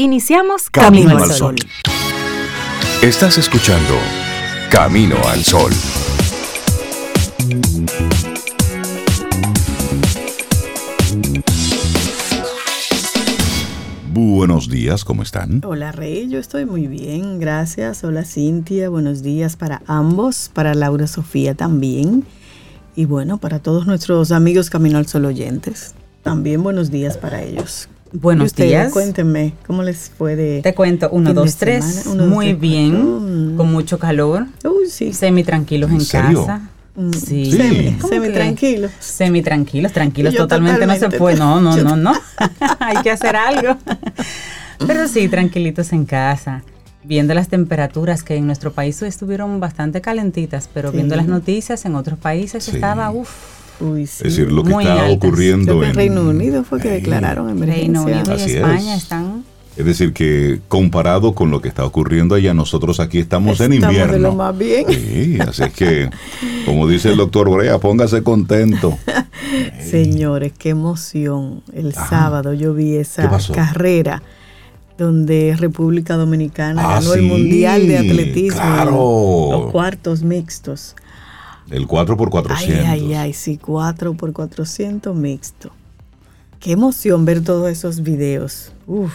Iniciamos 0.00 0.70
Camino, 0.70 1.18
al 1.18 1.28
Sol. 1.32 1.56
Estás 3.02 3.36
escuchando 3.36 3.94
Camino 4.70 5.16
al 5.26 5.42
Sol. 5.42 5.72
Buenos 14.12 14.68
días, 14.68 15.04
¿cómo 15.04 15.24
están? 15.24 15.62
Hola 15.64 15.90
Rey, 15.90 16.28
yo 16.28 16.38
estoy 16.38 16.64
muy 16.64 16.86
bien, 16.86 17.40
gracias. 17.40 18.04
Hola 18.04 18.24
Cintia, 18.24 18.88
buenos 18.90 19.24
días 19.24 19.56
para 19.56 19.82
ambos, 19.88 20.48
para 20.54 20.74
Laura 20.74 21.08
Sofía 21.08 21.56
también. 21.56 22.24
Y 22.94 23.06
bueno, 23.06 23.38
para 23.38 23.58
todos 23.58 23.88
nuestros 23.88 24.30
amigos 24.30 24.70
Camino 24.70 24.98
al 24.98 25.08
Sol 25.08 25.24
oyentes, 25.24 25.96
también 26.22 26.62
buenos 26.62 26.92
días 26.92 27.16
para 27.16 27.42
ellos. 27.42 27.88
Buenos 28.12 28.54
días. 28.54 28.92
Cuéntenme, 28.92 29.52
¿cómo 29.66 29.82
les 29.82 30.10
fue 30.10 30.34
de 30.34 30.62
Te 30.62 30.74
cuento, 30.74 31.08
uno, 31.10 31.34
dos, 31.34 31.56
tres. 31.56 32.06
muy 32.06 32.54
bien, 32.54 33.54
con 33.56 33.70
mucho 33.70 33.98
calor. 33.98 34.46
Uy, 34.64 34.88
sí. 34.88 35.12
Semi 35.12 35.44
tranquilos 35.44 35.90
en, 35.90 36.04
casa. 36.04 36.62
Mm, 36.94 37.12
sí. 37.12 37.52
Semi, 37.52 37.98
semi 38.08 38.30
tranquilos. 38.30 38.90
Semi 38.98 39.42
tranquilos, 39.42 39.92
tranquilos 39.92 40.34
totalmente, 40.34 40.86
no 40.86 40.96
se 40.96 41.10
puede. 41.10 41.36
No, 41.36 41.60
no, 41.60 41.76
no, 41.76 41.96
no. 41.96 42.12
Hay 42.80 43.02
que 43.02 43.10
hacer 43.10 43.36
algo. 43.36 43.76
Pero 44.86 45.06
sí, 45.08 45.28
tranquilitos 45.28 45.92
en 45.92 46.06
casa. 46.06 46.62
Viendo 47.04 47.34
las 47.34 47.48
temperaturas 47.48 48.22
que 48.22 48.36
en 48.36 48.46
nuestro 48.46 48.72
país 48.72 49.00
estuvieron 49.02 49.60
bastante 49.60 50.00
calentitas, 50.00 50.68
pero 50.72 50.92
viendo 50.92 51.16
las 51.16 51.26
noticias 51.26 51.84
en 51.84 51.94
otros 51.94 52.18
países 52.18 52.68
estaba, 52.68 53.10
uff, 53.10 53.57
es 53.80 54.18
decir, 54.18 54.50
lo 54.50 54.64
que 54.64 54.72
está 54.72 55.08
ocurriendo 55.10 55.82
en 55.84 55.94
Reino 55.94 56.22
Unido 56.22 56.64
fue 56.64 56.80
que 56.80 56.90
declararon 56.90 57.48
emergencia. 57.48 57.82
Reino 57.82 58.02
Unido 58.02 58.36
y 58.36 58.52
España 58.52 58.96
están 58.96 59.44
es 59.78 59.84
decir, 59.84 60.12
que 60.12 60.58
comparado 60.66 61.36
con 61.36 61.52
lo 61.52 61.60
que 61.60 61.68
está 61.68 61.84
ocurriendo 61.84 62.34
allá, 62.34 62.52
nosotros 62.52 62.98
aquí 62.98 63.20
estamos, 63.20 63.60
en 63.60 63.74
invierno. 63.74 63.92
Estamos 63.92 64.12
de 64.12 64.18
lo 64.18 64.34
más 64.34 64.58
bien. 64.58 64.86
Sí, 64.88 65.38
así 65.40 65.62
es 65.62 65.72
que, 65.72 66.10
como 66.66 66.88
dice 66.88 67.10
el 67.10 67.16
doctor 67.16 67.48
Brea, 67.48 67.78
póngase 67.78 68.24
contento. 68.24 68.98
Señores, 69.80 70.52
qué 70.58 70.70
emoción. 70.70 71.62
El 71.72 71.94
sábado 71.94 72.54
yo 72.54 72.74
vi 72.74 72.96
esa 72.96 73.30
carrera 73.54 74.20
donde 74.98 75.54
República 75.56 76.16
Dominicana 76.16 76.82
ah, 76.84 76.94
ganó 76.94 77.14
el 77.14 77.22
Mundial 77.22 77.86
de 77.86 77.98
Atletismo. 77.98 78.60
Claro. 78.60 79.48
Los 79.52 79.70
cuartos 79.70 80.24
mixtos. 80.24 80.96
El 81.70 81.86
4 81.86 82.16
por 82.16 82.30
400. 82.30 82.86
Ay, 82.86 83.00
ay, 83.00 83.14
ay, 83.14 83.32
sí, 83.32 83.58
4 83.58 84.14
por 84.14 84.32
400 84.32 85.14
mixto. 85.14 85.70
Qué 86.60 86.72
emoción 86.72 87.24
ver 87.24 87.42
todos 87.42 87.70
esos 87.70 88.02
videos. 88.02 88.72
Uf. 88.86 89.12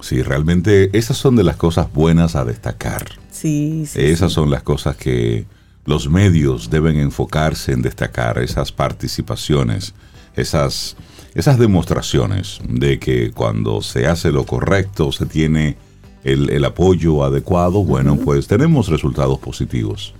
Sí, 0.00 0.22
realmente 0.22 0.96
esas 0.96 1.16
son 1.16 1.36
de 1.36 1.44
las 1.44 1.56
cosas 1.56 1.92
buenas 1.92 2.36
a 2.36 2.44
destacar. 2.44 3.06
Sí, 3.30 3.84
sí. 3.86 4.00
Esas 4.00 4.32
son 4.32 4.50
las 4.50 4.62
cosas 4.62 4.96
que 4.96 5.44
los 5.84 6.08
medios 6.08 6.70
deben 6.70 6.96
enfocarse 6.98 7.72
en 7.72 7.82
destacar, 7.82 8.38
esas 8.38 8.72
participaciones, 8.72 9.94
esas, 10.36 10.96
esas 11.34 11.58
demostraciones 11.58 12.60
de 12.68 12.98
que 12.98 13.30
cuando 13.32 13.82
se 13.82 14.06
hace 14.06 14.30
lo 14.30 14.44
correcto, 14.46 15.12
se 15.12 15.26
tiene 15.26 15.76
el, 16.24 16.64
apoyo 16.64 17.24
adecuado, 17.24 17.82
bueno, 17.82 18.16
pues 18.16 18.46
tenemos 18.46 18.88
resultados 18.88 19.38
positivos. 19.38 20.14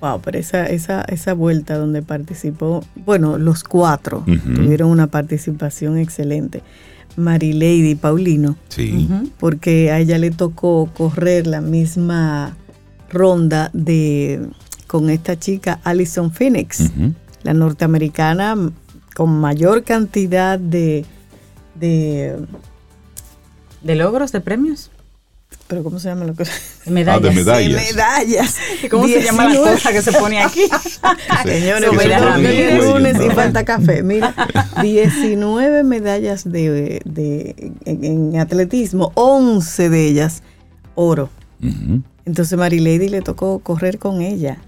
Wow, 0.00 0.20
pero 0.22 0.38
esa, 0.38 0.66
esa, 0.66 1.02
esa 1.02 1.34
vuelta 1.34 1.76
donde 1.76 2.02
participó, 2.02 2.84
bueno, 3.04 3.36
los 3.36 3.64
cuatro 3.64 4.24
tuvieron 4.54 4.90
una 4.90 5.08
participación 5.08 5.98
excelente. 5.98 6.62
Marilady 7.16 7.96
Paulino. 7.96 8.56
Sí. 8.68 9.08
Porque 9.38 9.90
a 9.90 9.98
ella 9.98 10.18
le 10.18 10.30
tocó 10.30 10.88
correr 10.96 11.48
la 11.48 11.60
misma 11.60 12.56
ronda 13.10 13.70
de 13.72 14.48
con 14.86 15.10
esta 15.10 15.38
chica 15.38 15.80
Alison 15.84 16.30
Phoenix, 16.30 16.90
la 17.42 17.52
norteamericana 17.54 18.56
con 19.14 19.40
mayor 19.40 19.82
cantidad 19.82 20.58
de, 20.58 21.04
de 21.74 22.36
de 23.82 23.94
logros, 23.94 24.32
de 24.32 24.40
premios 24.40 24.90
pero 25.68 25.84
¿cómo 25.84 25.98
se 25.98 26.08
llama 26.08 26.24
la 26.24 26.32
cosa? 26.32 26.50
Medallas. 26.86 27.24
Ah, 27.24 27.28
de 27.28 27.34
medallas. 27.34 27.92
medallas. 27.92 28.56
¿Cómo 28.90 29.06
se 29.06 29.22
llama 29.22 29.48
la 29.48 29.58
cosa 29.58 29.92
que 29.92 30.00
se 30.00 30.12
pone 30.12 30.40
aquí? 30.40 30.62
Señores, 31.44 31.90
mira, 31.92 32.38
lunes 32.78 33.16
y 33.20 33.30
falta 33.30 33.64
café. 33.64 34.02
Mira, 34.02 34.34
19 34.82 35.84
medallas 35.84 36.50
de, 36.50 37.02
de 37.04 37.72
en, 37.84 38.38
atletismo, 38.38 39.12
11 39.14 39.90
de 39.90 40.06
ellas 40.06 40.42
oro. 40.94 41.28
Entonces 42.24 42.58
Marilady 42.58 43.08
le 43.08 43.20
tocó 43.20 43.58
correr 43.58 43.98
con 43.98 44.22
ella 44.22 44.58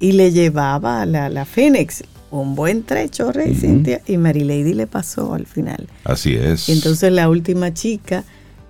y 0.00 0.12
le 0.12 0.32
llevaba 0.32 1.02
a 1.02 1.06
la, 1.06 1.28
la 1.28 1.44
Phoenix 1.44 2.02
un 2.30 2.54
buen 2.54 2.82
trecho, 2.82 3.32
Rey 3.32 3.54
Cintia, 3.54 4.00
y 4.06 4.16
Marilady 4.16 4.74
le 4.74 4.86
pasó 4.86 5.34
al 5.34 5.46
final. 5.46 5.86
Así 6.04 6.34
es. 6.34 6.68
Y 6.68 6.72
entonces 6.72 7.12
la 7.12 7.28
última 7.28 7.74
chica... 7.74 8.24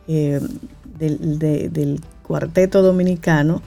Eh, 0.09 0.41
del, 0.99 1.39
del 1.39 2.01
cuarteto 2.23 2.83
dominicano, 2.83 3.63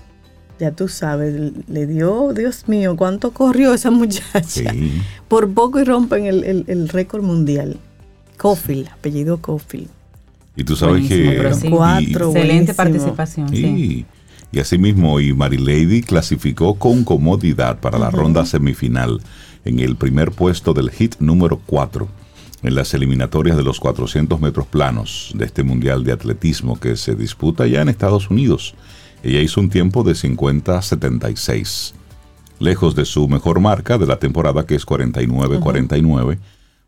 ya 0.59 0.71
tú 0.71 0.89
sabes, 0.89 1.53
le 1.67 1.87
dio, 1.87 2.33
Dios 2.33 2.67
mío, 2.67 2.95
cuánto 2.97 3.31
corrió 3.31 3.73
esa 3.73 3.91
muchacha. 3.91 4.73
Por 5.27 5.49
poco 5.53 5.79
y 5.79 5.85
rompen 5.85 6.25
el, 6.25 6.65
el, 6.67 6.89
récord 6.89 7.23
mundial. 7.23 7.77
Cofield, 8.37 8.89
apellido 8.89 9.37
Cofield. 9.37 9.87
Y 10.55 10.63
tú 10.65 10.75
sabes 10.75 11.07
que... 11.07 11.49
Cuatro, 11.69 12.31
excelente 12.31 12.73
participación. 12.73 13.49
Sí. 13.49 14.05
Y 14.51 14.59
asimismo, 14.59 15.19
y 15.19 15.33
Lady 15.33 16.01
clasificó 16.01 16.75
con 16.75 17.03
comodidad 17.03 17.79
para 17.79 17.97
la 17.97 18.09
ronda 18.09 18.45
semifinal 18.45 19.21
en 19.63 19.79
el 19.79 19.95
primer 19.95 20.31
puesto 20.31 20.73
del 20.73 20.89
hit 20.89 21.15
número 21.19 21.61
4 21.65 22.07
en 22.63 22.75
las 22.75 22.93
eliminatorias 22.93 23.55
de 23.57 23.63
los 23.63 23.79
400 23.79 24.39
metros 24.41 24.67
planos 24.67 25.31
de 25.35 25.45
este 25.45 25.63
Mundial 25.63 26.03
de 26.03 26.11
Atletismo 26.11 26.79
que 26.79 26.97
se 26.97 27.15
disputa 27.15 27.67
ya 27.67 27.81
en 27.81 27.89
Estados 27.89 28.29
Unidos. 28.29 28.75
Ella 29.23 29.41
hizo 29.41 29.61
un 29.61 29.69
tiempo 29.69 30.03
de 30.03 30.13
50-76, 30.13 31.93
lejos 32.59 32.95
de 32.95 33.05
su 33.05 33.27
mejor 33.27 33.59
marca 33.59 33.97
de 33.97 34.05
la 34.05 34.19
temporada 34.19 34.65
que 34.65 34.75
es 34.75 34.85
49-49, 34.85 36.39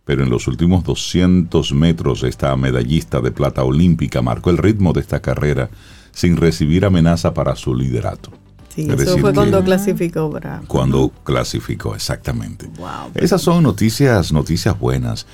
pero 0.05 0.23
en 0.23 0.29
los 0.29 0.47
últimos 0.47 0.83
200 0.83 1.73
metros 1.73 2.23
esta 2.23 2.55
medallista 2.57 3.21
de 3.21 3.31
plata 3.31 3.63
olímpica 3.63 4.21
marcó 4.21 4.49
el 4.49 4.57
ritmo 4.57 4.93
de 4.93 5.01
esta 5.01 5.21
carrera 5.21 5.69
sin 6.11 6.37
recibir 6.37 6.85
amenaza 6.85 7.33
para 7.33 7.55
su 7.55 7.73
liderato. 7.73 8.31
Sí, 8.73 8.87
eso 8.89 9.17
fue 9.17 9.33
cuando 9.33 9.61
clasificó 9.63 10.31
Cuando 10.67 11.11
clasificó, 11.23 11.93
exactamente. 11.93 12.69
Esas 13.15 13.41
son 13.41 13.63
noticias, 13.63 14.31
noticias 14.31 14.79
buenas. 14.79 15.27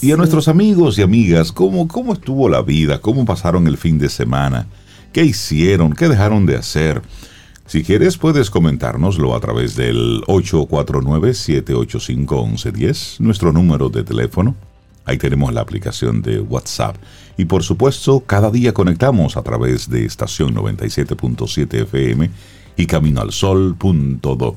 y, 0.00 0.12
a, 0.12 0.16
nuestros 0.16 0.46
amigos 0.46 0.96
y 0.98 1.02
amigas, 1.02 1.50
¿cómo, 1.50 1.88
¿cómo 1.88 2.12
estuvo 2.12 2.48
la 2.48 2.62
vida? 2.62 3.00
¿Cómo 3.00 3.24
pasaron 3.24 3.66
el 3.66 3.78
fin 3.78 3.98
de 3.98 4.08
semana? 4.08 4.68
¿Qué 5.12 5.24
hicieron? 5.24 5.92
¿Qué 5.92 6.08
dejaron 6.08 6.46
de 6.46 6.54
hacer? 6.56 7.02
Si 7.66 7.82
quieres, 7.82 8.16
puedes 8.16 8.48
comentárnoslo 8.48 9.34
a 9.34 9.40
través 9.40 9.74
del 9.74 10.22
849-785-1110, 10.26 13.18
nuestro 13.18 13.52
número 13.52 13.88
de 13.88 14.04
teléfono. 14.04 14.54
Ahí 15.04 15.18
tenemos 15.18 15.52
la 15.52 15.62
aplicación 15.62 16.22
de 16.22 16.40
WhatsApp. 16.40 16.96
Y 17.36 17.46
por 17.46 17.62
supuesto, 17.62 18.20
cada 18.20 18.50
día 18.50 18.72
conectamos 18.72 19.36
a 19.36 19.42
través 19.42 19.90
de 19.90 20.04
estación 20.04 20.54
97.7 20.54 21.82
FM 21.82 22.30
y 22.78 22.86
caminoalsol.do. 22.86 24.56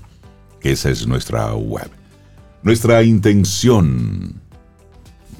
Esa 0.61 0.89
es 0.91 1.07
nuestra 1.07 1.53
web. 1.55 1.89
Nuestra 2.63 3.01
intención 3.03 4.39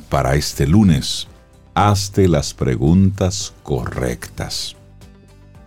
para 0.10 0.36
este 0.36 0.68
lunes, 0.68 1.28
hazte 1.76 2.28
las 2.28 2.54
preguntas 2.56 3.54
correctas. 3.64 4.76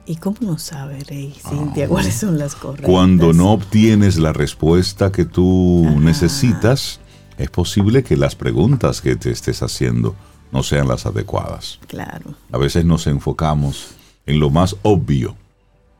¿Y 0.06 0.16
cómo 0.16 0.36
no 0.40 0.58
sabe, 0.58 0.98
Rey, 1.04 1.34
Cintia, 1.48 1.86
ah. 1.86 1.88
cuáles 1.88 2.14
son 2.14 2.36
las 2.36 2.56
correctas? 2.56 2.90
Cuando 2.90 3.32
no 3.32 3.52
obtienes 3.52 4.18
la 4.18 4.32
respuesta 4.32 5.12
que 5.12 5.24
tú 5.24 5.86
necesitas, 6.00 7.00
es 7.38 7.48
posible 7.48 8.02
que 8.02 8.16
las 8.16 8.34
preguntas 8.34 9.00
que 9.00 9.14
te 9.14 9.30
estés 9.30 9.62
haciendo 9.62 10.16
no 10.50 10.64
sean 10.64 10.88
las 10.88 11.06
adecuadas. 11.06 11.78
Claro. 11.86 12.34
A 12.50 12.58
veces 12.58 12.84
nos 12.84 13.06
enfocamos 13.06 13.94
en 14.26 14.40
lo 14.40 14.50
más 14.50 14.76
obvio 14.82 15.36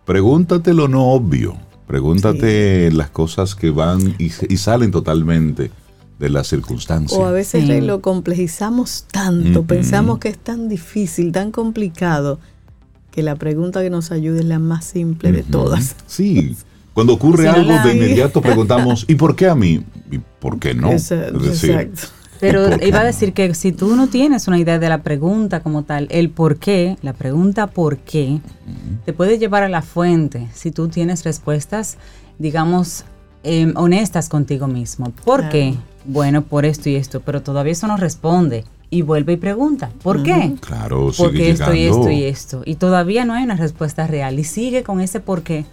Pregúntate 0.04 0.74
lo 0.74 0.88
no 0.88 1.06
obvio. 1.08 1.56
Pregúntate 1.86 2.90
las 2.92 3.10
cosas 3.10 3.54
que 3.54 3.70
van 3.70 4.14
y, 4.18 4.30
salen 4.30 4.90
totalmente 4.90 5.70
de 6.18 6.30
las 6.30 6.48
circunstancias. 6.48 7.18
O 7.18 7.26
a 7.26 7.30
veces 7.30 7.68
lo 7.82 8.00
complejizamos 8.00 9.04
tanto, 9.10 9.64
pensamos 9.64 10.18
que 10.18 10.28
es 10.28 10.38
tan 10.38 10.68
difícil, 10.68 11.32
tan 11.32 11.50
complicado, 11.50 12.38
que 13.10 13.22
la 13.22 13.36
pregunta 13.36 13.82
que 13.82 13.90
nos 13.90 14.10
ayude 14.10 14.40
es 14.40 14.44
la 14.44 14.58
más 14.58 14.86
simple 14.86 15.30
de 15.30 15.42
todas. 15.42 15.94
Sí, 16.06 16.56
cuando 16.94 17.12
ocurre 17.12 17.48
algo 17.48 17.72
de 17.84 17.94
inmediato 17.94 18.40
preguntamos, 18.40 19.04
¿y 19.08 19.16
por 19.16 19.36
qué 19.36 19.48
a 19.48 19.54
mí? 19.54 19.84
¿Y 20.10 20.18
por 20.40 20.58
qué 20.58 20.74
no? 20.74 20.90
Exacto. 20.92 22.06
Pero 22.40 22.82
iba 22.84 23.00
a 23.00 23.04
decir 23.04 23.32
que 23.32 23.54
si 23.54 23.72
tú 23.72 23.96
no 23.96 24.08
tienes 24.08 24.48
una 24.48 24.58
idea 24.58 24.78
de 24.78 24.88
la 24.88 25.02
pregunta 25.02 25.60
como 25.60 25.82
tal, 25.82 26.08
el 26.10 26.30
por 26.30 26.58
qué, 26.58 26.96
la 27.02 27.12
pregunta 27.12 27.68
por 27.68 27.98
qué, 27.98 28.40
te 29.04 29.12
puede 29.12 29.38
llevar 29.38 29.62
a 29.62 29.68
la 29.68 29.82
fuente 29.82 30.48
si 30.52 30.70
tú 30.70 30.88
tienes 30.88 31.24
respuestas, 31.24 31.96
digamos, 32.38 33.04
em, 33.42 33.72
honestas 33.76 34.28
contigo 34.28 34.66
mismo. 34.66 35.10
¿Por 35.24 35.48
qué? 35.48 35.74
Bueno, 36.04 36.42
por 36.42 36.64
esto 36.64 36.88
y 36.88 36.96
esto, 36.96 37.20
pero 37.20 37.42
todavía 37.42 37.72
eso 37.72 37.86
no 37.86 37.96
responde. 37.96 38.64
Y 38.90 39.02
vuelve 39.02 39.32
y 39.32 39.36
pregunta, 39.38 39.90
¿por 40.02 40.22
qué? 40.22 40.54
Claro, 40.60 41.10
Porque 41.16 41.50
esto 41.50 41.74
y 41.74 41.84
esto 41.86 42.10
y 42.10 42.24
esto. 42.24 42.62
Y 42.64 42.76
todavía 42.76 43.24
no 43.24 43.32
hay 43.32 43.42
una 43.42 43.56
respuesta 43.56 44.06
real. 44.06 44.38
Y 44.38 44.44
sigue 44.44 44.84
con 44.84 45.00
ese 45.00 45.18
por 45.18 45.42
qué 45.42 45.64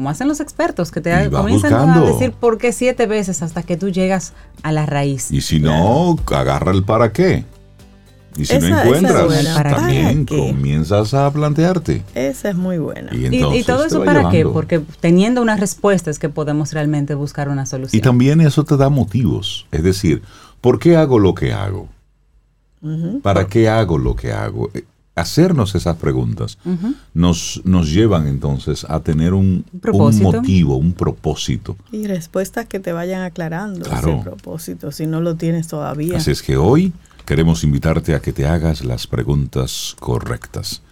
como 0.00 0.08
hacen 0.08 0.28
los 0.28 0.40
expertos, 0.40 0.90
que 0.90 1.02
te 1.02 1.28
comienzan 1.28 1.74
a 1.74 2.00
decir 2.00 2.32
por 2.32 2.56
qué 2.56 2.72
siete 2.72 3.06
veces 3.06 3.42
hasta 3.42 3.62
que 3.62 3.76
tú 3.76 3.90
llegas 3.90 4.32
a 4.62 4.72
la 4.72 4.86
raíz. 4.86 5.30
Y 5.30 5.42
si 5.42 5.58
no, 5.58 6.16
agarra 6.34 6.72
el 6.72 6.84
para 6.84 7.12
qué. 7.12 7.44
Y 8.34 8.46
si 8.46 8.58
no 8.60 8.80
encuentras, 8.80 9.26
también 9.62 10.24
comienzas 10.24 11.12
a 11.12 11.30
plantearte. 11.30 12.02
Esa 12.14 12.48
es 12.48 12.56
muy 12.56 12.78
buena. 12.78 13.14
Y, 13.14 13.62
todo 13.62 13.84
eso 13.84 14.02
para 14.02 14.30
qué? 14.30 14.46
Porque 14.46 14.80
teniendo 15.00 15.42
unas 15.42 15.60
respuestas 15.60 16.18
que 16.18 16.30
podemos 16.30 16.72
realmente 16.72 17.14
buscar 17.14 17.50
una 17.50 17.66
solución. 17.66 17.98
Y 17.98 18.00
también 18.00 18.40
eso 18.40 18.64
te 18.64 18.78
da 18.78 18.88
motivos. 18.88 19.66
Es 19.70 19.82
decir, 19.82 20.22
¿por 20.62 20.78
qué 20.78 20.96
hago 20.96 21.18
lo 21.18 21.34
que 21.34 21.52
hago? 21.52 21.90
¿Para 23.20 23.48
qué 23.48 23.68
hago 23.68 23.98
lo 23.98 24.16
que 24.16 24.32
hago? 24.32 24.70
Hacernos 25.14 25.74
esas 25.74 25.96
preguntas 25.96 26.58
nos, 27.14 27.60
nos 27.64 27.92
llevan 27.92 28.26
entonces 28.26 28.84
a 28.88 29.00
tener 29.00 29.34
un, 29.34 29.64
motivo, 30.22 30.76
un 30.76 30.92
propósito. 30.92 31.76
Y 31.92 32.06
respuestas 32.06 32.66
que 32.66 32.80
te 32.80 32.92
vayan 32.92 33.22
aclarando 33.22 33.90
ese 33.90 34.20
propósito, 34.22 34.92
si 34.92 35.06
no 35.06 35.20
lo 35.20 35.36
tienes 35.36 35.68
todavía. 35.68 36.16
Así 36.16 36.30
es 36.30 36.42
que 36.42 36.56
hoy 36.56 36.92
queremos 37.26 37.64
invitarte 37.64 38.14
a 38.14 38.20
que 38.20 38.32
te 38.32 38.46
hagas 38.46 38.84
las 38.84 39.06
preguntas 39.06 39.96
correctas. 39.98 40.82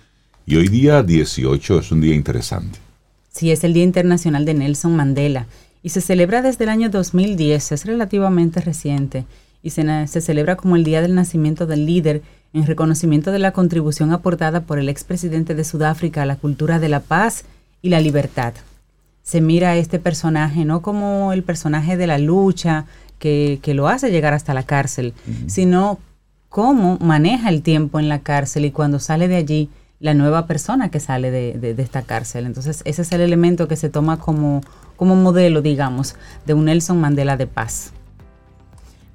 Y 0.47 0.57
hoy 0.57 0.69
día 0.69 1.03
18 1.03 1.81
es 1.81 1.93
un 1.93 2.01
día 2.01 2.15
interesante. 2.15 2.79
Sí, 3.31 3.51
es 3.51 3.63
el 3.65 3.73
Día 3.73 3.85
Internacional 3.85 4.45
de 4.45 4.55
Nelson 4.55 4.97
Mandela 4.97 5.47
y 5.83 5.91
se 5.91 6.01
celebra 6.01 6.43
desde 6.43 6.65
el 6.65 6.71
año 6.71 6.91
2010, 6.91 7.73
es 7.73 7.85
relativamente 7.85 8.61
reciente 8.61 9.27
y 9.63 9.71
se, 9.71 10.07
se 10.07 10.21
celebra 10.21 10.57
como 10.57 10.77
el 10.77 10.85
día 10.85 11.03
del 11.03 11.15
nacimiento 11.15 11.67
del 11.67 11.87
líder 11.87 12.23
en 12.53 12.67
reconocimiento 12.67 13.31
de 13.33 13.39
la 13.39 13.53
contribución 13.53 14.13
aportada 14.13 14.63
por 14.63 14.79
el 14.79 14.89
expresidente 14.89 15.55
de 15.55 15.65
Sudáfrica 15.65 16.23
a 16.23 16.27
la 16.27 16.37
cultura 16.37 16.79
de 16.79 16.89
la 16.89 17.01
paz 17.01 17.45
y 17.83 17.91
la 17.91 18.01
libertad. 18.01 18.55
Se 19.23 19.41
mira 19.41 19.71
a 19.71 19.77
este 19.77 19.99
personaje 19.99 20.65
no 20.65 20.81
como 20.81 21.33
el 21.33 21.43
personaje 21.43 21.97
de 21.97 22.07
la 22.07 22.19
lucha 22.19 22.87
que, 23.19 23.61
lo 23.75 23.89
hace 23.89 24.11
llegar 24.11 24.33
hasta 24.33 24.55
la 24.55 24.63
cárcel, 24.63 25.13
sino 25.47 25.99
cómo 26.49 26.99
maneja 27.01 27.51
el 27.51 27.63
tiempo 27.63 28.01
en 28.01 28.09
la 28.09 28.21
cárcel 28.21 28.65
y 28.65 28.71
cuando 28.71 28.99
sale 28.99 29.29
de 29.29 29.37
allí 29.37 29.71
la 30.01 30.15
nueva 30.15 30.47
persona 30.47 30.91
que 30.91 31.01
sale 31.01 31.31
de, 31.31 31.75
esta 31.79 32.03
cárcel. 32.03 32.47
Entonces 32.47 32.83
ese 32.85 33.03
es 33.03 33.13
el 33.13 33.21
elemento 33.21 33.69
que 33.69 33.77
se 33.77 33.91
toma 33.91 34.19
como, 34.19 34.63
como 34.97 35.17
modelo, 35.17 35.61
digamos, 35.61 36.15
de 36.47 36.55
un 36.55 36.67
Nelson 36.67 37.01
Mandela 37.01 37.37
de 37.37 37.47
paz. 37.47 37.93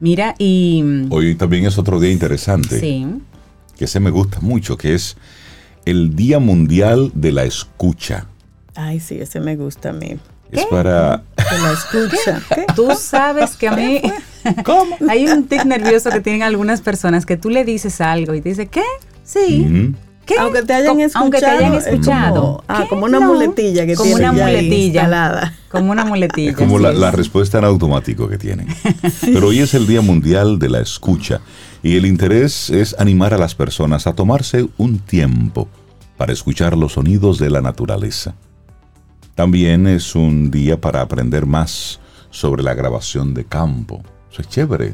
Mira, 0.04 0.36
y... 0.38 0.84
Hoy 1.12 1.34
también 1.36 1.66
es 1.66 1.78
otro 1.78 1.98
día 1.98 2.12
interesante. 2.12 2.78
Sí. 2.78 3.08
Que 3.78 3.88
se 3.88 4.02
me 4.02 4.10
gusta 4.10 4.42
mucho, 4.42 4.78
que 4.78 4.96
es 4.96 5.16
el 5.86 6.14
Día 6.14 6.40
Mundial 6.40 7.14
de 7.16 7.32
la 7.32 7.46
Escucha. 7.46 8.26
Ay, 8.76 9.00
sí, 9.00 9.18
ese 9.22 9.40
me 9.40 9.56
gusta 9.56 9.92
a 9.92 9.94
mí. 9.94 10.18
Es 10.52 10.66
para... 10.66 11.24
De 11.38 11.58
la 11.62 11.72
escucha. 11.72 12.42
Tú 12.76 12.90
sabes 13.00 13.56
que 13.56 13.70
a 13.70 13.78
mí... 13.78 14.02
¿Cómo? 14.66 14.98
Hay 15.10 15.26
un 15.26 15.48
tic 15.48 15.64
nervioso 15.64 16.10
que 16.10 16.20
tienen 16.20 16.44
algunas 16.44 16.82
personas 16.82 17.26
que 17.26 17.38
tú 17.38 17.50
le 17.50 17.64
dices 17.64 18.02
algo 18.02 18.34
y 18.34 18.42
te 18.42 18.50
dice, 18.50 18.68
¿qué? 18.68 18.84
Sí. 19.24 19.96
Aunque 20.40 20.64
te 20.64 20.74
hayan 20.74 21.00
escuchado. 21.00 21.24
Aunque 21.24 21.40
te 21.40 21.46
hayan 21.46 21.74
escuchado. 21.74 22.42
Como, 22.42 22.64
ah, 22.68 22.86
como 22.90 23.06
una 23.06 23.20
muletilla 23.20 23.86
que 23.86 23.96
como 23.96 24.16
una 24.16 24.32
muletilla 24.32 25.02
instalada. 25.02 25.54
Como 25.70 25.92
una 25.92 26.06
muletilla. 26.06 26.52
Es 26.52 26.58
como 26.58 26.80
la, 26.80 27.12
respuesta 27.12 27.58
en 27.58 27.66
automático 27.66 28.28
que 28.28 28.38
tienen. 28.38 28.68
Pero 29.22 29.48
hoy 29.48 29.60
es 29.60 29.74
el 29.74 29.88
Día 29.88 30.02
Mundial 30.02 30.60
de 30.60 30.70
la 30.70 30.80
Escucha 30.80 31.42
y 31.82 31.98
el 31.98 32.06
interés 32.06 32.70
es 32.70 32.96
animar 33.00 33.34
a 33.34 33.38
las 33.38 33.56
personas 33.56 34.08
a 34.08 34.14
tomarse 34.14 34.68
un 34.78 35.00
tiempo 35.00 35.68
para 36.18 36.32
escuchar 36.32 36.78
los 36.78 36.94
sonidos 36.94 37.40
de 37.40 37.50
la 37.50 37.62
naturaleza. 37.62 38.36
También 39.36 39.88
es 39.88 40.16
un 40.16 40.52
día 40.52 40.80
para 40.80 41.02
aprender 41.02 41.46
más 41.46 42.00
sobre 42.30 42.64
la 42.64 42.74
grabación 42.74 43.34
de 43.34 43.46
campo. 43.46 44.02
Eso 44.32 44.42
es 44.42 44.50
chévere 44.50 44.94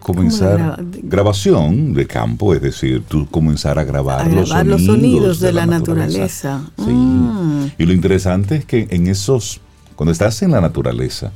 comenzar 0.00 0.82
grabación 1.02 1.92
de 1.92 2.06
campo, 2.06 2.54
es 2.54 2.62
decir, 2.62 3.02
tú 3.06 3.26
comenzar 3.26 3.78
a 3.78 3.84
grabar, 3.84 4.30
los, 4.30 4.48
sonidos 4.48 5.40
de, 5.40 5.52
la, 5.52 5.66
naturaleza. 5.66 6.70
Mm. 6.76 7.66
Y 7.78 7.86
lo 7.86 7.92
interesante 7.92 8.56
es 8.56 8.64
que 8.64 8.86
en 8.90 9.06
esos, 9.06 9.60
cuando 9.94 10.12
estás 10.12 10.42
en 10.42 10.52
la 10.52 10.60
naturaleza, 10.60 11.32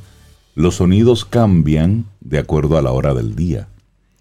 los 0.55 0.75
sonidos 0.75 1.25
cambian 1.25 2.05
de 2.21 2.39
acuerdo 2.39 2.77
a 2.77 2.81
la 2.81 2.91
hora 2.91 3.13
del 3.13 3.35
día. 3.35 3.67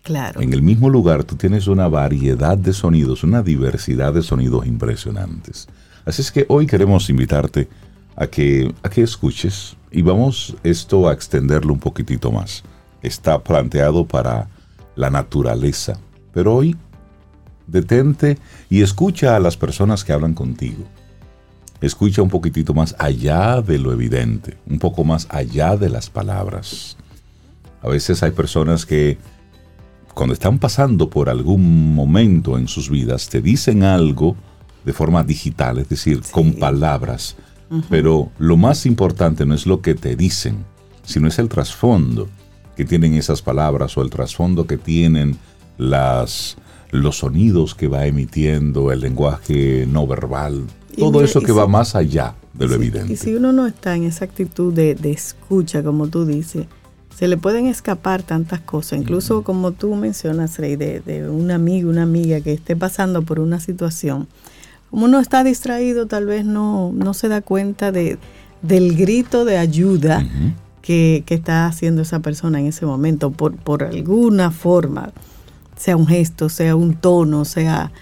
Claro. 0.02 0.40
En 0.40 0.52
el 0.52 0.62
mismo 0.62 0.88
lugar 0.88 1.24
tú 1.24 1.36
tienes 1.36 1.66
una 1.66 1.88
variedad 1.88 2.56
de 2.56 2.72
sonidos, 2.72 3.24
una 3.24 3.42
diversidad 3.42 4.12
de 4.12 4.22
sonidos 4.22 4.66
impresionantes. 4.66 5.68
Así 6.04 6.22
es 6.22 6.32
que 6.32 6.46
hoy 6.48 6.66
queremos 6.66 7.10
invitarte 7.10 7.68
a 8.16 8.26
que, 8.26 8.72
a 8.82 8.88
que 8.88 9.02
escuches 9.02 9.76
y 9.90 10.02
vamos 10.02 10.56
esto 10.62 11.08
a 11.08 11.12
extenderlo 11.12 11.72
un 11.72 11.80
poquitito 11.80 12.30
más 12.30 12.62
está 13.02 13.42
planteado 13.42 14.06
para 14.06 14.48
la 14.96 15.10
naturaleza. 15.10 15.98
Pero 16.32 16.54
hoy, 16.54 16.76
detente 17.66 18.38
y 18.68 18.82
escucha 18.82 19.36
a 19.36 19.40
las 19.40 19.56
personas 19.56 20.04
que 20.04 20.12
hablan 20.12 20.34
contigo. 20.34 20.84
Escucha 21.80 22.22
un 22.22 22.28
poquitito 22.28 22.74
más 22.74 22.96
allá 22.98 23.62
de 23.62 23.78
lo 23.78 23.92
evidente, 23.92 24.56
un 24.66 24.78
poco 24.78 25.04
más 25.04 25.28
allá 25.30 25.76
de 25.76 25.88
las 25.88 26.10
palabras. 26.10 26.96
A 27.82 27.88
veces 27.88 28.22
hay 28.24 28.32
personas 28.32 28.84
que 28.84 29.18
cuando 30.12 30.34
están 30.34 30.58
pasando 30.58 31.08
por 31.08 31.28
algún 31.28 31.94
momento 31.94 32.58
en 32.58 32.66
sus 32.66 32.90
vidas 32.90 33.28
te 33.28 33.40
dicen 33.40 33.84
algo 33.84 34.34
de 34.84 34.92
forma 34.92 35.22
digital, 35.22 35.78
es 35.78 35.88
decir, 35.88 36.20
con 36.32 36.54
palabras. 36.54 37.36
Pero 37.88 38.32
lo 38.38 38.56
más 38.56 38.86
importante 38.86 39.46
no 39.46 39.54
es 39.54 39.66
lo 39.66 39.80
que 39.82 39.94
te 39.94 40.16
dicen, 40.16 40.64
sino 41.04 41.28
es 41.28 41.38
el 41.38 41.48
trasfondo 41.48 42.28
que 42.78 42.84
tienen 42.84 43.14
esas 43.14 43.42
palabras 43.42 43.98
o 43.98 44.02
el 44.02 44.08
trasfondo 44.08 44.68
que 44.68 44.76
tienen 44.76 45.36
las, 45.78 46.56
los 46.92 47.18
sonidos 47.18 47.74
que 47.74 47.88
va 47.88 48.06
emitiendo, 48.06 48.92
el 48.92 49.00
lenguaje 49.00 49.84
no 49.90 50.06
verbal, 50.06 50.62
todo 50.96 51.24
eso 51.24 51.40
que 51.40 51.50
va 51.50 51.66
más 51.66 51.96
allá 51.96 52.36
de 52.54 52.68
lo 52.68 52.76
evidente. 52.76 53.12
Y 53.12 53.16
si 53.16 53.34
uno 53.34 53.50
no 53.50 53.66
está 53.66 53.96
en 53.96 54.04
esa 54.04 54.26
actitud 54.26 54.72
de, 54.72 54.96
escucha, 55.10 55.82
como 55.82 56.06
tú 56.06 56.24
dices, 56.24 56.66
se 57.16 57.26
le 57.26 57.36
pueden 57.36 57.66
escapar 57.66 58.22
tantas 58.22 58.60
cosas, 58.60 59.00
incluso 59.00 59.42
como 59.42 59.72
tú 59.72 59.96
mencionas, 59.96 60.56
Rey, 60.56 60.76
de, 60.76 61.00
de, 61.00 61.28
un 61.28 61.50
amigo, 61.50 61.90
una 61.90 62.04
amiga 62.04 62.40
que 62.40 62.52
esté 62.52 62.76
pasando 62.76 63.22
por 63.22 63.40
una 63.40 63.58
situación. 63.58 64.28
Como 64.88 65.06
uno 65.06 65.18
está 65.18 65.42
distraído, 65.42 66.06
tal 66.06 66.26
vez 66.26 66.44
no, 66.44 66.92
no 66.94 67.12
se 67.12 67.26
da 67.26 67.40
cuenta 67.40 67.90
de, 67.90 68.18
del 68.62 68.96
grito 68.96 69.44
de 69.44 69.58
ayuda 69.58 70.24
que, 70.88 71.22
está 71.28 71.66
haciendo 71.66 72.00
esa 72.00 72.20
persona 72.20 72.60
en 72.60 72.66
ese 72.66 72.86
momento, 72.86 73.30
por, 73.30 73.56
por 73.56 73.84
alguna 73.84 74.50
forma, 74.50 75.12
sea 75.76 75.98
un 75.98 76.06
gesto, 76.06 76.48
sea 76.48 76.74
un 76.74 76.94
tono, 76.94 77.44
sea... 77.44 77.92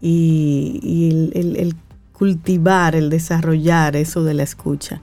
Y, 0.00 1.30
el, 1.34 1.76
cultivar, 2.12 2.94
el 2.94 3.10
desarrollar 3.10 3.96
eso 3.96 4.22
de 4.22 4.34
la 4.34 4.42
escucha 4.42 5.02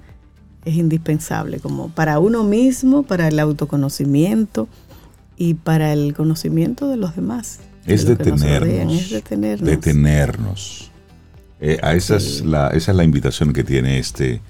es 0.63 0.75
indispensable, 0.75 1.60
como 1.60 1.90
para 1.90 2.20
uno 2.20 2.44
mismo, 2.44 3.04
para 3.04 3.28
el 3.28 3.40
autoconocimiento 3.40 4.68
y 5.38 5.56
para 5.56 5.92
el 5.94 6.13
conocimiento 6.13 6.88
de 6.88 6.98
los 6.98 7.16
demás. 7.16 7.60
Es, 7.86 8.06
detenernos, 8.06 8.94
es 8.94 9.10
detenernos. 9.10 9.70
Detenernos. 9.70 10.92
Eh, 11.60 11.80
a 11.84 11.94
esa, 11.94 12.16
es 12.16 12.44
la, 12.46 12.70
esa 12.70 12.92
es 12.92 12.98
la 12.98 13.04
invitación 13.04 13.54
que 13.54 13.63
tiene 13.63 14.00
este 14.00 14.42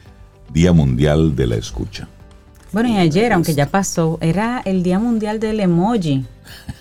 Día 0.54 0.72
Mundial 0.72 1.36
de 1.36 1.48
la 1.48 1.56
Escucha. 1.56 2.08
Bueno, 2.72 2.90
y 2.90 2.98
ayer, 2.98 3.34
aunque 3.34 3.54
ya 3.54 3.66
pasó, 3.68 4.18
era 4.22 4.62
el 4.64 4.82
Día 4.82 4.98
Mundial 4.98 5.40
del 5.40 5.60
Emoji. 5.60 6.26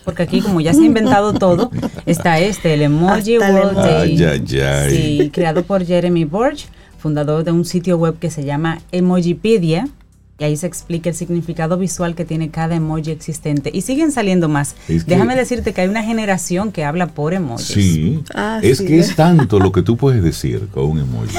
Porque 0.04 0.23
aquí, 0.23 0.40
como 0.40 0.61
ya 0.61 0.73
se 0.73 0.82
ha 0.82 0.87
inventado 0.87 1.32
todo, 1.38 1.70
está 2.06 2.38
este, 2.38 2.75
el 2.75 2.82
Emoji 2.82 3.38
World 3.38 3.76
Day. 3.76 4.23
Ay, 4.23 4.61
ay, 4.61 4.90
Sí, 4.90 5.30
creado 5.32 5.64
por 5.64 5.85
Jeremy 5.85 6.25
Borch, 6.25 6.68
fundador 6.99 7.44
de 7.44 7.52
un 7.52 7.64
sitio 7.64 7.99
web 7.99 8.18
que 8.18 8.30
se 8.30 8.44
llama 8.44 8.80
Emojipedia. 8.92 9.88
Y 10.38 10.44
ahí 10.44 10.56
se 10.56 10.66
explica 10.66 11.11
el 11.11 11.14
significado 11.14 11.76
visual 11.76 12.14
que 12.14 12.25
tiene 12.25 12.50
cada 12.50 12.75
emoji 12.75 13.11
existente. 13.11 13.70
Y 13.75 13.82
siguen 13.82 14.11
saliendo 14.11 14.49
más. 14.49 14.75
Déjame 14.88 15.37
decirte 15.37 15.75
que 15.75 15.82
hay 15.82 15.88
una 15.88 16.02
generación 16.02 16.73
que 16.73 16.82
habla 16.82 17.09
por 17.09 17.35
emojis. 17.35 17.66
Sí. 17.66 18.25
Ah, 18.35 18.59
es 18.62 18.80
que 18.80 18.99
es 18.99 19.14
tanto 19.14 19.59
lo 19.59 19.70
que 19.70 19.82
tú 19.82 19.99
puedes 19.99 20.23
decir 20.23 20.68
con 20.73 20.85
un 20.85 21.00
emoji. 21.00 21.37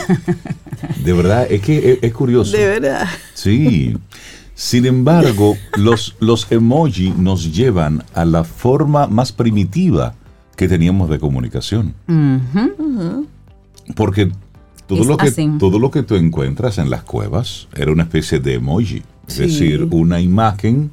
De 1.03 1.13
verdad, 1.13 1.47
es 1.49 1.61
que 1.61 1.93
es, 1.93 1.99
es 2.03 2.13
curioso. 2.13 2.55
De 2.55 2.67
verdad. 2.67 3.07
Sí. 3.33 3.97
Sin 4.53 4.85
embargo, 4.85 5.57
los, 5.77 6.15
los 6.19 6.51
emoji 6.51 7.13
nos 7.17 7.53
llevan 7.53 8.03
a 8.13 8.25
la 8.25 8.43
forma 8.43 9.07
más 9.07 9.31
primitiva 9.31 10.13
que 10.55 10.67
teníamos 10.67 11.09
de 11.09 11.19
comunicación. 11.19 11.95
Porque 13.95 14.31
todo 14.87 15.03
lo, 15.05 15.17
que, 15.17 15.31
todo 15.57 15.79
lo 15.79 15.89
que 15.89 16.03
tú 16.03 16.15
encuentras 16.15 16.77
en 16.77 16.89
las 16.89 17.03
cuevas 17.03 17.67
era 17.75 17.91
una 17.91 18.03
especie 18.03 18.39
de 18.39 18.55
emoji, 18.55 19.03
es 19.27 19.37
decir, 19.37 19.87
una 19.91 20.21
imagen 20.21 20.91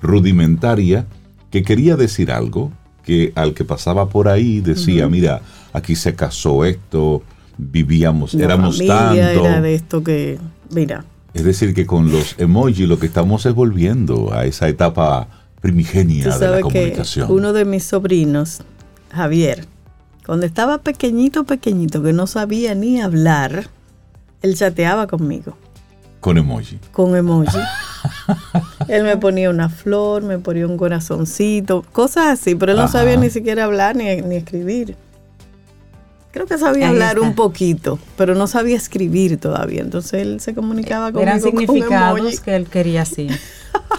rudimentaria 0.00 1.06
que 1.50 1.62
quería 1.62 1.96
decir 1.96 2.32
algo, 2.32 2.72
que 3.04 3.32
al 3.36 3.54
que 3.54 3.64
pasaba 3.64 4.08
por 4.08 4.28
ahí 4.28 4.60
decía, 4.60 5.08
mira, 5.08 5.42
aquí 5.72 5.94
se 5.94 6.14
casó 6.14 6.64
esto, 6.64 7.22
vivíamos, 7.58 8.34
éramos 8.34 8.78
tanto. 8.78 9.14
Era 9.14 9.60
de 9.60 9.74
esto 9.74 10.02
que, 10.02 10.38
mira. 10.70 11.04
Es 11.34 11.44
decir, 11.44 11.74
que 11.74 11.84
con 11.84 12.12
los 12.12 12.36
emojis 12.38 12.88
lo 12.88 12.98
que 12.98 13.06
estamos 13.06 13.44
es 13.44 13.54
volviendo 13.54 14.32
a 14.32 14.44
esa 14.44 14.68
etapa 14.68 15.28
primigenia 15.60 16.38
de 16.38 16.48
la 16.48 16.60
comunicación. 16.60 17.30
uno 17.30 17.52
de 17.52 17.64
mis 17.64 17.84
sobrinos, 17.84 18.62
Javier, 19.12 19.66
cuando 20.24 20.46
estaba 20.46 20.78
pequeñito, 20.78 21.44
pequeñito, 21.44 22.02
que 22.02 22.12
no 22.12 22.26
sabía 22.28 22.74
ni 22.74 23.00
hablar, 23.00 23.68
él 24.42 24.56
chateaba 24.56 25.06
conmigo. 25.08 25.56
Con 26.20 26.38
emoji. 26.38 26.78
Con 26.92 27.16
emoji. 27.16 27.58
él 28.88 29.02
me 29.02 29.16
ponía 29.16 29.50
una 29.50 29.68
flor, 29.68 30.22
me 30.22 30.38
ponía 30.38 30.66
un 30.66 30.76
corazoncito, 30.76 31.84
cosas 31.92 32.26
así, 32.28 32.54
pero 32.54 32.72
él 32.72 32.78
no 32.78 32.88
sabía 32.88 33.16
ni 33.16 33.28
siquiera 33.28 33.64
hablar 33.64 33.96
ni, 33.96 34.22
ni 34.22 34.36
escribir. 34.36 34.96
Creo 36.34 36.46
que 36.46 36.58
sabía 36.58 36.88
hablar 36.88 37.20
un 37.20 37.36
poquito, 37.36 37.96
pero 38.16 38.34
no 38.34 38.48
sabía 38.48 38.76
escribir 38.76 39.38
todavía. 39.38 39.82
Entonces 39.82 40.14
él 40.14 40.40
se 40.40 40.52
comunicaba 40.52 41.12
con 41.12 41.22
Eran 41.22 41.40
significados 41.40 42.40
que 42.40 42.56
él 42.56 42.66
quería 42.66 43.02
así. 43.02 43.28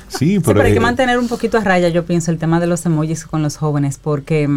sí, 0.10 0.40
pero, 0.46 0.62
hay 0.62 0.74
que 0.74 0.82
mantener 0.82 1.18
un 1.18 1.30
poquito 1.30 1.58
a 1.58 1.62
raya, 1.62 1.88
yo 1.88 2.04
pienso, 2.04 2.32
el 2.32 2.38
tema 2.38 2.60
de 2.60 2.68
los 2.68 2.86
emojis 2.86 3.24
con 3.24 3.42
los 3.42 3.56
jóvenes, 3.56 4.02
porque 4.04 4.50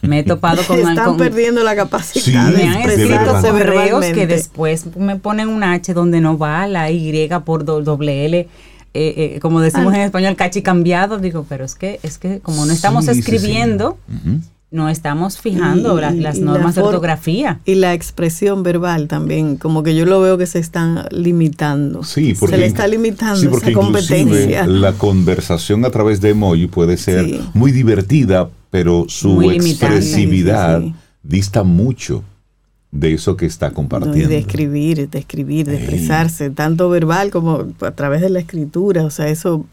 me 0.00 0.20
he 0.20 0.22
topado 0.22 0.62
con... 0.62 0.78
Están 0.88 1.16
perdiendo 1.16 1.64
la 1.64 1.74
capacidad 1.74 2.52
de 2.52 2.58
Me 2.58 2.68
han 2.68 2.82
escrito 2.82 3.32
correos 3.40 4.04
que 4.04 4.28
después 4.28 4.94
me 4.94 5.16
ponen 5.16 5.48
un 5.48 5.64
H 5.64 5.94
donde 5.94 6.20
no 6.20 6.38
va, 6.38 6.68
la 6.68 6.92
Y 6.92 7.28
por 7.44 7.64
doble 7.64 8.26
L. 8.26 8.38
Eh, 8.38 8.48
eh, 8.94 9.40
como 9.40 9.60
decimos 9.60 9.92
ah. 9.92 9.96
en 9.96 10.02
español, 10.02 10.36
cachi 10.36 10.62
cambiado, 10.62 11.18
digo, 11.18 11.44
pero 11.48 11.64
es 11.64 11.74
que, 11.74 11.98
es 12.04 12.18
que 12.18 12.38
como 12.38 12.64
no 12.64 12.72
estamos 12.72 13.08
escribiendo, 13.08 13.98
no 14.72 14.88
estamos 14.88 15.38
fijando 15.38 16.00
las, 16.00 16.38
normas 16.40 16.74
de 16.74 16.82
ortografía. 16.82 17.60
Y 17.66 17.74
la 17.74 17.92
expresión 17.92 18.62
verbal 18.62 19.06
también, 19.06 19.56
como 19.56 19.82
que 19.82 19.94
yo 19.94 20.06
lo 20.06 20.20
veo 20.20 20.38
que 20.38 20.46
se 20.46 20.58
están 20.58 21.06
limitando. 21.10 22.02
Sí, 22.02 22.34
porque 22.38 22.56
se 22.56 22.60
le 22.60 22.66
está 22.66 22.88
limitando 22.88 23.56
esa 23.58 23.72
competencia. 23.72 24.66
La 24.66 24.94
conversación 24.94 25.84
a 25.84 25.90
través 25.90 26.20
de 26.22 26.30
emoji 26.30 26.66
puede 26.66 26.96
ser 26.96 27.40
muy 27.52 27.70
divertida, 27.70 28.48
pero 28.70 29.04
su 29.08 29.42
expresividad 29.42 30.82
dista 31.22 31.62
mucho 31.62 32.24
de 32.90 33.14
eso 33.14 33.36
que 33.36 33.46
está 33.46 33.72
compartiendo. 33.72 34.28
de 34.28 34.38
escribir, 34.38 35.08
de 35.08 35.18
escribir, 35.18 35.66
de 35.66 35.76
expresarse, 35.76 36.50
tanto 36.50 36.88
verbal 36.88 37.30
como 37.30 37.66
a 37.80 37.90
través 37.92 38.22
de 38.22 38.30
la 38.30 38.38
escritura, 38.38 39.04
o 39.04 39.10
sea, 39.10 39.28
eso 39.28 39.66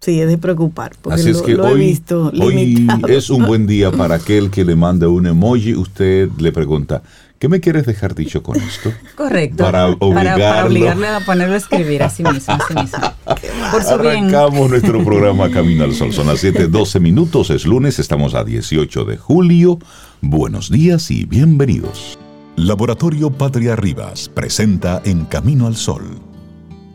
Sí, 0.00 0.20
es 0.20 0.28
de 0.28 0.38
preocupar. 0.38 0.92
Porque 1.00 1.20
Así 1.20 1.30
es 1.30 1.42
que 1.42 1.56
hoy, 1.56 2.00
hoy 2.40 2.86
es 3.08 3.30
un 3.30 3.46
buen 3.46 3.66
día 3.66 3.90
para 3.90 4.16
aquel 4.16 4.50
que 4.50 4.64
le 4.64 4.76
manda 4.76 5.08
un 5.08 5.26
emoji. 5.26 5.74
Usted 5.74 6.30
le 6.38 6.52
pregunta, 6.52 7.02
¿qué 7.38 7.48
me 7.48 7.60
quieres 7.60 7.84
dejar 7.84 8.14
dicho 8.14 8.42
con 8.42 8.56
esto? 8.56 8.92
Correcto. 9.16 9.64
Para, 9.64 9.88
obligarle 9.88 11.08
a 11.08 11.20
ponerlo 11.20 11.54
a 11.54 11.58
escribir 11.58 12.02
a 12.02 12.10
sí 12.10 12.22
mismo. 12.22 12.58
Por 13.72 13.82
su 13.82 13.94
Arrancamos 13.94 14.70
nuestro 14.70 15.04
programa 15.04 15.50
Camino 15.50 15.84
al 15.84 15.94
Sol. 15.94 16.12
Son 16.12 16.28
las 16.28 16.42
7:12 16.44 17.00
minutos. 17.00 17.50
Es 17.50 17.66
lunes, 17.66 17.98
estamos 17.98 18.34
a 18.34 18.44
18 18.44 19.04
de 19.04 19.16
julio. 19.16 19.78
Buenos 20.20 20.70
días 20.70 21.10
y 21.10 21.24
bienvenidos. 21.24 22.18
Laboratorio 22.56 23.30
Patria 23.30 23.76
Rivas 23.76 24.28
presenta 24.28 25.00
En 25.04 25.24
Camino 25.24 25.66
al 25.66 25.76
Sol 25.76 26.28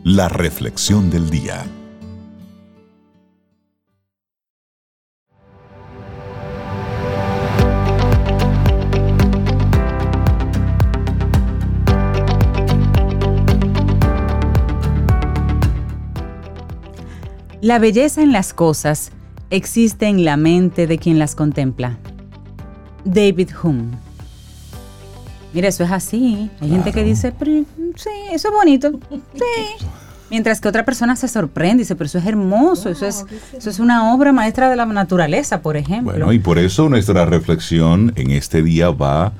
la 0.04 0.28
reflexión 0.28 1.08
del 1.08 1.30
día. 1.30 1.64
La 17.64 17.78
belleza 17.78 18.22
en 18.22 18.30
las 18.30 18.52
cosas 18.52 19.10
existe 19.48 20.06
en 20.06 20.22
la 20.22 20.36
mente 20.36 20.86
de 20.86 20.98
quien 20.98 21.18
las 21.18 21.34
contempla. 21.34 21.96
David 23.06 23.52
Hume. 23.62 23.86
Mira, 25.54 25.68
eso 25.68 25.82
es 25.82 25.90
así. 25.90 26.50
Hay 26.60 26.68
gente 26.68 26.92
que 26.92 27.02
dice, 27.02 27.32
sí, 27.96 28.10
eso 28.30 28.48
es 28.48 28.54
bonito. 28.54 29.00
Sí. 29.32 29.86
Mientras 30.28 30.60
que 30.60 30.68
otra 30.68 30.84
persona 30.84 31.16
se 31.16 31.26
sorprende 31.26 31.76
y 31.76 31.84
dice, 31.84 31.96
pero 31.96 32.04
eso 32.04 32.18
es 32.18 32.26
hermoso, 32.26 32.90
eso, 32.90 33.06
es, 33.06 33.24
eso 33.56 33.70
es 33.70 33.78
una 33.78 34.12
obra 34.12 34.30
maestra 34.30 34.68
de 34.68 34.76
la 34.76 34.84
naturaleza, 34.84 35.62
por 35.62 35.78
ejemplo. 35.78 36.12
Bueno, 36.12 36.34
y 36.34 36.40
por 36.40 36.58
eso 36.58 36.90
nuestra 36.90 37.24
reflexión 37.24 38.12
en 38.16 38.30
este 38.30 38.62
día 38.62 38.90
va 38.90 39.32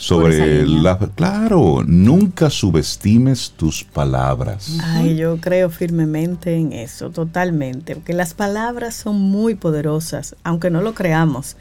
sobre 0.00 0.66
la... 0.66 0.98
Claro, 1.14 1.82
nunca 1.86 2.48
subestimes 2.48 3.52
tus 3.54 3.84
palabras. 3.84 4.78
Ay, 4.82 5.16
yo 5.16 5.36
creo 5.36 5.68
firmemente 5.68 6.56
en 6.56 6.72
eso, 6.72 7.10
totalmente, 7.10 7.96
porque 7.96 8.14
las 8.14 8.32
palabras 8.32 8.94
son 8.94 9.20
muy 9.20 9.54
poderosas, 9.54 10.36
aunque 10.42 10.70
no 10.70 10.80
lo 10.80 10.94
creamos. 10.94 11.56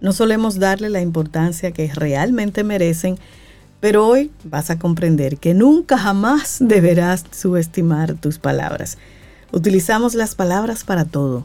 No 0.00 0.12
solemos 0.12 0.60
darle 0.60 0.88
la 0.88 1.00
importancia 1.00 1.72
que 1.72 1.92
realmente 1.92 2.62
merecen, 2.62 3.18
pero 3.80 4.06
hoy 4.06 4.30
vas 4.44 4.70
a 4.70 4.78
comprender 4.78 5.38
que 5.38 5.52
nunca 5.52 5.98
jamás 5.98 6.58
deberás 6.60 7.24
subestimar 7.32 8.14
tus 8.14 8.38
palabras. 8.38 8.98
Utilizamos 9.50 10.14
las 10.14 10.36
palabras 10.36 10.84
para 10.84 11.06
todo. 11.06 11.44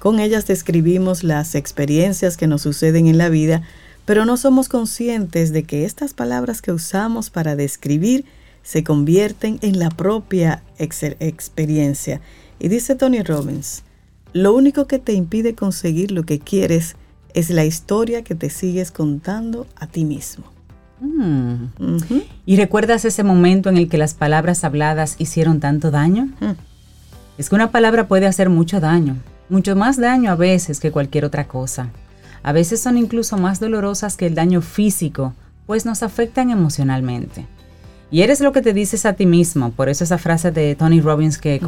Con 0.00 0.18
ellas 0.18 0.48
describimos 0.48 1.22
las 1.22 1.54
experiencias 1.54 2.36
que 2.36 2.48
nos 2.48 2.62
suceden 2.62 3.06
en 3.06 3.16
la 3.16 3.28
vida, 3.28 3.62
pero 4.04 4.24
no 4.24 4.36
somos 4.36 4.68
conscientes 4.68 5.52
de 5.52 5.64
que 5.64 5.84
estas 5.84 6.14
palabras 6.14 6.62
que 6.62 6.72
usamos 6.72 7.30
para 7.30 7.56
describir 7.56 8.24
se 8.62 8.82
convierten 8.82 9.58
en 9.62 9.78
la 9.78 9.90
propia 9.90 10.62
experiencia. 10.78 12.20
Y 12.58 12.68
dice 12.68 12.94
Tony 12.94 13.22
Robbins, 13.22 13.82
lo 14.32 14.54
único 14.54 14.86
que 14.86 14.98
te 14.98 15.12
impide 15.12 15.54
conseguir 15.54 16.10
lo 16.10 16.24
que 16.24 16.38
quieres 16.38 16.96
es 17.34 17.50
la 17.50 17.64
historia 17.64 18.22
que 18.22 18.34
te 18.34 18.50
sigues 18.50 18.90
contando 18.90 19.66
a 19.76 19.86
ti 19.86 20.04
mismo. 20.04 20.44
Mm. 21.00 21.66
¿Y 22.46 22.56
recuerdas 22.56 23.04
ese 23.04 23.24
momento 23.24 23.68
en 23.68 23.76
el 23.76 23.88
que 23.88 23.98
las 23.98 24.14
palabras 24.14 24.64
habladas 24.64 25.16
hicieron 25.18 25.60
tanto 25.60 25.90
daño? 25.90 26.26
Mm. 26.40 26.52
Es 27.36 27.48
que 27.48 27.54
una 27.54 27.70
palabra 27.70 28.06
puede 28.06 28.26
hacer 28.26 28.48
mucho 28.48 28.80
daño, 28.80 29.16
mucho 29.48 29.76
más 29.76 29.96
daño 29.98 30.30
a 30.30 30.36
veces 30.36 30.80
que 30.80 30.92
cualquier 30.92 31.24
otra 31.24 31.46
cosa. 31.48 31.90
A 32.44 32.52
veces 32.52 32.80
son 32.80 32.98
incluso 32.98 33.38
más 33.38 33.58
dolorosas 33.58 34.16
que 34.16 34.26
el 34.26 34.34
daño 34.34 34.60
físico, 34.60 35.32
pues 35.66 35.86
nos 35.86 36.02
afectan 36.02 36.50
emocionalmente. 36.50 37.46
Y 38.10 38.20
eres 38.20 38.40
lo 38.40 38.52
que 38.52 38.60
te 38.60 38.74
dices 38.74 39.06
a 39.06 39.14
ti 39.14 39.24
mismo, 39.26 39.72
por 39.72 39.88
eso 39.88 40.04
esa 40.04 40.18
frase 40.18 40.52
de 40.52 40.76
Tony 40.76 41.00
Robbins 41.00 41.38
que 41.38 41.60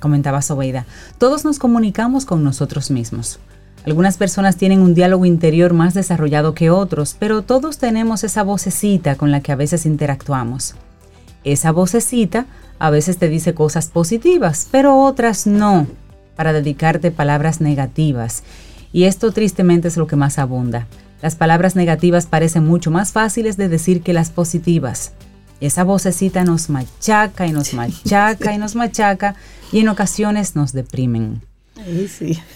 comentaba 0.00 0.42
Sobeida. 0.42 0.86
Todos 1.18 1.44
nos 1.44 1.58
comunicamos 1.58 2.26
con 2.26 2.42
nosotros 2.42 2.90
mismos. 2.90 3.38
Algunas 3.86 4.16
personas 4.16 4.56
tienen 4.56 4.80
un 4.80 4.94
diálogo 4.94 5.24
interior 5.24 5.72
más 5.72 5.94
desarrollado 5.94 6.52
que 6.52 6.68
otros, 6.68 7.16
pero 7.18 7.42
todos 7.42 7.78
tenemos 7.78 8.24
esa 8.24 8.42
vocecita 8.42 9.14
con 9.14 9.30
la 9.30 9.40
que 9.40 9.52
a 9.52 9.56
veces 9.56 9.86
interactuamos. 9.86 10.74
Esa 11.44 11.70
vocecita 11.70 12.46
a 12.78 12.90
veces 12.90 13.18
te 13.18 13.28
dice 13.28 13.54
cosas 13.54 13.86
positivas, 13.86 14.66
pero 14.70 14.98
otras 14.98 15.46
no, 15.46 15.86
para 16.34 16.52
dedicarte 16.52 17.12
palabras 17.12 17.60
negativas. 17.60 18.42
Y 18.94 19.04
esto 19.04 19.32
tristemente 19.32 19.88
es 19.88 19.96
lo 19.96 20.06
que 20.06 20.14
más 20.14 20.38
abunda. 20.38 20.86
Las 21.20 21.34
palabras 21.34 21.74
negativas 21.74 22.26
parecen 22.26 22.64
mucho 22.64 22.92
más 22.92 23.10
fáciles 23.10 23.56
de 23.56 23.68
decir 23.68 24.02
que 24.02 24.12
las 24.12 24.30
positivas. 24.30 25.12
Esa 25.60 25.82
vocecita 25.82 26.44
nos 26.44 26.70
machaca 26.70 27.44
y 27.44 27.50
nos 27.50 27.74
machaca 27.74 28.54
y 28.54 28.58
nos 28.58 28.76
machaca 28.76 29.34
y 29.72 29.80
en 29.80 29.88
ocasiones 29.88 30.54
nos 30.54 30.72
deprimen. 30.72 31.42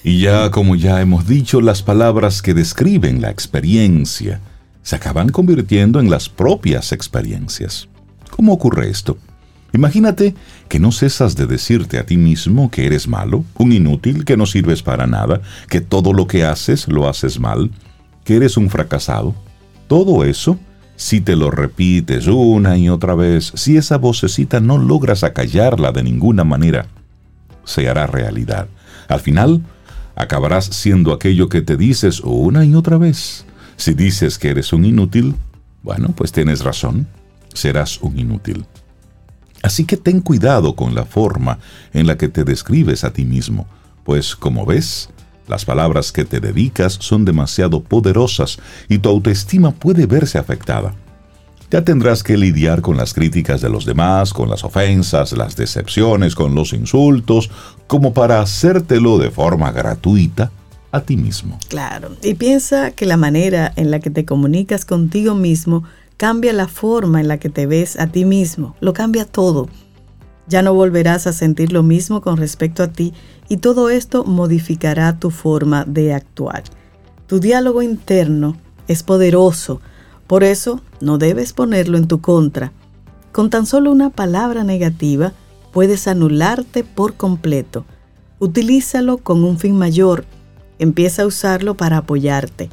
Y 0.04 0.20
ya 0.20 0.52
como 0.52 0.76
ya 0.76 1.00
hemos 1.00 1.26
dicho, 1.26 1.60
las 1.60 1.82
palabras 1.82 2.40
que 2.40 2.54
describen 2.54 3.20
la 3.20 3.30
experiencia 3.30 4.40
se 4.84 4.94
acaban 4.94 5.30
convirtiendo 5.30 5.98
en 5.98 6.08
las 6.08 6.28
propias 6.28 6.92
experiencias. 6.92 7.88
¿Cómo 8.30 8.52
ocurre 8.52 8.88
esto? 8.90 9.18
Imagínate 9.72 10.34
que 10.68 10.78
no 10.78 10.92
cesas 10.92 11.36
de 11.36 11.46
decirte 11.46 11.98
a 11.98 12.06
ti 12.06 12.16
mismo 12.16 12.70
que 12.70 12.86
eres 12.86 13.06
malo, 13.06 13.44
un 13.54 13.72
inútil, 13.72 14.24
que 14.24 14.36
no 14.36 14.46
sirves 14.46 14.82
para 14.82 15.06
nada, 15.06 15.42
que 15.68 15.80
todo 15.80 16.12
lo 16.12 16.26
que 16.26 16.44
haces 16.44 16.88
lo 16.88 17.08
haces 17.08 17.38
mal, 17.38 17.70
que 18.24 18.36
eres 18.36 18.56
un 18.56 18.70
fracasado. 18.70 19.34
Todo 19.86 20.24
eso, 20.24 20.58
si 20.96 21.20
te 21.20 21.36
lo 21.36 21.50
repites 21.50 22.26
una 22.26 22.78
y 22.78 22.88
otra 22.88 23.14
vez, 23.14 23.52
si 23.54 23.76
esa 23.76 23.98
vocecita 23.98 24.60
no 24.60 24.78
logras 24.78 25.22
acallarla 25.22 25.92
de 25.92 26.02
ninguna 26.02 26.44
manera, 26.44 26.86
se 27.64 27.88
hará 27.88 28.06
realidad. 28.06 28.68
Al 29.06 29.20
final, 29.20 29.62
acabarás 30.16 30.64
siendo 30.64 31.12
aquello 31.12 31.48
que 31.48 31.60
te 31.60 31.76
dices 31.76 32.20
una 32.20 32.64
y 32.64 32.74
otra 32.74 32.96
vez. 32.96 33.44
Si 33.76 33.94
dices 33.94 34.38
que 34.38 34.48
eres 34.48 34.72
un 34.72 34.84
inútil, 34.86 35.36
bueno, 35.82 36.08
pues 36.16 36.32
tienes 36.32 36.64
razón, 36.64 37.06
serás 37.54 38.00
un 38.00 38.18
inútil. 38.18 38.66
Así 39.62 39.84
que 39.84 39.96
ten 39.96 40.20
cuidado 40.20 40.74
con 40.74 40.94
la 40.94 41.04
forma 41.04 41.58
en 41.92 42.06
la 42.06 42.16
que 42.16 42.28
te 42.28 42.44
describes 42.44 43.04
a 43.04 43.12
ti 43.12 43.24
mismo, 43.24 43.66
pues 44.04 44.36
como 44.36 44.64
ves, 44.64 45.10
las 45.48 45.64
palabras 45.64 46.12
que 46.12 46.24
te 46.24 46.40
dedicas 46.40 46.98
son 47.00 47.24
demasiado 47.24 47.82
poderosas 47.82 48.58
y 48.88 48.98
tu 48.98 49.08
autoestima 49.08 49.72
puede 49.72 50.06
verse 50.06 50.38
afectada. 50.38 50.94
Ya 51.70 51.84
tendrás 51.84 52.22
que 52.22 52.36
lidiar 52.36 52.80
con 52.80 52.96
las 52.96 53.12
críticas 53.12 53.60
de 53.60 53.68
los 53.68 53.84
demás, 53.84 54.32
con 54.32 54.48
las 54.48 54.64
ofensas, 54.64 55.32
las 55.32 55.54
decepciones, 55.54 56.34
con 56.34 56.54
los 56.54 56.72
insultos, 56.72 57.50
como 57.86 58.14
para 58.14 58.40
hacértelo 58.40 59.18
de 59.18 59.30
forma 59.30 59.70
gratuita 59.70 60.50
a 60.92 61.00
ti 61.00 61.16
mismo. 61.16 61.58
Claro, 61.68 62.16
y 62.22 62.34
piensa 62.34 62.92
que 62.92 63.04
la 63.04 63.18
manera 63.18 63.72
en 63.76 63.90
la 63.90 64.00
que 64.00 64.10
te 64.10 64.24
comunicas 64.24 64.86
contigo 64.86 65.34
mismo 65.34 65.84
cambia 66.18 66.52
la 66.52 66.66
forma 66.66 67.20
en 67.20 67.28
la 67.28 67.38
que 67.38 67.48
te 67.48 67.66
ves 67.66 67.98
a 67.98 68.08
ti 68.08 68.26
mismo, 68.26 68.74
lo 68.80 68.92
cambia 68.92 69.24
todo. 69.24 69.68
Ya 70.48 70.62
no 70.62 70.74
volverás 70.74 71.26
a 71.26 71.32
sentir 71.32 71.72
lo 71.72 71.82
mismo 71.82 72.20
con 72.20 72.36
respecto 72.36 72.82
a 72.82 72.88
ti 72.88 73.14
y 73.48 73.58
todo 73.58 73.88
esto 73.88 74.24
modificará 74.24 75.18
tu 75.18 75.30
forma 75.30 75.84
de 75.84 76.12
actuar. 76.12 76.64
Tu 77.28 77.38
diálogo 77.38 77.82
interno 77.82 78.56
es 78.88 79.02
poderoso, 79.02 79.80
por 80.26 80.42
eso 80.42 80.80
no 81.00 81.18
debes 81.18 81.52
ponerlo 81.52 81.96
en 81.96 82.08
tu 82.08 82.20
contra. 82.20 82.72
Con 83.30 83.48
tan 83.48 83.64
solo 83.64 83.92
una 83.92 84.10
palabra 84.10 84.64
negativa 84.64 85.32
puedes 85.72 86.08
anularte 86.08 86.82
por 86.82 87.14
completo. 87.14 87.84
Utilízalo 88.40 89.18
con 89.18 89.44
un 89.44 89.58
fin 89.58 89.76
mayor. 89.76 90.24
Empieza 90.80 91.22
a 91.22 91.26
usarlo 91.26 91.76
para 91.76 91.98
apoyarte. 91.98 92.70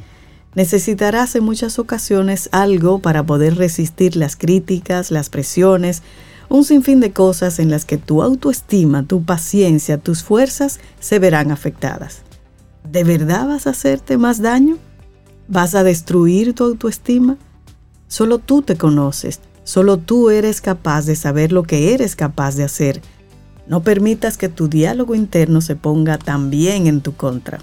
Necesitarás 0.56 1.36
en 1.36 1.44
muchas 1.44 1.78
ocasiones 1.78 2.48
algo 2.50 2.98
para 3.00 3.22
poder 3.22 3.56
resistir 3.56 4.16
las 4.16 4.36
críticas, 4.36 5.10
las 5.10 5.28
presiones, 5.28 6.02
un 6.48 6.64
sinfín 6.64 6.98
de 7.00 7.12
cosas 7.12 7.58
en 7.58 7.70
las 7.70 7.84
que 7.84 7.98
tu 7.98 8.22
autoestima, 8.22 9.02
tu 9.02 9.22
paciencia, 9.22 9.98
tus 9.98 10.22
fuerzas 10.22 10.80
se 10.98 11.18
verán 11.18 11.50
afectadas. 11.50 12.22
¿De 12.90 13.04
verdad 13.04 13.46
vas 13.46 13.66
a 13.66 13.70
hacerte 13.70 14.16
más 14.16 14.40
daño? 14.40 14.78
¿Vas 15.46 15.74
a 15.74 15.82
destruir 15.82 16.54
tu 16.54 16.64
autoestima? 16.64 17.36
Solo 18.08 18.38
tú 18.38 18.62
te 18.62 18.76
conoces, 18.76 19.40
solo 19.62 19.98
tú 19.98 20.30
eres 20.30 20.62
capaz 20.62 21.04
de 21.04 21.16
saber 21.16 21.52
lo 21.52 21.64
que 21.64 21.92
eres 21.92 22.16
capaz 22.16 22.56
de 22.56 22.64
hacer. 22.64 23.02
No 23.66 23.82
permitas 23.82 24.38
que 24.38 24.48
tu 24.48 24.68
diálogo 24.68 25.14
interno 25.14 25.60
se 25.60 25.76
ponga 25.76 26.16
también 26.16 26.86
en 26.86 27.02
tu 27.02 27.14
contra. 27.14 27.58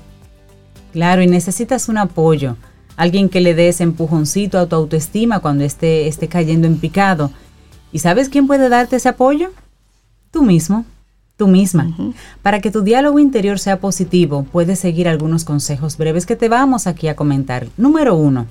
Claro, 0.91 1.23
y 1.23 1.27
necesitas 1.27 1.89
un 1.89 1.97
apoyo, 1.97 2.55
alguien 2.95 3.29
que 3.29 3.41
le 3.41 3.55
dé 3.55 3.69
ese 3.69 3.83
empujoncito 3.83 4.59
a 4.59 4.67
tu 4.67 4.75
autoestima 4.75 5.39
cuando 5.39 5.63
esté, 5.63 6.07
esté 6.07 6.27
cayendo 6.27 6.67
en 6.67 6.77
picado. 6.77 7.31
¿Y 7.91 7.99
sabes 7.99 8.29
quién 8.29 8.47
puede 8.47 8.69
darte 8.69 8.95
ese 8.95 9.09
apoyo? 9.09 9.51
Tú 10.31 10.43
mismo, 10.43 10.85
tú 11.37 11.47
misma. 11.47 11.95
Para 12.41 12.59
que 12.59 12.71
tu 12.71 12.81
diálogo 12.81 13.19
interior 13.19 13.59
sea 13.59 13.79
positivo, 13.79 14.45
puedes 14.51 14.79
seguir 14.79 15.07
algunos 15.07 15.45
consejos 15.45 15.97
breves 15.97 16.25
que 16.25 16.35
te 16.35 16.49
vamos 16.49 16.87
aquí 16.87 17.07
a 17.07 17.15
comentar. 17.15 17.67
Número 17.77 18.15
uno, 18.15 18.47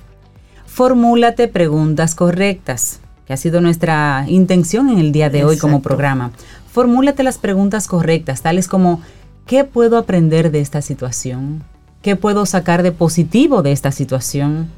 formúlate 0.66 1.48
preguntas 1.48 2.14
correctas, 2.14 3.00
que 3.26 3.32
ha 3.32 3.36
sido 3.36 3.60
nuestra 3.60 4.24
intención 4.28 4.90
en 4.90 4.98
el 4.98 5.12
día 5.12 5.30
de 5.30 5.44
hoy 5.44 5.58
como 5.58 5.82
programa. 5.82 6.32
Formúlate 6.70 7.22
las 7.22 7.38
preguntas 7.38 7.86
correctas, 7.86 8.42
tales 8.42 8.68
como, 8.68 9.00
¿qué 9.46 9.64
puedo 9.64 9.98
aprender 9.98 10.50
de 10.50 10.60
esta 10.60 10.82
situación? 10.82 11.64
¿Qué 12.02 12.16
puedo 12.16 12.46
sacar 12.46 12.82
de 12.82 12.90
positivo 12.90 13.62
de 13.62 13.70
esta 13.70 13.92
situación? 13.92 14.68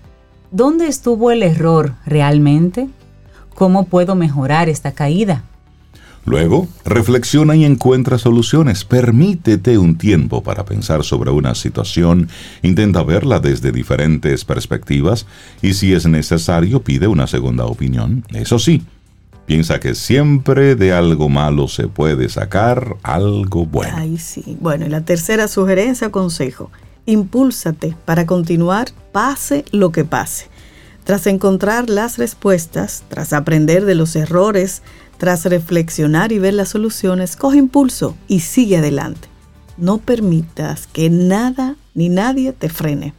¿Dónde 0.51 0.89
estuvo 0.89 1.31
el 1.31 1.43
error 1.43 1.95
realmente? 2.05 2.89
¿Cómo 3.55 3.87
puedo 3.87 4.15
mejorar 4.15 4.69
esta 4.69 4.93
caída? 4.93 5.43
Luego, 6.27 6.69
reflexiona 6.85 7.57
y 7.57 7.65
encuentra 7.65 8.19
soluciones. 8.19 8.85
Permítete 8.85 9.79
un 9.79 9.97
tiempo 9.97 10.43
para 10.43 10.67
pensar 10.67 11.03
sobre 11.03 11.31
una 11.31 11.55
situación, 11.55 12.29
intenta 12.63 13.03
verla 13.03 13.41
desde 13.41 13.73
diferentes 13.73 14.45
perspectivas 14.45 15.27
y 15.63 15.73
si 15.73 15.95
es 15.95 16.07
necesario 16.07 16.83
pide 16.83 17.07
una 17.07 17.27
segunda 17.27 17.65
opinión. 17.65 18.23
Eso 18.35 18.59
sí, 18.59 18.83
piensa 19.47 19.81
que 19.81 19.95
siempre 19.95 20.77
de 20.77 20.93
algo 20.93 21.31
malo 21.31 21.69
se 21.69 21.89
puede 21.89 22.29
sacar 22.29 22.97
algo 23.03 23.65
bueno. 23.65 23.95
Ay, 23.97 24.19
sí. 24.19 24.59
Bueno, 24.61 24.85
y 24.85 24.91
la 24.91 25.03
tercera 25.07 25.49
sugerencia 25.49 26.09
o 26.09 26.11
consejo, 26.11 26.71
impúlsate 27.07 27.97
para 28.05 28.27
continuar 28.27 28.89
pase 29.13 29.65
lo 29.73 29.93
que 29.93 30.05
pase. 30.05 30.47
Tras 31.05 31.27
encontrar 31.27 31.91
las 31.91 32.17
respuestas, 32.17 33.05
tras 33.09 33.33
aprender 33.33 33.85
de 33.85 33.95
los 33.95 34.17
errores, 34.17 34.83
tras 35.19 35.45
reflexionar 35.45 36.33
y 36.33 36.39
ver 36.39 36.55
las 36.55 36.71
soluciones, 36.71 37.37
coge 37.37 37.59
impulso 37.59 38.17
y 38.27 38.41
sigue 38.41 38.79
adelante. 38.79 39.29
No 39.77 39.99
permitas 39.99 40.87
que 40.87 41.11
nada 41.11 41.77
ni 41.95 42.09
nadie 42.09 42.53
te 42.53 42.69
frene. 42.69 43.13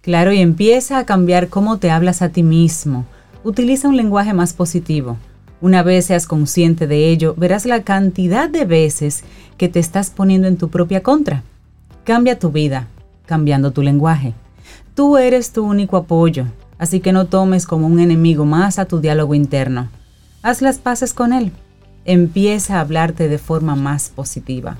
Claro, 0.00 0.32
y 0.32 0.38
empieza 0.38 0.98
a 0.98 1.04
cambiar 1.04 1.48
cómo 1.48 1.78
te 1.78 1.90
hablas 1.90 2.22
a 2.22 2.30
ti 2.30 2.42
mismo. 2.42 3.04
Utiliza 3.44 3.88
un 3.88 3.96
lenguaje 3.96 4.32
más 4.32 4.54
positivo. 4.54 5.18
Una 5.60 5.82
vez 5.82 6.06
seas 6.06 6.26
consciente 6.26 6.86
de 6.86 7.08
ello, 7.08 7.34
verás 7.36 7.66
la 7.66 7.82
cantidad 7.82 8.48
de 8.48 8.64
veces 8.64 9.24
que 9.56 9.68
te 9.68 9.80
estás 9.80 10.10
poniendo 10.10 10.48
en 10.48 10.56
tu 10.56 10.70
propia 10.70 11.02
contra. 11.02 11.42
Cambia 12.04 12.38
tu 12.38 12.50
vida, 12.50 12.86
cambiando 13.28 13.70
tu 13.70 13.82
lenguaje. 13.82 14.34
Tú 14.94 15.16
eres 15.16 15.52
tu 15.52 15.64
único 15.64 15.96
apoyo, 15.96 16.46
así 16.78 16.98
que 16.98 17.12
no 17.12 17.26
tomes 17.26 17.66
como 17.66 17.86
un 17.86 18.00
enemigo 18.00 18.44
más 18.44 18.80
a 18.80 18.86
tu 18.86 18.98
diálogo 18.98 19.34
interno. 19.34 19.88
Haz 20.42 20.62
las 20.62 20.78
paces 20.78 21.14
con 21.14 21.32
él. 21.32 21.52
Empieza 22.04 22.78
a 22.78 22.80
hablarte 22.80 23.28
de 23.28 23.38
forma 23.38 23.76
más 23.76 24.08
positiva. 24.08 24.78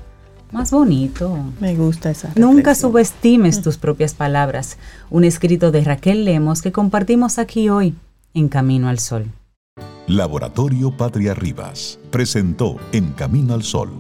Más 0.51 0.71
bonito. 0.71 1.39
Me 1.61 1.77
gusta 1.77 2.11
esa. 2.11 2.33
Nunca 2.35 2.75
subestimes 2.75 3.61
tus 3.61 3.77
propias 3.77 4.15
palabras. 4.15 4.79
Un 5.11 5.25
escrito 5.25 5.71
de 5.71 5.85
Raquel 5.85 6.25
Lemos 6.25 6.63
que 6.63 6.73
compartimos 6.73 7.39
aquí 7.39 7.69
hoy 7.69 7.95
en 8.33 8.49
Camino 8.49 8.89
al 8.89 8.99
Sol. 8.99 9.27
Laboratorio 10.07 10.97
Patria 10.97 11.35
Rivas 11.35 11.99
presentó 12.11 12.79
En 12.93 13.13
Camino 13.13 13.53
al 13.53 13.63
Sol 13.63 13.91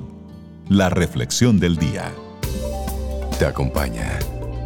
la 0.68 0.90
reflexión 0.90 1.58
del 1.58 1.76
día. 1.76 2.12
Te 3.38 3.46
acompaña 3.46 4.18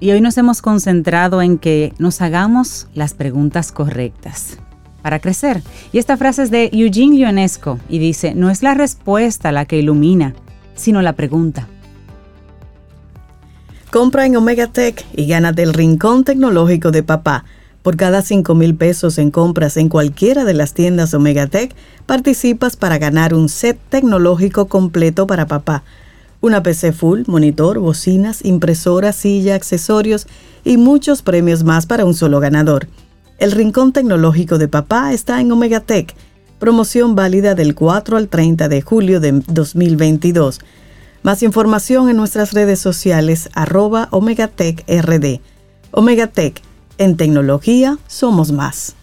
Y 0.00 0.10
hoy 0.12 0.22
nos 0.22 0.38
hemos 0.38 0.62
concentrado 0.62 1.42
en 1.42 1.58
que 1.58 1.92
nos 1.98 2.22
hagamos 2.22 2.88
las 2.94 3.12
preguntas 3.12 3.70
correctas 3.70 4.56
para 5.02 5.18
crecer. 5.18 5.62
Y 5.92 5.98
esta 5.98 6.16
frase 6.16 6.42
es 6.44 6.50
de 6.50 6.70
Eugene 6.72 7.16
Ionesco 7.16 7.78
y 7.88 7.98
dice, 7.98 8.34
no 8.34 8.48
es 8.48 8.62
la 8.62 8.72
respuesta 8.72 9.52
la 9.52 9.66
que 9.66 9.78
ilumina, 9.78 10.34
sino 10.74 11.02
la 11.02 11.12
pregunta. 11.12 11.68
Compra 13.90 14.24
en 14.24 14.36
Omega 14.36 14.68
Tech 14.68 15.04
y 15.14 15.26
gánate 15.26 15.64
el 15.64 15.74
rincón 15.74 16.24
tecnológico 16.24 16.92
de 16.92 17.02
papá. 17.02 17.44
Por 17.82 17.96
cada 17.96 18.22
5 18.22 18.54
mil 18.54 18.74
pesos 18.74 19.18
en 19.18 19.30
compras 19.30 19.76
en 19.76 19.88
cualquiera 19.88 20.44
de 20.44 20.54
las 20.54 20.74
tiendas 20.74 21.12
Omega 21.12 21.46
Tech, 21.46 21.74
participas 22.06 22.76
para 22.76 22.98
ganar 22.98 23.34
un 23.34 23.48
set 23.48 23.78
tecnológico 23.88 24.66
completo 24.66 25.26
para 25.26 25.46
papá. 25.46 25.82
Una 26.42 26.62
PC 26.62 26.92
full, 26.92 27.22
monitor, 27.26 27.78
bocinas, 27.78 28.44
impresora, 28.44 29.12
silla, 29.12 29.54
accesorios 29.54 30.26
y 30.64 30.78
muchos 30.78 31.22
premios 31.22 31.64
más 31.64 31.84
para 31.86 32.06
un 32.06 32.14
solo 32.14 32.40
ganador. 32.40 32.88
El 33.38 33.52
Rincón 33.52 33.92
Tecnológico 33.92 34.56
de 34.56 34.68
Papá 34.68 35.12
está 35.12 35.40
en 35.40 35.52
Omega 35.52 35.80
Tech. 35.80 36.14
Promoción 36.58 37.14
válida 37.14 37.54
del 37.54 37.74
4 37.74 38.16
al 38.16 38.28
30 38.28 38.68
de 38.68 38.80
julio 38.82 39.20
de 39.20 39.42
2022. 39.48 40.60
Más 41.22 41.42
información 41.42 42.08
en 42.08 42.16
nuestras 42.16 42.52
redes 42.52 42.78
sociales 42.78 43.50
arroba 43.52 44.08
Omegatech 44.10 44.84
RD. 44.88 45.40
Omega 45.90 46.26
Tech, 46.26 46.62
en 46.96 47.16
tecnología 47.16 47.98
somos 48.06 48.52
más. 48.52 48.94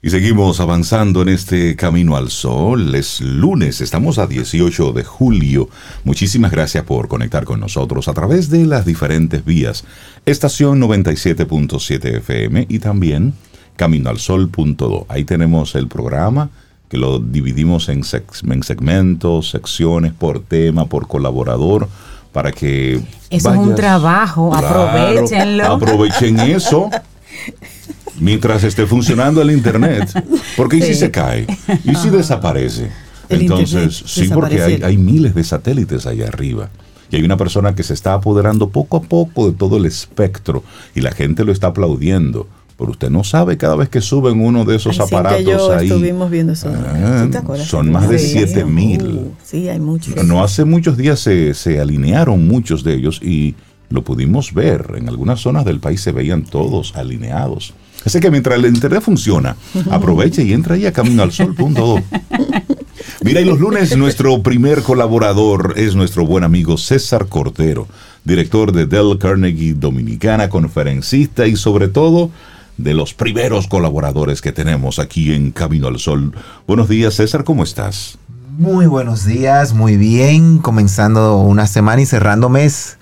Y 0.00 0.10
seguimos 0.10 0.60
avanzando 0.60 1.22
en 1.22 1.28
este 1.28 1.74
camino 1.74 2.16
al 2.16 2.30
sol. 2.30 2.94
Es 2.94 3.20
lunes, 3.20 3.80
estamos 3.80 4.18
a 4.18 4.28
18 4.28 4.92
de 4.92 5.02
julio. 5.02 5.68
Muchísimas 6.04 6.52
gracias 6.52 6.84
por 6.84 7.08
conectar 7.08 7.44
con 7.44 7.58
nosotros 7.58 8.06
a 8.06 8.14
través 8.14 8.48
de 8.48 8.64
las 8.64 8.86
diferentes 8.86 9.44
vías. 9.44 9.82
Estación 10.24 10.80
97.7 10.80 12.18
FM 12.18 12.66
y 12.68 12.78
también 12.78 13.34
caminoalsol.do. 13.74 15.06
Ahí 15.08 15.24
tenemos 15.24 15.74
el 15.74 15.88
programa 15.88 16.50
que 16.88 16.96
lo 16.96 17.18
dividimos 17.18 17.88
en, 17.88 18.04
segmentos, 18.04 19.50
secciones, 19.50 20.12
por 20.12 20.44
tema, 20.44 20.86
por 20.86 21.08
colaborador, 21.08 21.88
para 22.32 22.52
que... 22.52 23.02
Eso 23.30 23.52
es 23.52 23.58
un 23.58 23.74
trabajo, 23.74 24.54
aprovechenlo. 24.54 25.66
Aprovechen 25.66 26.38
eso. 26.38 26.88
mientras 28.20 28.64
esté 28.64 28.86
funcionando 28.86 29.42
el 29.42 29.50
Internet. 29.50 30.24
Porque 30.56 30.76
¿y 30.76 30.82
si 30.82 30.94
se 30.94 31.10
cae? 31.10 31.46
¿Y 31.84 31.94
si 31.94 32.10
desaparece? 32.10 32.90
Entonces, 33.28 34.02
sí, 34.06 34.28
porque 34.32 34.62
hay, 34.62 34.80
hay 34.82 34.96
miles 34.96 35.34
de 35.34 35.44
satélites 35.44 36.06
allá 36.06 36.28
arriba. 36.28 36.70
Y 37.10 37.16
hay 37.16 37.22
una 37.22 37.36
persona 37.36 37.74
que 37.74 37.82
se 37.82 37.94
está 37.94 38.14
apoderando 38.14 38.68
poco 38.68 38.98
a 38.98 39.02
poco 39.02 39.50
de 39.50 39.56
todo 39.56 39.76
el 39.78 39.86
espectro 39.86 40.62
y 40.94 41.00
la 41.00 41.12
gente 41.12 41.44
lo 41.44 41.52
está 41.52 41.68
aplaudiendo. 41.68 42.46
Pero 42.78 42.92
usted 42.92 43.10
no 43.10 43.24
sabe 43.24 43.56
cada 43.56 43.74
vez 43.74 43.88
que 43.88 44.00
suben 44.00 44.40
uno 44.40 44.64
de 44.64 44.76
esos 44.76 45.00
aparatos 45.00 45.70
ahí. 45.70 45.88
Estuvimos 45.88 46.30
viendo 46.30 46.52
eso. 46.52 46.72
Ah, 46.72 47.28
son 47.64 47.90
más 47.90 48.08
de 48.08 48.20
7000. 48.20 48.66
mil. 48.72 49.14
Uh, 49.16 49.32
sí, 49.42 49.68
hay 49.68 49.80
muchos. 49.80 50.14
No 50.24 50.44
hace 50.44 50.64
muchos 50.64 50.96
días 50.96 51.18
se, 51.18 51.54
se 51.54 51.80
alinearon 51.80 52.46
muchos 52.46 52.84
de 52.84 52.94
ellos 52.94 53.20
y 53.20 53.56
lo 53.88 54.04
pudimos 54.04 54.54
ver. 54.54 54.92
En 54.96 55.08
algunas 55.08 55.40
zonas 55.40 55.64
del 55.64 55.80
país 55.80 56.00
se 56.00 56.12
veían 56.12 56.44
todos 56.44 56.94
alineados. 56.94 57.74
Así 58.08 58.20
que 58.20 58.30
mientras 58.30 58.58
el 58.58 58.64
internet 58.64 59.02
funciona, 59.02 59.54
aproveche 59.90 60.42
y 60.42 60.54
entra 60.54 60.76
ahí 60.76 60.86
a 60.86 60.94
caminoalsol.do. 60.94 62.02
Mira, 63.22 63.42
y 63.42 63.44
los 63.44 63.60
lunes 63.60 63.94
nuestro 63.98 64.42
primer 64.42 64.82
colaborador 64.82 65.74
es 65.76 65.94
nuestro 65.94 66.24
buen 66.24 66.42
amigo 66.42 66.78
César 66.78 67.26
Cordero, 67.26 67.86
director 68.24 68.72
de 68.72 68.86
Dell 68.86 69.18
Carnegie 69.18 69.74
Dominicana, 69.74 70.48
conferencista 70.48 71.46
y 71.46 71.56
sobre 71.56 71.88
todo 71.88 72.30
de 72.78 72.94
los 72.94 73.12
primeros 73.12 73.68
colaboradores 73.68 74.40
que 74.40 74.52
tenemos 74.52 74.98
aquí 74.98 75.34
en 75.34 75.50
Camino 75.50 75.88
al 75.88 75.98
Sol. 75.98 76.32
Buenos 76.66 76.88
días, 76.88 77.12
César, 77.12 77.44
¿cómo 77.44 77.62
estás? 77.62 78.16
Muy 78.56 78.86
buenos 78.86 79.26
días, 79.26 79.74
muy 79.74 79.98
bien, 79.98 80.60
comenzando 80.60 81.36
una 81.36 81.66
semana 81.66 82.00
y 82.00 82.06
cerrando 82.06 82.48
mes. 82.48 82.96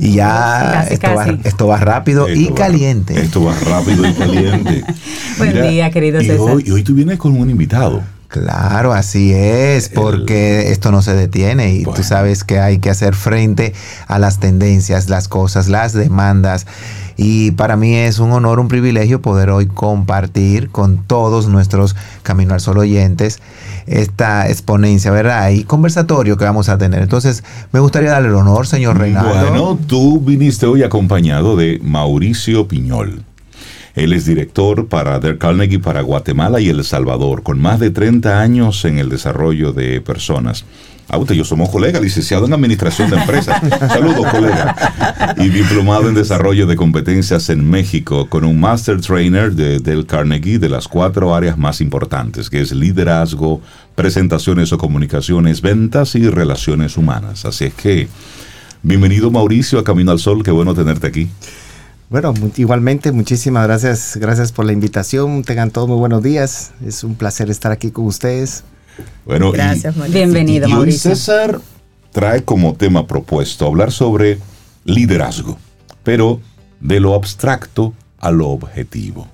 Y 0.00 0.14
ya 0.14 0.86
esto, 0.90 1.14
Va, 1.14 1.26
esto, 1.44 1.66
Va, 1.66 1.76
rápido 1.76 2.28
y 2.28 2.48
caliente. 2.52 3.20
esto 3.20 3.44
va 3.44 3.54
rápido 3.58 4.08
y 4.08 4.14
caliente. 4.14 4.84
Buen 5.38 5.62
día, 5.62 5.90
querido 5.90 6.20
César. 6.20 6.38
Hoy, 6.38 6.64
y 6.66 6.70
hoy 6.70 6.82
tú 6.82 6.94
vienes 6.94 7.18
con 7.18 7.38
un 7.38 7.50
invitado. 7.50 8.02
Claro, 8.28 8.92
así 8.92 9.32
es, 9.34 9.88
porque 9.88 10.70
esto 10.70 10.92
no 10.92 11.02
se 11.02 11.14
detiene 11.14 11.74
y 11.74 11.82
tú 11.82 12.04
sabes 12.04 12.44
que 12.44 12.60
hay 12.60 12.78
que 12.78 12.88
hacer 12.88 13.16
frente 13.16 13.74
a 14.06 14.20
las 14.20 14.38
tendencias, 14.38 15.08
las 15.08 15.26
cosas, 15.26 15.66
las 15.66 15.94
demandas. 15.94 16.64
Y 17.22 17.50
para 17.50 17.76
mí 17.76 17.96
es 17.96 18.18
un 18.18 18.32
honor, 18.32 18.60
un 18.60 18.68
privilegio 18.68 19.20
poder 19.20 19.50
hoy 19.50 19.66
compartir 19.66 20.70
con 20.70 21.04
todos 21.04 21.48
nuestros 21.48 21.94
Camino 22.22 22.54
al 22.54 22.60
Sol 22.60 22.78
oyentes 22.78 23.40
esta 23.86 24.48
exponencia, 24.48 25.10
¿verdad? 25.10 25.50
Y 25.50 25.64
conversatorio 25.64 26.38
que 26.38 26.46
vamos 26.46 26.70
a 26.70 26.78
tener. 26.78 27.02
Entonces, 27.02 27.44
me 27.72 27.80
gustaría 27.80 28.12
darle 28.12 28.28
el 28.28 28.36
honor, 28.36 28.66
señor 28.66 28.96
Reinaldo. 28.96 29.34
Bueno, 29.34 29.78
tú 29.86 30.18
viniste 30.18 30.64
hoy 30.64 30.82
acompañado 30.82 31.56
de 31.56 31.78
Mauricio 31.82 32.66
Piñol. 32.66 33.22
Él 33.94 34.14
es 34.14 34.24
director 34.24 34.86
para 34.88 35.20
Der 35.20 35.36
Carnegie 35.36 35.78
para 35.78 36.00
Guatemala 36.00 36.58
y 36.58 36.70
El 36.70 36.82
Salvador, 36.84 37.42
con 37.42 37.60
más 37.60 37.80
de 37.80 37.90
30 37.90 38.40
años 38.40 38.82
en 38.86 38.98
el 38.98 39.10
desarrollo 39.10 39.74
de 39.74 40.00
personas. 40.00 40.64
Ah, 41.12 41.18
usted 41.18 41.34
yo 41.34 41.44
somos 41.44 41.70
colegas, 41.70 42.00
licenciado 42.00 42.46
en 42.46 42.52
Administración 42.52 43.10
de 43.10 43.16
Empresas. 43.16 43.60
Saludos, 43.88 44.28
colega. 44.30 45.34
Y 45.38 45.48
diplomado 45.48 46.08
en 46.08 46.14
Desarrollo 46.14 46.68
de 46.68 46.76
Competencias 46.76 47.50
en 47.50 47.68
México, 47.68 48.28
con 48.28 48.44
un 48.44 48.60
Master 48.60 49.00
Trainer 49.00 49.52
de 49.52 49.80
Del 49.80 50.06
Carnegie 50.06 50.60
de 50.60 50.68
las 50.68 50.86
cuatro 50.86 51.34
áreas 51.34 51.58
más 51.58 51.80
importantes, 51.80 52.48
que 52.48 52.60
es 52.60 52.70
liderazgo, 52.70 53.60
presentaciones 53.96 54.72
o 54.72 54.78
comunicaciones, 54.78 55.62
ventas 55.62 56.14
y 56.14 56.30
relaciones 56.30 56.96
humanas. 56.96 57.44
Así 57.44 57.64
es 57.64 57.74
que, 57.74 58.06
bienvenido 58.84 59.32
Mauricio 59.32 59.80
a 59.80 59.84
Camino 59.84 60.12
al 60.12 60.20
Sol, 60.20 60.44
qué 60.44 60.52
bueno 60.52 60.76
tenerte 60.76 61.08
aquí. 61.08 61.28
Bueno, 62.08 62.34
igualmente, 62.56 63.10
muchísimas 63.10 63.66
gracias, 63.66 64.16
gracias 64.16 64.52
por 64.52 64.64
la 64.64 64.72
invitación. 64.72 65.42
Tengan 65.42 65.72
todos 65.72 65.88
muy 65.88 65.98
buenos 65.98 66.22
días. 66.22 66.70
Es 66.86 67.02
un 67.02 67.16
placer 67.16 67.50
estar 67.50 67.72
aquí 67.72 67.90
con 67.90 68.06
ustedes. 68.06 68.62
Bueno, 69.24 69.52
gracias, 69.52 69.96
Mauricio. 69.96 70.20
Bienvenido, 70.20 70.68
y, 70.68 70.72
hoy 70.72 70.92
César 70.92 71.60
trae 72.12 72.44
como 72.44 72.74
tema 72.74 73.06
propuesto 73.06 73.66
hablar 73.66 73.92
sobre 73.92 74.38
liderazgo, 74.84 75.58
pero 76.02 76.40
de 76.80 77.00
lo 77.00 77.14
abstracto 77.14 77.94
a 78.18 78.30
lo 78.30 78.48
objetivo. 78.48 79.28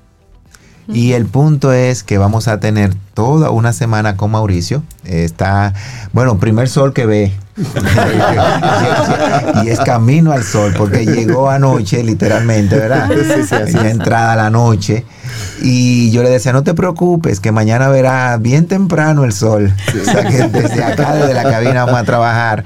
Y 0.88 1.12
el 1.12 1.26
punto 1.26 1.72
es 1.72 2.04
que 2.04 2.16
vamos 2.16 2.46
a 2.46 2.60
tener 2.60 2.94
toda 3.14 3.50
una 3.50 3.72
semana 3.72 4.16
con 4.16 4.30
Mauricio. 4.30 4.84
Está, 5.04 5.74
bueno, 6.12 6.38
primer 6.38 6.68
sol 6.68 6.92
que 6.92 7.06
ve. 7.06 7.32
y 9.64 9.68
es 9.68 9.80
camino 9.80 10.30
al 10.30 10.44
sol, 10.44 10.74
porque 10.76 11.04
llegó 11.04 11.50
anoche, 11.50 12.04
literalmente, 12.04 12.76
¿verdad? 12.76 13.10
Sí, 13.10 13.72
sí, 13.72 13.78
entrada 13.78 14.36
la 14.36 14.50
noche. 14.50 15.04
Y 15.62 16.10
yo 16.10 16.22
le 16.22 16.30
decía, 16.30 16.52
no 16.52 16.62
te 16.62 16.74
preocupes, 16.74 17.40
que 17.40 17.52
mañana 17.52 17.88
verá 17.88 18.36
bien 18.38 18.66
temprano 18.66 19.24
el 19.24 19.32
sol. 19.32 19.72
O 20.00 20.04
sea 20.04 20.24
que 20.24 20.48
desde 20.48 20.84
acá, 20.84 21.14
desde 21.14 21.34
la 21.34 21.44
cabina, 21.44 21.84
vamos 21.84 22.00
a 22.00 22.04
trabajar. 22.04 22.64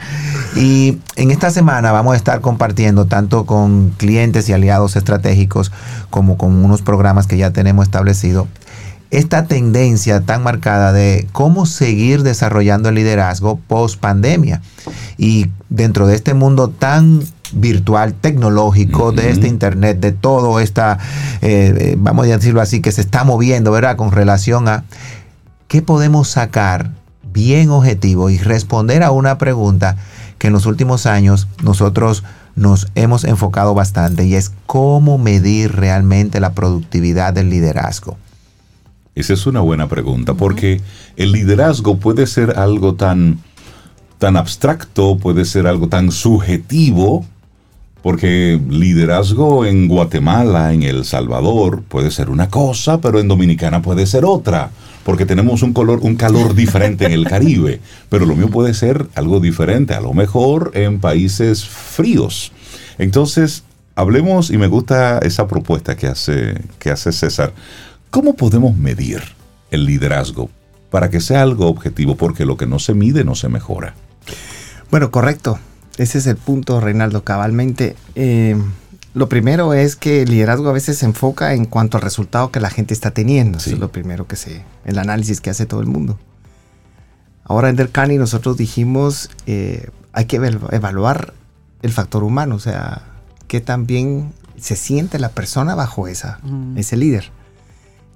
Y 0.56 0.98
en 1.16 1.30
esta 1.30 1.50
semana 1.50 1.92
vamos 1.92 2.14
a 2.14 2.16
estar 2.16 2.40
compartiendo 2.40 3.06
tanto 3.06 3.46
con 3.46 3.90
clientes 3.90 4.48
y 4.48 4.52
aliados 4.52 4.96
estratégicos 4.96 5.70
como 6.10 6.36
con 6.36 6.64
unos 6.64 6.82
programas 6.82 7.26
que 7.26 7.36
ya 7.36 7.52
tenemos 7.52 7.84
establecidos 7.84 8.46
esta 9.10 9.46
tendencia 9.46 10.20
tan 10.20 10.42
marcada 10.42 10.92
de 10.92 11.26
cómo 11.32 11.66
seguir 11.66 12.22
desarrollando 12.22 12.88
el 12.88 12.94
liderazgo 12.94 13.58
post 13.66 13.98
pandemia. 14.00 14.62
Y 15.18 15.48
dentro 15.68 16.06
de 16.06 16.14
este 16.14 16.34
mundo 16.34 16.68
tan 16.68 17.22
virtual, 17.54 18.14
tecnológico, 18.14 19.12
de 19.12 19.30
este 19.30 19.48
Internet, 19.48 20.00
de 20.00 20.12
todo 20.12 20.60
esta, 20.60 20.98
eh, 21.42 21.74
eh, 21.78 21.96
vamos 21.98 22.26
a 22.26 22.36
decirlo 22.36 22.60
así, 22.60 22.80
que 22.80 22.92
se 22.92 23.00
está 23.00 23.24
moviendo, 23.24 23.72
¿verdad? 23.72 23.96
Con 23.96 24.12
relación 24.12 24.68
a 24.68 24.84
qué 25.68 25.82
podemos 25.82 26.28
sacar 26.28 26.90
bien 27.32 27.70
objetivo 27.70 28.30
y 28.30 28.38
responder 28.38 29.02
a 29.02 29.10
una 29.12 29.38
pregunta 29.38 29.96
que 30.38 30.48
en 30.48 30.52
los 30.52 30.66
últimos 30.66 31.06
años 31.06 31.48
nosotros 31.62 32.24
nos 32.56 32.88
hemos 32.94 33.24
enfocado 33.24 33.74
bastante 33.74 34.24
y 34.24 34.34
es 34.34 34.52
cómo 34.66 35.18
medir 35.18 35.72
realmente 35.72 36.40
la 36.40 36.52
productividad 36.52 37.32
del 37.32 37.50
liderazgo. 37.50 38.16
Esa 39.14 39.34
es 39.34 39.46
una 39.46 39.60
buena 39.60 39.88
pregunta, 39.88 40.34
porque 40.34 40.80
el 41.16 41.32
liderazgo 41.32 41.98
puede 41.98 42.26
ser 42.26 42.58
algo 42.58 42.94
tan, 42.94 43.38
tan 44.18 44.36
abstracto, 44.36 45.18
puede 45.18 45.44
ser 45.44 45.66
algo 45.66 45.88
tan 45.88 46.10
subjetivo, 46.12 47.24
porque 48.02 48.60
liderazgo 48.68 49.66
en 49.66 49.88
Guatemala, 49.88 50.72
en 50.72 50.82
El 50.82 51.04
Salvador, 51.04 51.82
puede 51.82 52.10
ser 52.10 52.30
una 52.30 52.48
cosa, 52.48 53.00
pero 53.00 53.20
en 53.20 53.28
Dominicana 53.28 53.82
puede 53.82 54.06
ser 54.06 54.24
otra, 54.24 54.70
porque 55.04 55.26
tenemos 55.26 55.62
un, 55.62 55.72
color, 55.72 56.00
un 56.02 56.16
calor 56.16 56.54
diferente 56.54 57.06
en 57.06 57.12
el 57.12 57.26
Caribe, 57.26 57.80
pero 58.08 58.26
lo 58.26 58.36
mío 58.36 58.48
puede 58.48 58.74
ser 58.74 59.06
algo 59.14 59.40
diferente, 59.40 59.94
a 59.94 60.00
lo 60.00 60.14
mejor 60.14 60.70
en 60.74 61.00
países 61.00 61.64
fríos. 61.64 62.52
Entonces, 62.98 63.64
hablemos, 63.94 64.50
y 64.50 64.58
me 64.58 64.66
gusta 64.66 65.18
esa 65.18 65.46
propuesta 65.46 65.96
que 65.96 66.06
hace, 66.06 66.54
que 66.78 66.90
hace 66.90 67.12
César, 67.12 67.52
¿cómo 68.10 68.34
podemos 68.34 68.76
medir 68.76 69.20
el 69.70 69.84
liderazgo 69.84 70.50
para 70.90 71.10
que 71.10 71.20
sea 71.20 71.42
algo 71.42 71.66
objetivo? 71.66 72.16
Porque 72.16 72.46
lo 72.46 72.56
que 72.56 72.66
no 72.66 72.78
se 72.78 72.94
mide 72.94 73.24
no 73.24 73.34
se 73.34 73.48
mejora. 73.48 73.94
Bueno, 74.90 75.10
correcto. 75.10 75.58
Ese 76.00 76.16
es 76.16 76.26
el 76.26 76.36
punto, 76.36 76.80
Reinaldo, 76.80 77.24
cabalmente. 77.24 77.94
Eh, 78.14 78.56
lo 79.12 79.28
primero 79.28 79.74
es 79.74 79.96
que 79.96 80.22
el 80.22 80.30
liderazgo 80.30 80.70
a 80.70 80.72
veces 80.72 80.96
se 80.96 81.04
enfoca 81.04 81.52
en 81.52 81.66
cuanto 81.66 81.98
al 81.98 82.02
resultado 82.02 82.50
que 82.50 82.58
la 82.58 82.70
gente 82.70 82.94
está 82.94 83.10
teniendo. 83.10 83.58
Eso 83.58 83.72
es 83.72 83.78
lo 83.78 83.92
primero 83.92 84.26
que 84.26 84.36
se, 84.36 84.64
el 84.86 84.98
análisis 84.98 85.42
que 85.42 85.50
hace 85.50 85.66
todo 85.66 85.82
el 85.82 85.86
mundo. 85.88 86.18
Ahora 87.44 87.68
en 87.68 87.76
Dercani 87.76 88.16
nosotros 88.16 88.56
dijimos, 88.56 89.28
eh, 89.44 89.90
hay 90.14 90.24
que 90.24 90.36
evaluar 90.36 91.34
el 91.82 91.92
factor 91.92 92.24
humano, 92.24 92.54
o 92.54 92.60
sea, 92.60 93.02
qué 93.46 93.60
también 93.60 94.32
se 94.56 94.76
siente 94.76 95.18
la 95.18 95.28
persona 95.28 95.74
bajo 95.74 96.08
esa, 96.08 96.40
ese 96.76 96.96
líder. 96.96 97.30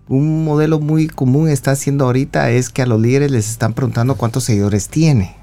Un 0.08 0.42
modelo 0.46 0.80
muy 0.80 1.08
común 1.08 1.50
está 1.50 1.72
haciendo 1.72 2.06
ahorita 2.06 2.48
es 2.48 2.70
que 2.70 2.80
a 2.80 2.86
los 2.86 2.98
líderes 2.98 3.30
les 3.30 3.50
están 3.50 3.74
preguntando 3.74 4.14
cuántos 4.14 4.44
seguidores 4.44 4.88
tiene. 4.88 5.36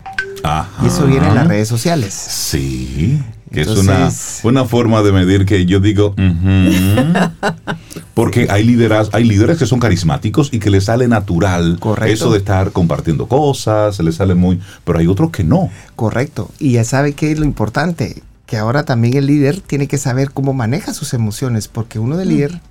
Y 0.83 0.87
eso 0.87 1.05
viene 1.05 1.27
en 1.27 1.35
las 1.35 1.47
redes 1.47 1.67
sociales. 1.67 2.13
Sí. 2.13 3.21
Que 3.51 3.61
es 3.61 3.67
una, 3.67 4.09
una 4.43 4.63
forma 4.65 5.01
de 5.01 5.11
medir 5.11 5.45
que 5.45 5.65
yo 5.65 5.81
digo, 5.81 6.15
porque 8.13 8.47
hay 8.49 8.63
líderes, 8.63 9.09
hay 9.11 9.25
líderes 9.25 9.57
que 9.57 9.65
son 9.65 9.79
carismáticos 9.79 10.53
y 10.53 10.59
que 10.59 10.69
les 10.69 10.85
sale 10.85 11.09
natural 11.09 11.77
Correcto. 11.77 12.13
eso 12.13 12.31
de 12.31 12.37
estar 12.37 12.71
compartiendo 12.71 13.27
cosas, 13.27 13.97
se 13.97 14.03
les 14.03 14.15
sale 14.15 14.35
muy, 14.35 14.61
pero 14.85 14.99
hay 14.99 15.07
otros 15.07 15.31
que 15.31 15.43
no. 15.43 15.69
Correcto. 15.97 16.49
Y 16.59 16.73
ya 16.73 16.85
sabe 16.85 17.11
qué 17.11 17.33
es 17.33 17.39
lo 17.39 17.45
importante, 17.45 18.23
que 18.45 18.57
ahora 18.57 18.83
también 18.83 19.17
el 19.17 19.27
líder 19.27 19.59
tiene 19.59 19.87
que 19.87 19.97
saber 19.97 20.31
cómo 20.31 20.53
maneja 20.53 20.93
sus 20.93 21.13
emociones, 21.13 21.67
porque 21.67 21.99
uno 21.99 22.15
de 22.15 22.25
líder 22.25 22.61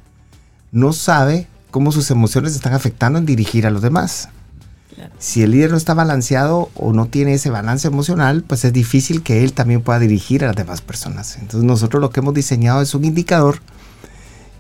no 0.73 0.95
sabe 0.95 1.47
cómo 1.71 1.93
sus 1.93 2.11
emociones 2.11 2.55
están 2.55 2.73
afectando 2.73 3.19
en 3.19 3.27
dirigir 3.27 3.67
a 3.67 3.71
los 3.71 3.83
demás. 3.83 4.31
Si 5.19 5.43
el 5.43 5.53
líder 5.53 5.71
no 5.71 5.77
está 5.77 5.95
balanceado 5.95 6.71
o 6.75 6.93
no 6.93 7.07
tiene 7.07 7.35
ese 7.35 7.51
balance 7.51 7.89
emocional, 7.89 8.43
pues 8.47 8.65
es 8.65 8.73
difícil 8.73 9.23
que 9.23 9.45
él 9.45 9.53
también 9.53 9.83
pueda 9.83 9.99
dirigir 9.99 10.45
a 10.45 10.49
las 10.49 10.57
demás 10.57 10.81
personas. 10.81 11.37
Entonces 11.37 11.65
nosotros 11.65 12.01
lo 12.01 12.11
que 12.11 12.21
hemos 12.21 12.35
diseñado 12.35 12.83
es 12.83 12.95
un 12.95 13.05
indicador 13.05 13.61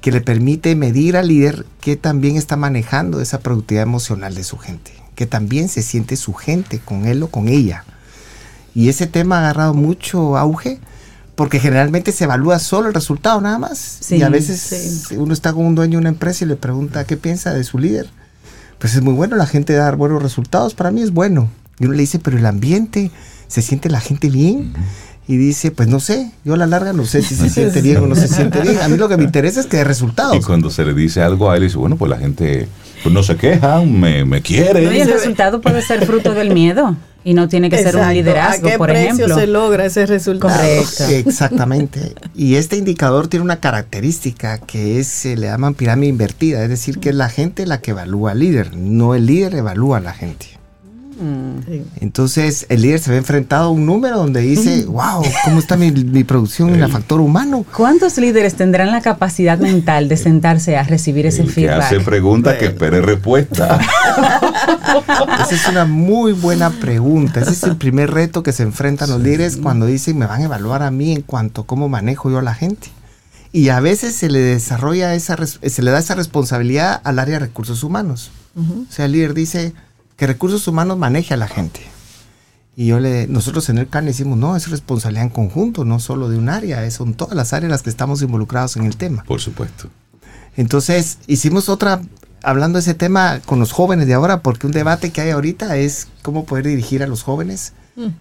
que 0.00 0.12
le 0.12 0.20
permite 0.20 0.74
medir 0.76 1.16
al 1.16 1.28
líder 1.28 1.66
que 1.80 1.96
también 1.96 2.36
está 2.36 2.56
manejando 2.56 3.20
esa 3.20 3.40
productividad 3.40 3.82
emocional 3.82 4.34
de 4.34 4.44
su 4.44 4.56
gente, 4.56 4.92
que 5.14 5.26
también 5.26 5.68
se 5.68 5.82
siente 5.82 6.16
su 6.16 6.32
gente 6.32 6.78
con 6.78 7.06
él 7.06 7.22
o 7.22 7.28
con 7.28 7.48
ella. 7.48 7.84
Y 8.74 8.88
ese 8.88 9.06
tema 9.06 9.36
ha 9.36 9.40
agarrado 9.40 9.74
mucho 9.74 10.38
auge 10.38 10.80
porque 11.34 11.58
generalmente 11.58 12.12
se 12.12 12.24
evalúa 12.24 12.58
solo 12.58 12.88
el 12.88 12.94
resultado 12.94 13.40
nada 13.40 13.58
más. 13.58 14.10
y 14.10 14.22
a 14.22 14.28
veces 14.28 15.08
uno 15.16 15.32
está 15.32 15.52
con 15.52 15.66
un 15.66 15.74
dueño 15.74 15.92
de 15.92 15.98
una 15.98 16.08
empresa 16.10 16.44
y 16.44 16.48
le 16.48 16.56
pregunta 16.56 17.04
qué 17.04 17.16
piensa 17.16 17.52
de 17.52 17.64
su 17.64 17.78
líder 17.78 18.10
pues 18.80 18.94
es 18.94 19.02
muy 19.02 19.12
bueno, 19.12 19.36
la 19.36 19.46
gente 19.46 19.74
dar 19.74 19.96
buenos 19.96 20.22
resultados, 20.22 20.74
para 20.74 20.90
mí 20.90 21.02
es 21.02 21.12
bueno. 21.12 21.50
Y 21.78 21.84
uno 21.84 21.92
le 21.92 22.00
dice, 22.00 22.18
pero 22.18 22.38
el 22.38 22.46
ambiente, 22.46 23.10
¿se 23.46 23.60
siente 23.60 23.90
la 23.90 24.00
gente 24.00 24.30
bien? 24.30 24.72
Y 25.28 25.36
dice, 25.36 25.70
pues 25.70 25.86
no 25.86 26.00
sé, 26.00 26.32
yo 26.44 26.54
a 26.54 26.56
la 26.56 26.66
larga 26.66 26.94
no 26.94 27.04
sé 27.04 27.22
si 27.22 27.34
se 27.36 27.50
siente 27.50 27.82
bien 27.82 27.98
o 27.98 28.06
no 28.06 28.14
se 28.14 28.26
siente 28.26 28.60
bien. 28.60 28.78
A 28.78 28.88
mí 28.88 28.96
lo 28.96 29.08
que 29.08 29.18
me 29.18 29.24
interesa 29.24 29.60
es 29.60 29.66
que 29.66 29.76
dé 29.76 29.84
resultados. 29.84 30.34
Y 30.34 30.40
cuando 30.40 30.70
se 30.70 30.84
le 30.84 30.94
dice 30.94 31.22
algo 31.22 31.50
a 31.50 31.56
él, 31.56 31.62
dice, 31.64 31.76
bueno, 31.76 31.96
pues 31.96 32.10
la 32.10 32.16
gente 32.16 32.68
pues 33.02 33.14
no 33.14 33.22
se 33.22 33.36
queja, 33.36 33.82
me, 33.82 34.24
me 34.24 34.40
quiere. 34.40 34.82
y 34.82 35.00
el 35.00 35.10
resultado 35.12 35.60
puede 35.60 35.82
ser 35.82 36.06
fruto 36.06 36.32
del 36.32 36.52
miedo. 36.54 36.96
Y 37.22 37.34
no 37.34 37.48
tiene 37.48 37.68
que 37.68 37.82
ser 37.82 37.96
un 37.96 38.08
liderazgo, 38.12 38.66
¿A 38.66 38.70
qué 38.70 38.78
por 38.78 38.88
precio 38.88 39.10
ejemplo. 39.26 39.34
se 39.36 39.46
logra 39.46 39.84
ese 39.84 40.06
resultado? 40.06 40.54
Correcto. 40.54 41.04
Exactamente. 41.10 42.14
Y 42.34 42.54
este 42.54 42.76
indicador 42.76 43.28
tiene 43.28 43.44
una 43.44 43.60
característica 43.60 44.58
que 44.58 44.98
es, 44.98 45.06
se 45.06 45.36
le 45.36 45.48
llaman 45.48 45.74
pirámide 45.74 46.08
invertida, 46.08 46.62
es 46.62 46.70
decir, 46.70 46.98
que 46.98 47.10
es 47.10 47.14
la 47.14 47.28
gente 47.28 47.66
la 47.66 47.80
que 47.80 47.90
evalúa 47.90 48.30
al 48.30 48.38
líder, 48.38 48.74
no 48.74 49.14
el 49.14 49.26
líder 49.26 49.54
evalúa 49.54 49.98
a 49.98 50.00
la 50.00 50.14
gente. 50.14 50.59
Sí. 51.66 51.84
Entonces 52.00 52.64
el 52.70 52.82
líder 52.82 52.98
se 53.00 53.10
ve 53.10 53.18
enfrentado 53.18 53.66
a 53.66 53.70
un 53.70 53.84
número 53.84 54.16
donde 54.16 54.40
dice, 54.40 54.84
wow, 54.86 55.22
¿cómo 55.44 55.58
está 55.58 55.76
mi, 55.76 55.90
mi 55.90 56.24
producción 56.24 56.74
en 56.74 56.82
el 56.82 56.90
factor 56.90 57.20
humano? 57.20 57.64
¿Cuántos 57.76 58.16
líderes 58.16 58.54
tendrán 58.54 58.90
la 58.90 59.02
capacidad 59.02 59.58
mental 59.58 60.08
de 60.08 60.16
sentarse 60.16 60.76
a 60.76 60.82
recibir 60.82 61.26
ese 61.26 61.42
El 61.42 61.48
que 61.48 61.54
feedback? 61.54 61.82
hace 61.82 62.00
pregunta 62.00 62.56
que 62.56 62.66
espere 62.66 63.02
respuesta. 63.02 63.78
Esa 65.42 65.54
es 65.54 65.68
una 65.68 65.84
muy 65.84 66.32
buena 66.32 66.70
pregunta. 66.70 67.40
Ese 67.40 67.52
es 67.52 67.62
el 67.64 67.76
primer 67.76 68.10
reto 68.10 68.42
que 68.42 68.52
se 68.52 68.62
enfrentan 68.62 69.10
los 69.10 69.20
líderes 69.20 69.56
cuando 69.56 69.86
dicen, 69.86 70.18
me 70.18 70.26
van 70.26 70.40
a 70.42 70.44
evaluar 70.44 70.82
a 70.82 70.90
mí 70.90 71.12
en 71.12 71.22
cuanto 71.22 71.62
a 71.62 71.66
cómo 71.66 71.88
manejo 71.88 72.30
yo 72.30 72.38
a 72.38 72.42
la 72.42 72.54
gente. 72.54 72.88
Y 73.52 73.68
a 73.70 73.80
veces 73.80 74.14
se 74.14 74.28
le 74.28 74.38
desarrolla 74.38 75.14
esa, 75.14 75.36
se 75.44 75.82
le 75.82 75.90
da 75.90 75.98
esa 75.98 76.14
responsabilidad 76.14 77.00
al 77.04 77.18
área 77.18 77.34
de 77.34 77.46
recursos 77.46 77.82
humanos. 77.82 78.30
O 78.56 78.92
sea, 78.92 79.04
el 79.06 79.12
líder 79.12 79.34
dice 79.34 79.72
que 80.20 80.26
recursos 80.26 80.68
humanos 80.68 80.98
maneje 80.98 81.32
a 81.32 81.38
la 81.38 81.48
gente. 81.48 81.80
Y 82.76 82.84
yo 82.88 83.00
le, 83.00 83.26
nosotros 83.26 83.70
en 83.70 83.78
el 83.78 83.88
CAN 83.88 84.04
decimos, 84.04 84.36
no, 84.36 84.54
es 84.54 84.68
responsabilidad 84.68 85.24
en 85.24 85.30
conjunto, 85.30 85.86
no 85.86 85.98
solo 85.98 86.28
de 86.28 86.36
un 86.36 86.50
área, 86.50 86.84
es- 86.84 86.92
son 86.92 87.14
todas 87.14 87.34
las 87.34 87.54
áreas 87.54 87.70
las 87.70 87.80
que 87.82 87.88
estamos 87.88 88.20
involucrados 88.20 88.76
en 88.76 88.84
el 88.84 88.98
tema. 88.98 89.24
Por 89.24 89.40
supuesto. 89.40 89.88
Entonces, 90.58 91.16
hicimos 91.26 91.70
otra, 91.70 92.02
hablando 92.42 92.76
de 92.76 92.80
ese 92.80 92.92
tema 92.92 93.40
con 93.46 93.60
los 93.60 93.72
jóvenes 93.72 94.06
de 94.08 94.12
ahora, 94.12 94.42
porque 94.42 94.66
un 94.66 94.74
debate 94.74 95.10
que 95.10 95.22
hay 95.22 95.30
ahorita 95.30 95.78
es 95.78 96.08
cómo 96.20 96.44
poder 96.44 96.66
dirigir 96.66 97.02
a 97.02 97.06
los 97.06 97.22
jóvenes 97.22 97.72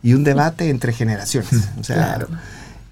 y 0.02 0.14
un 0.14 0.24
debate 0.24 0.70
entre 0.70 0.94
generaciones. 0.94 1.52
O 1.80 1.84
sea, 1.84 1.96
Claro. 1.98 2.28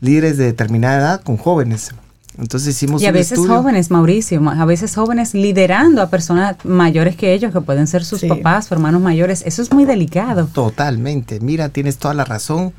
líderes 0.02 0.38
de 0.38 0.44
determinada 0.48 0.98
edad 1.00 1.22
con 1.22 1.38
jóvenes. 1.38 1.92
Entonces 2.38 2.76
hicimos 2.76 3.02
Y 3.02 3.06
a 3.06 3.10
un 3.10 3.14
veces 3.16 3.34
estudio. 3.34 3.56
jóvenes, 3.58 3.90
Mauricio, 3.90 4.40
ma- 4.42 4.62
a 4.62 4.66
veces 4.66 4.94
jóvenes 4.96 5.34
liderando 5.34 6.02
a 6.04 6.10
personas 6.10 6.58
mayores 6.66 7.16
que 7.16 7.34
ellos, 7.34 7.52
que 7.52 7.62
pueden 7.62 7.88
ser 7.88 8.06
sus 8.06 8.20
Sí. 8.22 8.28
papás 8.28 8.72
o 8.72 8.76
hermanos 8.76 9.02
mayores. 9.02 9.42
Eso 9.46 9.62
es 9.64 9.72
muy 9.74 9.86
delicado. 9.86 10.46
Totalmente. 10.54 11.40
Mira, 11.40 11.70
tienes 11.70 11.98
toda 11.98 12.14
la 12.14 12.26
razón. 12.26 12.74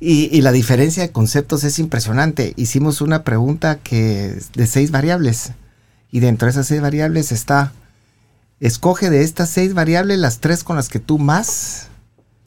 Y, 0.00 0.28
y 0.36 0.42
la 0.42 0.52
diferencia 0.52 1.02
de 1.02 1.10
conceptos 1.10 1.64
es 1.64 1.78
impresionante. 1.78 2.52
Hicimos 2.56 3.00
una 3.00 3.24
pregunta 3.24 3.78
que 3.82 4.38
de 4.54 4.66
seis 4.66 4.90
variables. 4.90 5.52
Y 6.10 6.20
dentro 6.20 6.46
de 6.46 6.50
esas 6.52 6.66
seis 6.68 6.80
variables 6.80 7.32
está, 7.32 7.72
escoge 8.60 9.10
de 9.10 9.22
estas 9.22 9.50
seis 9.50 9.74
variables 9.74 10.18
las 10.18 10.38
tres 10.38 10.62
con 10.62 10.76
las 10.76 10.88
que 10.88 11.00
tú 11.00 11.18
más 11.18 11.88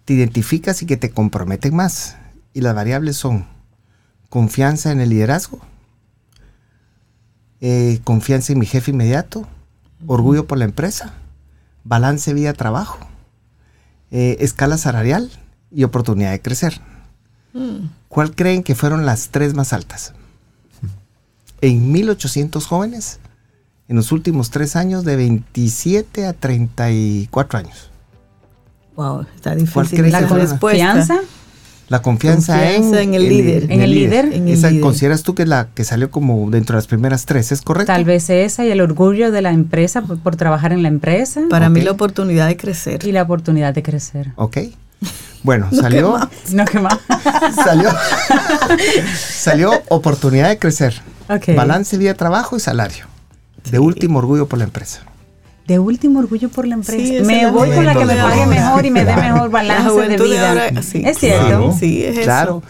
te 0.06 0.14
identificas 0.14 0.82
y 0.82 0.86
que 0.86 0.96
te 0.96 1.10
comprometen 1.12 1.76
más. 1.76 2.16
Y 2.54 2.62
las 2.62 2.74
variables 2.74 3.18
son 3.18 3.46
confianza 4.30 4.92
en 4.92 5.02
el 5.02 5.10
liderazgo, 5.10 5.60
eh, 7.62 8.00
confianza 8.04 8.54
en 8.54 8.60
mi 8.60 8.66
jefe 8.66 8.92
inmediato, 8.92 9.48
orgullo 10.06 10.48
por 10.48 10.58
la 10.58 10.66
empresa, 10.66 11.14
balance 11.84 12.34
vida-trabajo, 12.34 13.00
eh, 14.12 14.38
escala 14.40 14.78
salarial 14.78 15.32
y 15.72 15.84
oportunidad 15.84 16.32
de 16.32 16.42
crecer. 16.42 16.82
¿Cuál 18.08 18.36
creen 18.36 18.62
que 18.62 18.76
fueron 18.76 19.06
las 19.06 19.30
tres 19.30 19.56
más 19.56 19.74
altas? 19.74 20.14
En 21.62 21.92
1800 21.92 22.68
jóvenes, 22.68 23.20
en 23.88 23.96
los 23.96 24.12
últimos 24.12 24.52
tres 24.52 24.76
años, 24.76 25.04
de 25.06 25.16
27 25.16 26.28
a 26.28 26.34
34 26.34 27.60
años. 27.60 27.90
Wow, 28.96 29.22
está 29.36 29.52
¿Cuál 29.52 29.58
difícil 29.88 30.00
crees 30.00 30.14
la 30.14 30.60
que. 30.60 31.22
La 31.90 32.02
confianza, 32.02 32.54
Confianza 32.60 33.02
en 33.02 33.14
el 33.14 33.30
líder. 33.30 33.72
En 33.72 33.82
el 33.82 33.92
líder. 33.92 34.26
En 34.34 34.48
el 34.50 34.54
Esa 34.56 34.70
líder. 34.70 34.82
consideras 34.82 35.24
tú 35.24 35.36
que 35.36 35.44
es 35.44 35.48
la 35.50 35.70
que 35.74 35.86
salió 35.86 36.12
como 36.12 36.50
dentro 36.52 36.74
de 36.76 36.80
las 36.80 36.88
primeras 36.88 37.26
tres, 37.26 37.52
¿es 37.54 37.62
correcto? 37.62 37.94
Tal 37.94 38.04
vez 38.04 38.30
esa 38.30 38.66
y 38.66 38.72
el 38.72 38.82
orgullo 38.82 39.32
de 39.32 39.42
la 39.42 39.52
empresa 39.52 40.02
por, 40.02 40.20
por 40.20 40.36
trabajar 40.36 40.74
en 40.74 40.84
la 40.84 40.90
empresa 40.90 41.42
Para 41.50 41.70
mí 41.70 41.80
la 41.82 41.92
oportunidad 41.92 42.48
de 42.48 42.58
crecer. 42.58 43.06
y 43.08 43.14
la 43.14 43.22
oportunidad 43.24 43.74
de 43.74 43.84
crecer. 43.84 44.34
Ok. 44.36 44.58
Bueno, 45.44 45.70
salió, 45.72 46.18
No, 46.52 46.66
que 46.66 46.80
más. 46.80 46.98
salió, 47.64 47.90
salió 49.16 49.72
oportunidad 49.90 50.50
de 50.50 50.60
crecer. 50.60 51.02
Ok. 51.30 51.56
Balance 51.56 51.98
vida 51.98 52.14
trabajo 52.16 52.58
y 52.58 52.60
salario. 52.60 53.06
De 53.72 53.80
último 53.80 54.20
orgullo 54.20 54.48
por 54.48 54.60
la 54.60 54.66
empresa. 54.66 55.02
De 55.68 55.80
último 55.80 56.20
orgullo 56.20 56.48
por 56.50 56.66
la 56.66 56.76
empresa. 56.76 57.04
Sí, 57.06 57.20
me 57.26 57.52
voy 57.52 57.70
con 57.72 57.86
la 57.86 57.94
que 57.94 58.06
me 58.06 58.16
pague 58.16 58.46
mejor 58.46 58.86
y 58.86 58.90
me 58.92 59.04
dé 59.04 59.16
mejor 59.18 59.42
La 59.42 59.48
balance 59.48 59.84
de 59.84 59.90
juventud 59.90 60.24
de 60.24 60.30
vida. 60.32 60.50
ahora, 60.50 60.82
sí. 60.82 61.02
Es 61.06 61.18
cierto. 61.18 61.46
Claro. 61.46 61.76
Sí, 61.78 62.04
es 62.06 62.20
Claro. 62.20 62.64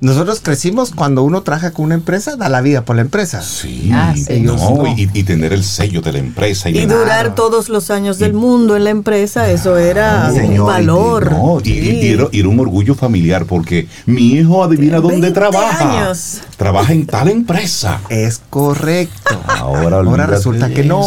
Nosotros 0.00 0.38
crecimos 0.40 0.92
cuando 0.92 1.24
uno 1.24 1.42
trabaja 1.42 1.72
con 1.72 1.86
una 1.86 1.96
empresa, 1.96 2.36
da 2.36 2.48
la 2.48 2.60
vida 2.60 2.84
por 2.84 2.94
la 2.94 3.02
empresa. 3.02 3.42
Sí, 3.42 3.90
Ah, 3.92 4.14
sí. 4.14 4.22
no, 4.42 4.54
Ellos 4.54 4.60
no. 4.70 4.86
Y, 4.96 5.10
y 5.12 5.24
tener 5.24 5.52
el 5.52 5.64
sello 5.64 6.00
de 6.02 6.12
la 6.12 6.18
empresa. 6.20 6.70
Y 6.70 6.74
ganar. 6.74 6.96
durar 6.98 7.34
todos 7.34 7.68
los 7.68 7.90
años 7.90 8.18
del 8.18 8.32
mundo 8.32 8.76
en 8.76 8.84
la 8.84 8.90
empresa, 8.90 9.50
eso 9.50 9.76
era 9.76 10.30
Señor, 10.32 10.60
un 10.60 10.66
valor. 10.68 11.32
No, 11.32 11.58
y, 11.64 11.70
y- 11.70 11.80
Sí. 11.80 11.90
y 12.02 12.12
era, 12.12 12.28
y 12.30 12.38
era 12.40 12.48
un 12.48 12.60
orgullo 12.60 12.94
familiar 12.94 13.44
porque 13.46 13.88
mi 14.06 14.34
hijo 14.34 14.62
adivina 14.62 14.98
dónde 15.00 15.20
20 15.20 15.32
trabaja. 15.32 16.04
años. 16.04 16.42
Trabaja 16.56 16.92
en 16.92 17.04
tal 17.04 17.28
empresa. 17.28 18.00
Es 18.08 18.40
correcto. 18.50 19.42
Ahora, 19.48 19.96
Ahora 19.96 20.26
resulta 20.26 20.70
que. 20.70 20.84
No. 20.84 21.02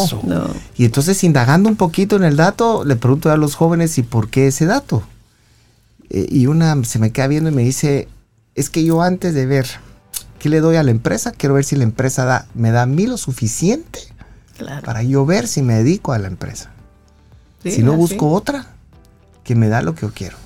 Y 0.77 0.84
entonces, 0.84 1.23
indagando 1.23 1.69
un 1.69 1.77
poquito 1.77 2.17
en 2.17 2.25
el 2.25 2.36
dato, 2.36 2.84
le 2.84 2.97
pregunto 2.97 3.32
a 3.32 3.38
los 3.38 3.56
jóvenes, 3.56 3.97
¿y 3.97 4.04
por 4.04 4.30
qué 4.30 4.47
ese 4.47 4.65
dato? 4.65 5.01
Eh, 6.10 6.27
y 6.30 6.47
una 6.47 6.84
se 6.84 6.99
me 6.99 7.12
queda 7.12 7.27
viendo 7.27 7.49
y 7.49 7.54
me 7.54 7.62
dice, 7.63 8.10
es 8.55 8.69
que 8.69 8.83
yo 8.83 9.01
antes 9.01 9.33
de 9.33 9.45
ver 9.45 9.65
qué 10.39 10.49
le 10.49 10.59
doy 10.59 10.75
a 10.75 10.83
la 10.83 10.91
empresa, 10.91 11.31
quiero 11.31 11.55
ver 11.55 11.63
si 11.63 11.75
la 11.75 11.83
empresa 11.83 12.25
da, 12.25 12.47
me 12.53 12.71
da 12.71 12.83
a 12.83 12.85
mí 12.85 13.07
lo 13.07 13.17
suficiente 13.17 13.99
Claro. 14.57 14.83
para 14.83 15.01
yo 15.03 15.25
ver 15.25 15.47
si 15.47 15.61
me 15.61 15.75
dedico 15.75 16.13
a 16.13 16.19
la 16.19 16.27
empresa. 16.27 16.71
Sí, 17.63 17.71
si 17.71 17.83
no 17.83 17.91
así. 17.93 17.99
busco 17.99 18.29
otra 18.31 18.67
que 19.43 19.55
me 19.55 19.67
da 19.69 19.81
lo 19.81 19.95
que 19.95 20.01
yo 20.01 20.11
quiero. 20.13 20.37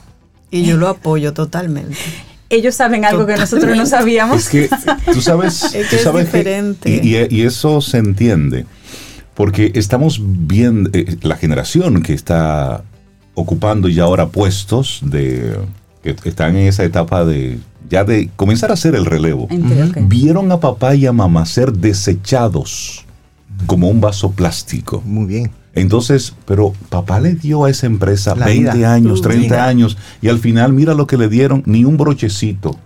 Y 0.51 0.63
yo 0.63 0.77
lo 0.77 0.87
apoyo 0.87 1.33
totalmente. 1.33 1.97
Ellos 2.49 2.75
saben 2.75 3.03
algo 3.05 3.25
que 3.25 3.35
nosotros 3.35 3.75
no 3.75 3.85
sabíamos. 3.85 4.37
Es 4.37 4.49
que 4.49 4.69
tú 5.11 5.21
sabes, 5.21 5.63
Es 5.63 5.71
que 5.71 5.83
tú 5.89 5.95
es 5.97 6.03
sabes 6.03 6.29
que- 6.29 6.37
diferente. 6.37 6.89
y, 7.03 7.15
y- 7.17 7.27
y 7.29 7.41
eso 7.45 7.81
se 7.81 7.97
entiende. 7.97 8.65
Porque 9.33 9.71
estamos 9.75 10.19
viendo 10.21 10.89
eh, 10.93 11.17
la 11.23 11.35
generación 11.35 12.01
que 12.03 12.13
está 12.13 12.83
ocupando 13.33 13.89
ya 13.89 14.03
ahora 14.03 14.27
puestos 14.29 14.99
de 15.03 15.57
que 16.13 16.29
están 16.29 16.55
en 16.55 16.67
esa 16.67 16.83
etapa 16.83 17.25
de 17.25 17.57
ya 17.89 18.03
de 18.03 18.29
comenzar 18.35 18.69
a 18.71 18.73
hacer 18.75 18.93
el 18.95 19.05
relevo. 19.05 19.47
Entiendo. 19.49 20.01
Vieron 20.07 20.51
a 20.51 20.59
papá 20.59 20.95
y 20.95 21.05
a 21.05 21.11
mamá 21.13 21.45
ser 21.45 21.71
desechados 21.73 23.05
como 23.67 23.89
un 23.89 24.01
vaso 24.01 24.31
plástico. 24.31 25.01
Muy 25.05 25.25
bien. 25.25 25.51
Entonces, 25.73 26.33
pero 26.45 26.73
papá 26.89 27.19
le 27.19 27.35
dio 27.35 27.65
a 27.65 27.69
esa 27.69 27.85
empresa 27.85 28.33
La 28.35 28.45
20 28.45 28.73
vida. 28.77 28.93
años, 28.93 29.21
Tu 29.21 29.27
30 29.27 29.45
vida. 29.55 29.65
años, 29.67 29.97
y 30.21 30.29
al 30.29 30.39
final 30.39 30.71
mira 30.73 30.93
lo 30.93 31.05
que 31.05 31.17
le 31.17 31.27
dieron, 31.27 31.63
ni 31.65 31.83
un 31.85 31.97
brochecito. 31.97 32.77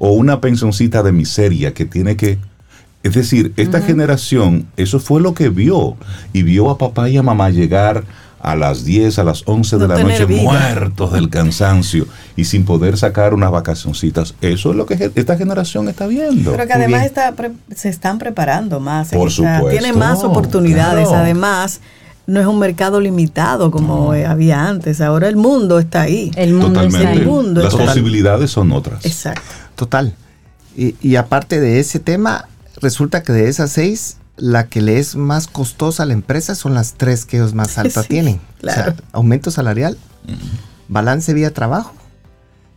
o 0.00 0.12
una 0.12 0.40
pensioncita 0.40 1.02
de 1.02 1.10
miseria 1.10 1.74
que 1.74 1.84
tiene 1.84 2.16
que... 2.16 2.38
Es 3.02 3.14
decir, 3.14 3.52
esta 3.56 3.80
generación, 3.80 4.66
eso 4.76 5.00
fue 5.00 5.20
lo 5.20 5.34
que 5.34 5.48
vio. 5.48 5.96
Y 6.32 6.42
vio 6.44 6.70
a 6.70 6.78
papá 6.78 7.08
y 7.10 7.16
a 7.16 7.22
mamá 7.24 7.50
llegar 7.50 8.04
a 8.40 8.54
las 8.54 8.84
10, 8.84 9.18
a 9.18 9.24
las 9.24 9.42
11 9.46 9.78
de 9.78 9.88
la 9.88 9.98
noche 9.98 10.26
muertos 10.26 11.12
del 11.12 11.28
cansancio 11.28 12.06
y 12.36 12.44
sin 12.44 12.64
poder 12.64 12.96
sacar 12.96 13.34
unas 13.34 13.50
vacacioncitas. 13.50 14.34
Eso 14.40 14.70
es 14.70 14.76
lo 14.76 14.86
que 14.86 15.10
esta 15.14 15.36
generación 15.36 15.88
está 15.88 16.06
viendo. 16.06 16.52
Pero 16.52 16.66
que 16.66 16.72
además 16.72 17.04
está 17.04 17.34
se 17.74 17.88
están 17.88 18.18
preparando 18.18 18.80
más. 18.80 19.08
Por 19.08 19.30
supuesto. 19.30 19.68
Tiene 19.68 19.92
más 19.92 20.22
oportunidades. 20.22 21.08
Además, 21.08 21.80
no 22.26 22.40
es 22.40 22.46
un 22.46 22.58
mercado 22.58 23.00
limitado 23.00 23.70
como 23.70 24.12
había 24.12 24.68
antes. 24.68 25.00
Ahora 25.00 25.28
el 25.28 25.36
mundo 25.36 25.78
está 25.78 26.02
ahí. 26.02 26.30
El 26.36 26.52
mundo 26.52 26.82
Está 26.82 27.12
El 27.12 27.26
mundo 27.26 27.62
Las 27.62 27.74
posibilidades 27.74 28.50
son 28.50 28.70
otras. 28.70 29.04
Exacto. 29.04 29.42
Total. 29.74 30.14
Y, 30.76 30.94
y 31.00 31.16
aparte 31.16 31.58
de 31.58 31.80
ese 31.80 31.98
tema, 31.98 32.46
resulta 32.80 33.22
que 33.22 33.32
de 33.32 33.48
esas 33.48 33.72
seis, 33.72 34.17
la 34.38 34.68
que 34.68 34.80
le 34.80 34.98
es 34.98 35.16
más 35.16 35.46
costosa 35.46 36.04
a 36.04 36.06
la 36.06 36.12
empresa 36.14 36.54
son 36.54 36.74
las 36.74 36.94
tres 36.94 37.24
que 37.24 37.36
ellos 37.36 37.54
más 37.54 37.76
alta 37.78 38.02
tienen. 38.02 38.40
O 38.62 38.70
sea, 38.70 38.96
aumento 39.12 39.50
salarial, 39.50 39.98
balance 40.88 41.34
vía 41.34 41.52
trabajo 41.52 41.92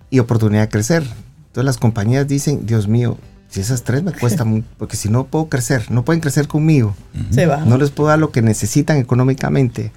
y 0.10 0.20
oportunidad 0.20 0.64
de 0.64 0.70
crecer. 0.70 1.04
Entonces 1.48 1.66
las 1.66 1.78
compañías 1.78 2.28
dicen, 2.28 2.66
Dios 2.66 2.88
mío, 2.88 3.18
si 3.50 3.60
esas 3.60 3.84
tres 3.84 4.04
me 4.04 4.14
cuestan, 4.14 4.66
porque 4.78 4.98
si 4.98 5.10
no 5.10 5.26
puedo 5.26 5.50
crecer, 5.50 5.92
no 5.92 6.04
pueden 6.04 6.22
crecer 6.22 6.48
conmigo. 6.48 6.96
Se 7.32 7.46
va. 7.46 7.58
No 7.58 7.78
les 7.78 7.92
puedo 7.92 8.10
dar 8.10 8.20
lo 8.20 8.32
que 8.32 8.42
necesitan 8.42 8.98
económicamente. 8.98 9.92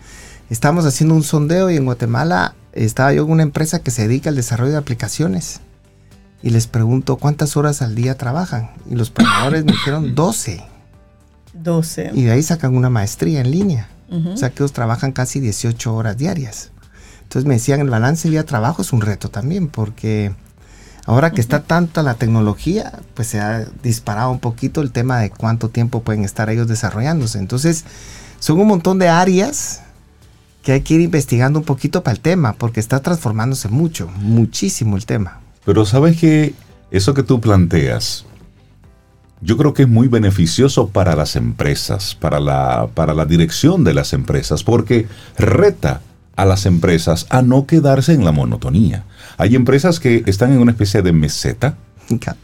Estamos 0.51 0.85
haciendo 0.85 1.15
un 1.15 1.23
sondeo 1.23 1.71
y 1.71 1.77
en 1.77 1.85
Guatemala 1.85 2.55
estaba 2.73 3.13
yo 3.13 3.25
en 3.25 3.31
una 3.31 3.43
empresa 3.43 3.79
que 3.79 3.91
se 3.91 4.03
dedica 4.03 4.31
al 4.31 4.37
desarrollo 4.37 4.73
de 4.73 4.79
aplicaciones. 4.79 5.61
Y 6.43 6.51
les 6.51 6.67
pregunto 6.67 7.17
cuántas 7.17 7.57
horas 7.57 7.81
al 7.81 7.95
día 7.95 8.19
trabajan. 8.19 8.71
Y 8.91 8.97
los 8.97 9.11
programadores 9.11 9.65
me 9.65 9.73
dijeron 9.73 10.15
12. 10.17 10.74
12. 11.55 12.13
Y 12.15 12.25
de 12.25 12.33
ahí 12.33 12.43
sacan 12.43 12.77
una 12.77 12.91
maestría 12.91 13.41
en 13.41 13.51
línea. 13.51 13.89
O 14.11 14.37
sea 14.37 14.51
que 14.51 14.63
ellos 14.63 14.73
trabajan 14.73 15.11
casi 15.11 15.41
18 15.41 15.93
horas 15.93 16.17
diarias. 16.17 16.71
Entonces 17.23 17.49
me 17.49 17.55
decían, 17.55 17.81
el 17.81 17.91
balance 17.91 18.31
día 18.31 18.45
trabajo 18.45 18.83
es 18.83 18.93
un 18.93 19.01
reto 19.01 19.29
también, 19.29 19.67
porque 19.67 20.33
ahora 21.05 21.33
que 21.33 21.41
está 21.41 21.65
tanta 21.65 22.03
la 22.05 22.15
tecnología, 22.15 23.01
pues 23.15 23.27
se 23.29 23.41
ha 23.41 23.67
disparado 23.83 24.31
un 24.31 24.39
poquito 24.39 24.83
el 24.83 24.93
tema 24.93 25.19
de 25.19 25.31
cuánto 25.31 25.69
tiempo 25.69 26.03
pueden 26.03 26.23
estar 26.23 26.49
ellos 26.49 26.69
desarrollándose. 26.69 27.39
Entonces, 27.41 27.85
son 28.39 28.61
un 28.61 28.69
montón 28.69 29.01
de 29.01 29.09
áreas 29.09 29.81
que 30.63 30.73
hay 30.73 30.83
que 30.83 30.95
ir 30.95 31.01
investigando 31.01 31.59
un 31.59 31.65
poquito 31.65 32.05
para 32.05 32.15
el 32.15 32.21
tema, 32.21 32.53
porque 32.53 32.79
está 32.79 33.01
transformándose 33.01 33.69
mucho, 33.69 34.09
muchísimo 34.17 34.97
el 34.97 35.07
tema. 35.07 35.41
Pero 35.65 35.85
sabes 35.85 36.17
que 36.19 36.55
eso 36.91 37.15
que 37.15 37.23
tú 37.23 37.41
planteas, 37.41 38.27
yo 39.41 39.57
creo 39.57 39.75
que 39.75 39.83
es 39.83 39.89
muy 39.89 40.09
beneficioso 40.09 40.89
para 40.89 41.15
las 41.17 41.37
empresas, 41.37 42.15
para 42.15 42.41
la, 42.41 42.89
para 42.95 43.15
la 43.15 43.27
dirección 43.27 43.85
de 43.85 43.95
las 43.95 44.13
empresas, 44.13 44.65
porque 44.65 45.07
reta 45.37 46.01
a 46.37 46.45
las 46.45 46.67
empresas 46.67 47.27
a 47.31 47.43
no 47.43 47.67
quedarse 47.67 48.13
en 48.13 48.25
la 48.25 48.33
monotonía. 48.33 49.05
Hay 49.37 49.55
empresas 49.55 50.01
que 50.01 50.23
están 50.27 50.53
en 50.53 50.59
una 50.59 50.73
especie 50.73 51.03
de 51.03 51.13
meseta, 51.13 51.77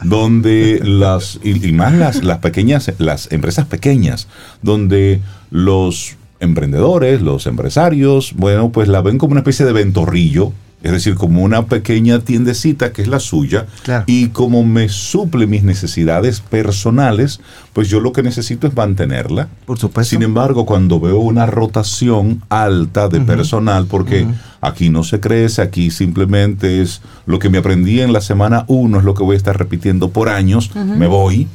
donde 0.03 0.79
las, 0.83 1.39
y, 1.43 1.71
más 1.71 1.93
las, 1.93 2.23
las 2.23 2.39
pequeñas, 2.39 2.91
las 2.97 3.31
empresas 3.31 3.65
pequeñas, 3.65 4.27
donde 4.61 5.21
los 5.51 6.15
emprendedores, 6.39 7.21
los 7.21 7.45
empresarios, 7.45 8.33
bueno, 8.35 8.71
pues 8.71 8.87
la 8.87 9.01
ven 9.01 9.17
como 9.17 9.31
una 9.31 9.41
especie 9.41 9.65
de 9.65 9.73
ventorrillo 9.73 10.53
es 10.83 10.91
decir, 10.91 11.15
como 11.15 11.43
una 11.43 11.65
pequeña 11.67 12.19
tiendecita 12.19 12.91
que 12.91 13.03
es 13.03 13.07
la 13.07 13.19
suya, 13.19 13.67
y 14.07 14.29
como 14.29 14.63
me 14.63 14.89
suple 14.89 15.47
mis 15.47 15.63
necesidades 15.63 16.41
personales, 16.41 17.39
pues 17.73 17.89
yo 17.89 17.99
lo 17.99 18.11
que 18.11 18.23
necesito 18.23 18.67
es 18.67 18.75
mantenerla. 18.75 19.47
Por 19.65 19.77
supuesto. 19.77 20.09
Sin 20.09 20.23
embargo, 20.23 20.65
cuando 20.65 20.99
veo 20.99 21.19
una 21.19 21.45
rotación 21.45 22.41
alta 22.49 23.07
de 23.09 23.21
personal, 23.21 23.85
porque 23.85 24.27
aquí 24.59 24.89
no 24.89 25.03
se 25.03 25.19
crece, 25.19 25.61
aquí 25.61 25.91
simplemente 25.91 26.81
es 26.81 27.01
lo 27.25 27.39
que 27.39 27.49
me 27.49 27.59
aprendí 27.59 28.01
en 28.01 28.13
la 28.13 28.21
semana 28.21 28.65
uno, 28.67 28.99
es 28.99 29.03
lo 29.03 29.13
que 29.13 29.23
voy 29.23 29.35
a 29.35 29.37
estar 29.37 29.57
repitiendo 29.57 30.09
por 30.09 30.29
años, 30.29 30.71
me 30.75 31.07
voy. 31.07 31.47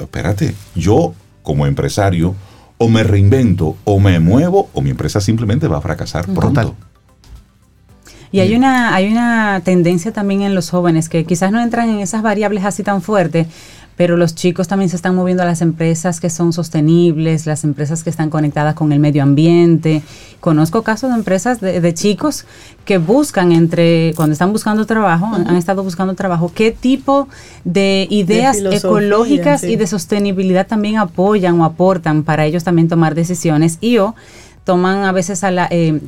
Espérate, 0.00 0.54
yo 0.74 1.14
como 1.42 1.66
empresario, 1.66 2.34
o 2.78 2.88
me 2.88 3.04
reinvento, 3.04 3.76
o 3.84 4.00
me 4.00 4.18
muevo, 4.18 4.70
o 4.72 4.80
mi 4.80 4.90
empresa 4.90 5.20
simplemente 5.20 5.68
va 5.68 5.78
a 5.78 5.80
fracasar 5.80 6.26
pronto. 6.26 6.74
Y 8.32 8.40
hay 8.40 8.54
una, 8.54 8.94
hay 8.94 9.12
una 9.12 9.60
tendencia 9.62 10.10
también 10.10 10.40
en 10.40 10.54
los 10.54 10.70
jóvenes 10.70 11.10
que 11.10 11.24
quizás 11.24 11.52
no 11.52 11.60
entran 11.60 11.90
en 11.90 12.00
esas 12.00 12.22
variables 12.22 12.64
así 12.64 12.82
tan 12.82 13.02
fuertes, 13.02 13.46
pero 13.94 14.16
los 14.16 14.34
chicos 14.34 14.68
también 14.68 14.88
se 14.88 14.96
están 14.96 15.14
moviendo 15.14 15.42
a 15.42 15.46
las 15.46 15.60
empresas 15.60 16.18
que 16.18 16.30
son 16.30 16.54
sostenibles, 16.54 17.44
las 17.44 17.62
empresas 17.62 18.02
que 18.02 18.08
están 18.08 18.30
conectadas 18.30 18.74
con 18.74 18.90
el 18.90 19.00
medio 19.00 19.22
ambiente. 19.22 20.02
Conozco 20.40 20.82
casos 20.82 21.10
de 21.10 21.16
empresas 21.16 21.60
de, 21.60 21.94
chicos 21.94 22.46
que 22.86 22.96
buscan 22.96 23.52
entre, 23.52 24.14
cuando 24.16 24.32
están 24.32 24.50
buscando 24.50 24.86
trabajo, 24.86 25.26
han 25.26 25.56
estado 25.56 25.84
buscando 25.84 26.14
trabajo, 26.14 26.50
qué 26.54 26.70
tipo 26.70 27.28
de 27.64 28.06
ideas 28.08 28.58
ecológicas 28.58 29.62
y 29.62 29.76
de 29.76 29.86
sostenibilidad 29.86 30.66
también 30.66 30.96
apoyan 30.96 31.60
o 31.60 31.66
aportan 31.66 32.22
para 32.22 32.46
ellos 32.46 32.64
también 32.64 32.88
tomar 32.88 33.14
decisiones 33.14 33.76
y 33.82 33.98
o 33.98 34.14
toman 34.64 35.04
a 35.04 35.12
veces 35.12 35.44
a 35.44 35.50
la... 35.50 35.68
Eh, 35.70 36.00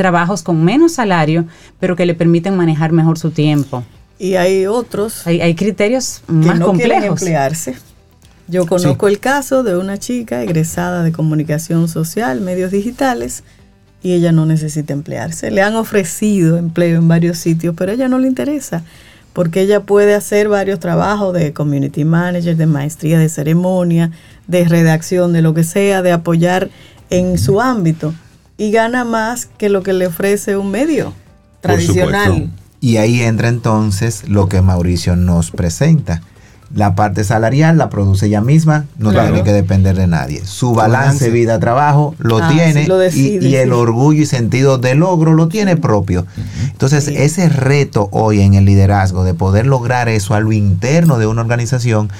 trabajos 0.00 0.42
con 0.42 0.64
menos 0.64 0.92
salario, 0.92 1.44
pero 1.78 1.94
que 1.94 2.06
le 2.06 2.14
permiten 2.14 2.56
manejar 2.56 2.90
mejor 2.90 3.18
su 3.18 3.32
tiempo. 3.32 3.84
Y 4.18 4.36
hay 4.36 4.64
otros. 4.64 5.26
Hay, 5.26 5.54
criterios 5.54 6.22
más 6.26 6.58
no 6.58 6.64
complejos. 6.64 7.20
emplearse. 7.20 7.76
Yo 8.48 8.64
conozco 8.64 9.08
el 9.08 9.18
caso 9.18 9.62
de 9.62 9.76
una 9.76 9.98
chica 9.98 10.42
egresada 10.42 11.02
de 11.02 11.12
comunicación 11.12 11.86
social, 11.86 12.40
medios 12.40 12.70
digitales, 12.70 13.44
y 14.02 14.14
ella 14.14 14.32
no 14.32 14.46
necesita 14.46 14.94
emplearse. 14.94 15.50
Le 15.50 15.60
han 15.60 15.76
ofrecido 15.76 16.56
empleo 16.56 16.96
en 16.96 17.06
varios 17.06 17.36
sitios, 17.36 17.74
pero 17.76 17.92
a 17.92 17.94
ella 17.94 18.08
no 18.08 18.18
le 18.18 18.26
interesa, 18.26 18.82
porque 19.34 19.60
ella 19.60 19.80
puede 19.80 20.14
hacer 20.14 20.48
varios 20.48 20.80
trabajos 20.80 21.34
de 21.34 21.52
community 21.52 22.06
manager, 22.06 22.56
de 22.56 22.66
maestría 22.66 23.18
de 23.18 23.28
ceremonia, 23.28 24.12
de 24.46 24.64
redacción, 24.64 25.34
de 25.34 25.42
lo 25.42 25.52
que 25.52 25.62
sea, 25.62 26.00
de 26.00 26.12
apoyar 26.12 26.70
en 27.10 27.36
su 27.36 27.60
ámbito 27.60 28.14
y 28.60 28.70
gana 28.72 29.06
más 29.06 29.48
que 29.56 29.70
lo 29.70 29.82
que 29.82 29.94
le 29.94 30.06
ofrece 30.06 30.58
un 30.58 30.70
medio 30.70 31.14
tradicional. 31.62 32.50
Y 32.78 32.98
ahí 32.98 33.22
entra 33.22 33.48
entonces 33.48 34.28
lo 34.28 34.50
que 34.50 34.60
Mauricio 34.60 35.16
nos 35.16 35.50
presenta. 35.50 36.20
La 36.74 36.94
parte 36.94 37.24
salarial 37.24 37.78
la 37.78 37.88
produce 37.88 38.26
ella 38.26 38.42
misma, 38.42 38.84
no 38.98 39.12
tiene 39.12 39.42
que 39.44 39.54
depender 39.54 39.96
de 39.96 40.06
nadie. 40.06 40.44
Su 40.44 40.74
balance, 40.74 41.30
vida-trabajo 41.30 42.14
lo 42.18 42.36
ah, 42.36 42.50
tiene 42.52 42.86
y, 43.14 43.54
el 43.54 43.72
orgullo 43.72 44.22
y 44.22 44.26
sentido 44.26 44.76
de 44.76 44.94
logro 44.94 45.32
lo 45.32 45.48
tiene 45.48 45.78
propio. 45.78 46.26
Entonces, 46.70 47.08
ese 47.08 47.48
reto 47.48 48.10
hoy 48.12 48.42
en 48.42 48.52
el 48.52 48.66
liderazgo 48.66 49.24
de 49.24 49.32
poder 49.32 49.66
lograr 49.66 50.10
eso 50.10 50.34
a 50.34 50.40
lo 50.40 50.52
interno 50.52 51.18
de 51.18 51.26
una 51.26 51.40
organización 51.40 52.10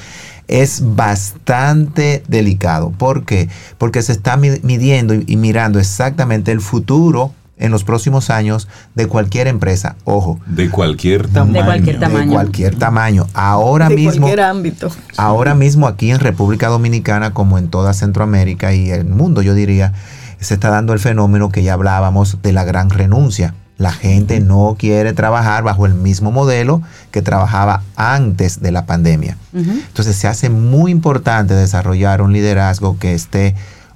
es 0.50 0.82
bastante 0.96 2.24
delicado. 2.26 2.90
¿Por 2.90 3.24
qué? 3.24 3.48
Porque 3.78 4.02
se 4.02 4.10
está 4.12 4.36
midiendo 4.36 5.14
y 5.14 5.36
mirando 5.36 5.78
exactamente 5.78 6.50
el 6.50 6.60
futuro 6.60 7.32
en 7.56 7.70
los 7.70 7.84
próximos 7.84 8.30
años 8.30 8.66
de 8.96 9.06
cualquier 9.06 9.46
empresa. 9.46 9.94
Ojo. 10.04 10.40
De 10.46 10.68
cualquier 10.68 11.28
tamaño. 11.28 11.52
De 11.52 11.64
cualquier 11.64 12.00
tamaño. 12.00 12.26
De 12.26 12.32
cualquier 12.32 12.74
tamaño. 12.74 13.26
Ahora 13.32 13.88
de 13.88 13.94
mismo. 13.94 14.22
cualquier 14.22 14.40
ámbito. 14.40 14.90
Ahora 15.16 15.54
mismo 15.54 15.86
aquí 15.86 16.10
en 16.10 16.18
República 16.18 16.66
Dominicana, 16.68 17.32
como 17.32 17.56
en 17.56 17.68
toda 17.68 17.92
Centroamérica 17.92 18.74
y 18.74 18.90
el 18.90 19.04
mundo, 19.04 19.42
yo 19.42 19.54
diría, 19.54 19.92
se 20.40 20.54
está 20.54 20.70
dando 20.70 20.94
el 20.94 20.98
fenómeno 20.98 21.50
que 21.50 21.62
ya 21.62 21.74
hablábamos 21.74 22.42
de 22.42 22.52
la 22.52 22.64
gran 22.64 22.90
renuncia. 22.90 23.54
La 23.81 23.93
gente 23.93 24.40
no 24.40 24.77
quiere 24.79 25.14
trabajar 25.14 25.62
bajo 25.64 25.87
el 25.87 25.95
mismo 25.95 26.31
modelo 26.31 26.83
que 27.11 27.23
trabajaba 27.23 27.83
antes 27.97 28.61
de 28.61 28.73
la 28.73 28.85
pandemia. 28.85 29.38
Entonces 29.55 30.16
se 30.16 30.29
hace 30.29 30.51
muy 30.51 30.93
importante 30.93 31.55
desarrollar 31.55 32.21
un 32.21 32.35
liderazgo 32.35 32.99
que 32.99 33.14
esté 33.14 33.55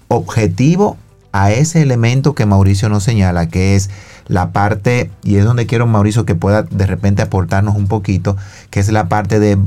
objetivo 0.08 0.96
a 1.32 1.52
ese 1.52 1.82
elemento 1.82 2.34
que 2.34 2.46
Mauricio 2.46 2.88
nos 2.88 3.04
señala, 3.04 3.48
que 3.48 3.76
es 3.76 3.90
la 4.26 4.52
parte, 4.52 5.10
y 5.22 5.36
es 5.36 5.44
donde 5.44 5.66
quiero 5.66 5.86
Mauricio 5.86 6.24
que 6.24 6.34
pueda 6.34 6.62
de 6.62 6.86
repente 6.86 7.20
aportarnos 7.20 7.76
un 7.76 7.86
poquito, 7.86 8.38
que 8.70 8.80
es 8.80 8.90
la 8.90 9.10
parte 9.10 9.38
de 9.38 9.58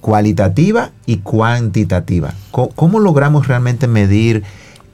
cualitativa 0.00 0.90
y 1.04 1.18
cuantitativa. 1.18 2.32
cómo 2.50 2.98
logramos 2.98 3.46
realmente 3.46 3.88
medir 3.88 4.42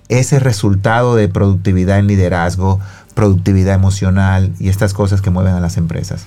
ese 0.09 0.41
resultado 0.41 1.14
de 1.14 1.29
productividad 1.29 2.01
en 2.01 2.09
liderazgo? 2.09 2.81
Productividad 3.17 3.75
emocional 3.75 4.53
y 4.61 4.69
estas 4.69 4.95
cosas 4.95 5.21
que 5.21 5.31
mueven 5.31 5.55
a 5.55 5.61
las 5.61 5.79
empresas? 5.79 6.27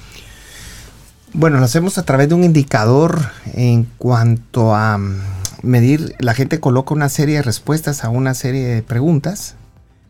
Bueno, 1.33 1.59
lo 1.59 1.65
hacemos 1.65 1.97
a 1.99 2.03
través 2.03 2.27
de 2.27 2.35
un 2.35 2.43
indicador 2.43 3.29
en 3.53 3.85
cuanto 3.97 4.75
a 4.75 4.97
mm, 4.97 5.21
medir, 5.61 6.15
la 6.19 6.33
gente 6.33 6.59
coloca 6.59 6.93
una 6.93 7.07
serie 7.07 7.35
de 7.35 7.43
respuestas 7.43 8.03
a 8.03 8.09
una 8.09 8.33
serie 8.33 8.65
de 8.65 8.81
preguntas 8.81 9.55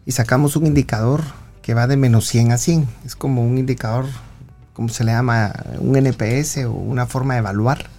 y 0.06 0.14
sacamos 0.14 0.56
un 0.56 0.66
indicador 0.66 1.22
que 1.62 1.74
va 1.74 1.88
de 1.88 1.98
menos 1.98 2.26
100 2.28 2.54
a 2.54 2.58
100. 2.58 2.88
Es 3.06 3.16
como 3.16 3.46
un 3.46 3.58
indicador, 3.58 4.06
¿cómo 4.74 4.88
se 4.88 5.04
le 5.04 5.12
llama? 5.12 5.54
Un 5.80 5.98
NPS 5.98 6.66
o 6.66 6.72
una 6.72 7.06
forma 7.06 7.34
de 7.34 7.40
evaluar 7.40 7.90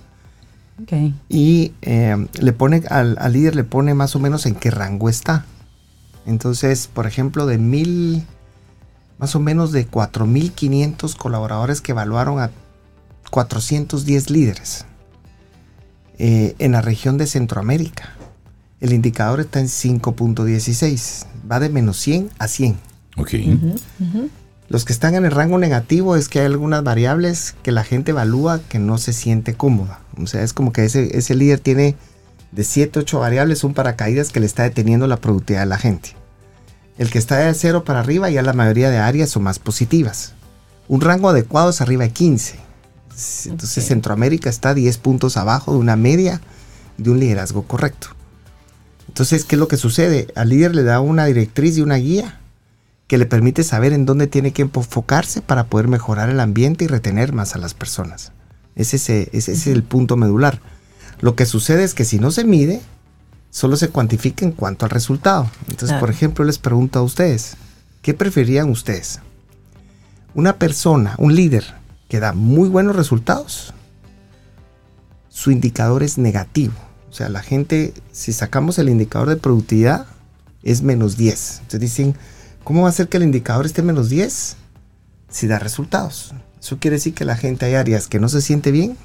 Y 1.29 1.73
eh, 1.83 2.27
le 2.41 2.53
pone 2.55 2.83
al, 2.89 3.17
líder 3.31 3.55
le 3.55 3.65
pone 3.65 3.93
más 3.93 4.17
o 4.17 4.19
menos 4.19 4.47
en 4.47 4.55
qué 4.55 4.71
rango 4.71 5.11
está. 5.11 5.45
Entonces, 6.27 6.89
por 6.93 7.07
ejemplo, 7.07 7.47
de 7.47 7.59
mil, 7.59 8.25
más 9.21 9.37
o 9.37 9.41
menos 9.41 9.71
de 9.71 9.87
4.500 9.89 11.15
colaboradores 11.15 11.83
que 11.83 11.93
evaluaron 11.93 12.41
a 12.41 12.51
410 13.31 14.31
líderes 14.31 14.87
eh, 16.19 16.55
en 16.59 16.73
la 16.73 16.81
región 16.81 17.19
de 17.19 17.27
Centroamérica. 17.27 18.17
El 18.81 18.95
indicador 18.95 19.41
está 19.41 19.61
en 19.61 19.67
5.16. 19.67 21.27
Va 21.51 21.61
de 21.61 21.69
menos 21.69 21.99
100 21.99 22.31
a 22.39 22.49
100. 22.49 22.77
Ok. 23.19 23.31
Los 24.69 24.87
que 24.87 24.93
están 24.93 25.15
en 25.15 25.27
el 25.27 25.33
rango 25.33 25.59
negativo 25.59 26.17
es 26.17 26.29
que 26.29 26.41
hay 26.41 26.47
algunas 26.47 26.83
variables 26.83 27.55
que 27.63 27.73
la 27.73 27.85
gente 27.85 28.13
evalúa 28.13 28.61
que 28.69 28.79
no 28.79 28.97
se 28.97 29.13
siente 29.13 29.53
cómoda. 29.53 30.01
O 30.17 30.27
sea, 30.27 30.43
es 30.43 30.55
como 30.55 30.73
que 30.73 30.85
ese, 30.85 31.19
ese 31.19 31.35
líder 31.35 31.61
tiene 31.61 31.97
de 32.53 32.65
7, 32.65 33.01
8 33.01 33.19
variables, 33.19 33.65
un 33.65 33.75
paracaídas 33.75 34.31
que 34.31 34.41
le 34.41 34.47
está 34.47 34.63
deteniendo 34.63 35.07
la 35.07 35.19
productividad 35.19 35.63
de 35.63 35.67
la 35.67 35.79
gente. 35.79 36.20
El 37.01 37.09
que 37.09 37.17
está 37.17 37.39
de 37.39 37.55
0 37.55 37.83
para 37.83 38.01
arriba, 38.01 38.29
ya 38.29 38.43
la 38.43 38.53
mayoría 38.53 38.91
de 38.91 38.99
áreas 38.99 39.31
son 39.31 39.45
más 39.45 39.59
positivas. 39.59 40.35
Un 40.87 41.01
rango 41.01 41.31
adecuado 41.31 41.71
es 41.71 41.81
arriba 41.81 42.05
de 42.05 42.11
15. 42.11 42.59
Entonces 43.47 43.87
Centroamérica 43.87 44.51
está 44.51 44.75
10 44.75 44.99
puntos 44.99 45.39
abajo 45.39 45.73
de 45.73 45.79
una 45.79 45.97
media 45.97 46.43
de 46.99 47.11
un 47.11 47.19
liderazgo 47.19 47.63
correcto. 47.63 48.09
Entonces, 49.09 49.47
¿qué 49.47 49.57
es 49.57 49.59
lo 49.61 49.67
que 49.67 49.79
sucede? 49.79 50.27
Al 50.35 50.51
líder 50.51 50.75
le 50.75 50.83
da 50.83 51.01
una 51.01 51.25
directriz 51.25 51.79
y 51.79 51.81
una 51.81 51.97
guía 51.97 52.39
que 53.07 53.17
le 53.17 53.25
permite 53.25 53.65
saber 53.65 53.95
en 53.95 54.05
dónde 54.05 54.27
tiene 54.27 54.53
que 54.53 54.61
enfocarse 54.61 55.41
para 55.41 55.69
poder 55.69 55.89
mejorar 55.89 56.29
el 56.29 56.39
ambiente 56.39 56.85
y 56.85 56.89
retener 56.89 57.33
más 57.33 57.55
a 57.55 57.59
las 57.59 57.73
personas. 57.73 58.33
Ese, 58.77 58.97
ese 59.33 59.53
es 59.53 59.67
el 59.67 59.85
punto 59.85 60.19
medular. 60.19 60.61
Lo 61.21 61.35
que 61.35 61.47
sucede 61.47 61.83
es 61.83 61.95
que 61.95 62.05
si 62.05 62.19
no 62.19 62.31
se 62.31 62.45
mide, 62.45 62.83
solo 63.51 63.77
se 63.77 63.89
cuantifica 63.89 64.45
en 64.45 64.53
cuanto 64.53 64.85
al 64.85 64.91
resultado. 64.91 65.51
Entonces, 65.69 65.99
por 65.99 66.11
ejemplo, 66.11 66.45
les 66.45 66.59
pregunto 66.59 66.99
a 66.99 67.03
ustedes, 67.03 67.57
¿qué 68.03 68.15
preferirían 68.15 68.71
ustedes? 68.71 69.21
Una 70.35 70.59
persona, 70.59 71.15
un 71.19 71.35
líder 71.35 71.75
que 72.09 72.21
da 72.21 72.33
muy 72.33 72.69
buenos 72.69 72.97
resultados, 72.97 73.75
su 75.29 75.51
indicador 75.51 76.03
es 76.03 76.19
negativo. 76.19 76.75
O 77.09 77.13
sea, 77.13 77.29
la 77.29 77.43
gente, 77.43 77.93
si 78.13 78.33
sacamos 78.33 78.79
el 78.79 78.89
indicador 78.89 79.29
de 79.29 79.37
productividad, 79.37 80.07
es 80.63 80.83
menos 80.83 81.17
10. 81.17 81.59
Entonces 81.63 81.81
dicen, 81.81 82.15
¿Cómo 82.65 82.83
va 82.83 82.89
a 82.89 82.93
ser 82.93 83.09
que 83.09 83.17
el 83.17 83.23
indicador 83.23 83.67
esté 83.67 83.83
menos 83.83 84.11
10? 84.11 84.57
Si 85.29 85.47
da 85.47 85.59
resultados. 85.59 86.35
Eso 86.61 86.79
quiere 86.79 86.97
decir 86.97 87.15
que 87.15 87.25
la 87.25 87.37
gente 87.37 87.67
hay 87.67 87.75
áreas 87.75 88.07
que 88.07 88.21
no 88.21 88.29
se 88.29 88.43
siente 88.43 88.71
bien, 88.71 88.97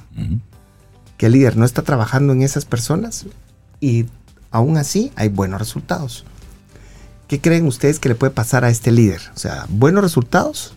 que 1.18 1.28
el 1.28 1.32
líder 1.32 1.56
no 1.56 1.66
está 1.66 1.82
trabajando 1.82 2.34
en 2.34 2.42
esas 2.42 2.66
personas 2.66 3.26
y 3.80 4.06
aún 4.56 4.78
así 4.78 5.12
hay 5.18 5.28
buenos 5.28 5.60
resultados. 5.60 6.24
¿Qué 7.28 7.42
creen 7.42 7.68
ustedes 7.68 8.00
que 8.00 8.08
le 8.08 8.16
puede 8.16 8.32
pasar 8.32 8.64
a 8.64 8.70
este 8.70 8.90
líder? 8.92 9.20
O 9.36 9.38
sea, 9.38 9.66
buenos 9.68 10.02
resultados, 10.02 10.76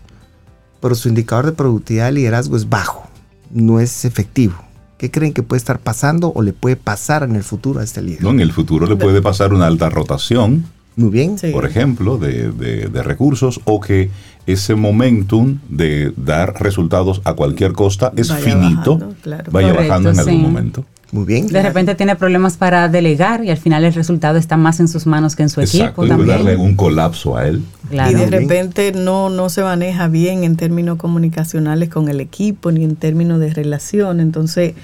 pero 0.80 0.96
su 0.96 1.08
indicador 1.08 1.46
de 1.46 1.52
productividad 1.52 2.06
de 2.06 2.12
liderazgo 2.12 2.56
es 2.56 2.68
bajo, 2.68 3.06
no 3.52 3.78
es 3.78 4.04
efectivo. 4.04 4.56
¿Qué 4.96 5.12
creen 5.12 5.32
que 5.32 5.44
puede 5.44 5.58
estar 5.58 5.78
pasando 5.78 6.32
o 6.34 6.42
le 6.42 6.52
puede 6.52 6.74
pasar 6.74 7.22
en 7.22 7.36
el 7.36 7.44
futuro 7.44 7.78
a 7.78 7.84
este 7.84 8.02
líder? 8.02 8.24
No, 8.24 8.30
en 8.30 8.40
el 8.40 8.52
futuro 8.52 8.84
le 8.84 8.96
puede 8.96 9.22
pasar 9.22 9.54
una 9.54 9.68
alta 9.68 9.88
rotación 9.90 10.64
muy 10.96 11.10
bien. 11.10 11.36
Por 11.52 11.64
ejemplo, 11.64 12.18
de, 12.18 12.90
recursos 13.04 13.60
o 13.64 13.80
que 13.80 14.10
ese 14.46 14.74
momentum 14.74 15.60
de 15.68 16.12
dar 16.16 16.60
resultados 16.60 17.20
a 17.22 17.34
cualquier 17.34 17.74
costa 17.74 18.12
es 18.16 18.32
finito, 18.32 19.14
vaya 19.52 19.72
bajando 19.72 20.10
en 20.10 20.18
algún 20.18 20.42
momento. 20.42 20.84
Muy 21.10 21.24
bien. 21.24 21.46
De 21.46 21.62
repente 21.62 21.94
tiene 21.94 22.16
problemas 22.16 22.56
para 22.58 22.88
delegar 22.88 23.42
y 23.42 23.50
al 23.50 23.56
final 23.56 23.84
el 23.84 23.94
resultado 23.94 24.36
está 24.36 24.56
más 24.58 24.78
en 24.78 24.88
sus 24.88 25.06
manos 25.06 25.36
que 25.36 25.42
en 25.42 25.48
su 25.48 25.60
equipo. 25.62 26.06
También. 26.06 26.28
darle 26.28 26.56
un 26.56 26.76
colapso 26.76 27.36
a 27.36 27.46
él. 27.46 27.64
Y 27.90 28.14
de 28.14 28.26
repente 28.26 28.92
no, 28.92 29.30
no 29.30 29.48
se 29.48 29.62
maneja 29.62 30.08
bien 30.08 30.44
en 30.44 30.56
términos 30.56 30.98
comunicacionales 30.98 31.88
con 31.88 32.08
el 32.08 32.20
equipo 32.20 32.70
ni 32.72 32.84
en 32.84 32.96
términos 32.96 33.40
de 33.40 33.54
relación. 33.54 34.20
Entonces, 34.20 34.74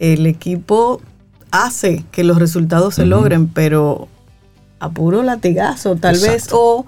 el 0.00 0.26
equipo 0.26 1.00
hace 1.52 2.04
que 2.10 2.24
los 2.24 2.38
resultados 2.38 2.96
se 2.96 3.06
logren, 3.06 3.46
pero 3.46 4.08
a 4.80 4.90
puro 4.90 5.22
latigazo, 5.22 5.96
tal 5.96 6.18
vez, 6.18 6.48
o 6.52 6.86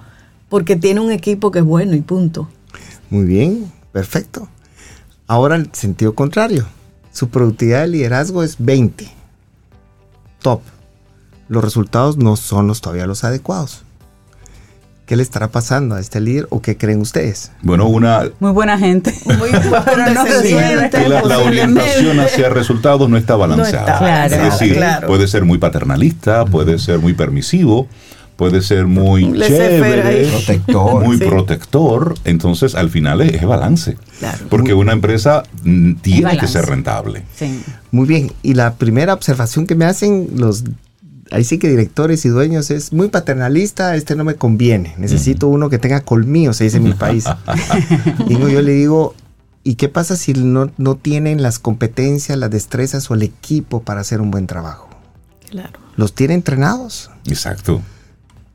porque 0.49 0.77
tiene 0.77 1.01
un 1.01 1.13
equipo 1.13 1.51
que 1.51 1.61
es 1.61 1.65
bueno 1.65 1.95
y 1.95 2.01
punto. 2.01 2.49
Muy 3.11 3.27
bien, 3.27 3.71
perfecto. 3.93 4.49
Ahora 5.29 5.57
el 5.57 5.71
sentido 5.73 6.15
contrario. 6.15 6.67
Su 7.13 7.29
productividad 7.29 7.83
de 7.83 7.89
liderazgo 7.89 8.43
es 8.43 8.57
20. 8.59 9.07
Top. 10.41 10.63
Los 11.49 11.63
resultados 11.63 12.17
no 12.17 12.37
son 12.37 12.67
los, 12.67 12.81
todavía 12.81 13.07
los 13.07 13.23
adecuados. 13.23 13.85
¿Qué 15.05 15.17
le 15.17 15.23
estará 15.23 15.49
pasando 15.49 15.97
a 15.97 16.01
este 16.01 16.21
líder 16.21 16.47
o 16.49 16.63
qué 16.63 16.79
creen 16.79 17.03
ustedes? 17.03 17.53
Bueno, 17.61 17.87
una... 17.87 18.31
Muy 18.41 18.53
buena 18.53 18.79
gente. 18.79 19.15
Muy 19.27 19.51
buena 19.69 20.25
la, 21.07 21.23
la, 21.23 21.39
orientación 21.41 22.19
hacia 22.21 22.49
resultados 22.49 23.11
no 23.11 23.19
está 23.19 23.37
balanceada. 23.37 24.25
es 24.25 24.31
decir, 24.31 24.83
puede 25.07 25.29
ser 25.29 25.45
muy 25.45 25.59
paternalista, 25.59 26.47
puede 26.47 26.79
ser 26.79 26.99
muy 27.01 27.13
permisivo, 27.13 27.89
puede 28.43 28.61
ser 28.61 28.87
muy 28.87 29.33
chévere, 29.39 30.27
protector. 30.27 31.05
muy 31.05 31.17
protector. 31.17 32.15
Entonces, 32.25 32.75
al 32.75 32.91
final 32.91 33.21
es, 33.21 33.41
balance. 33.45 33.97
Porque 34.49 34.75
una 34.75 34.93
empresa 34.93 35.45
mm, 35.63 35.95
tiene 35.95 36.37
que 36.39 36.49
ser 36.49 36.67
rentable. 36.67 37.23
Muy 37.93 38.09
bien. 38.09 38.33
Y 38.43 38.55
la 38.55 38.75
primera 38.75 39.15
observación 39.15 39.69
que 39.69 39.77
me 39.77 39.85
hacen 39.85 40.31
los 40.35 40.65
ahí 41.31 41.45
sí 41.45 41.59
que 41.59 41.69
directores 41.69 42.25
y 42.25 42.29
dueños 42.29 42.71
es 42.71 42.93
muy 42.93 43.09
paternalista, 43.09 43.95
este 43.95 44.17
no 44.17 44.25
me 44.25 44.35
conviene, 44.35 44.95
necesito 44.99 45.49
uno 45.49 45.71
que 45.71 45.79
tenga 45.79 46.03
colmillos, 46.03 46.59
se 46.59 46.65
dice 46.65 46.77
en 46.77 46.83
mi 46.83 46.93
país. 46.93 47.25
y 48.29 48.39
yo 48.39 48.61
le 48.61 48.73
digo, 48.73 49.15
¿y 49.63 49.77
qué 49.77 49.89
pasa 49.89 50.17
si 50.17 50.35
no, 50.35 50.71
no 50.77 50.97
tienen 50.97 51.43
las 51.43 51.59
competencias, 51.59 52.37
las 52.37 52.51
destrezas 52.51 53.11
o 53.11 53.15
el 53.15 53.23
equipo 53.23 53.83
para 53.83 54.01
hacer 54.03 54.21
un 54.21 54.31
buen 54.31 54.47
trabajo? 54.47 54.91
Claro. 55.49 55.79
¿Los 55.97 56.15
tiene 56.15 56.35
entrenados? 56.35 57.11
Exacto. 57.27 57.81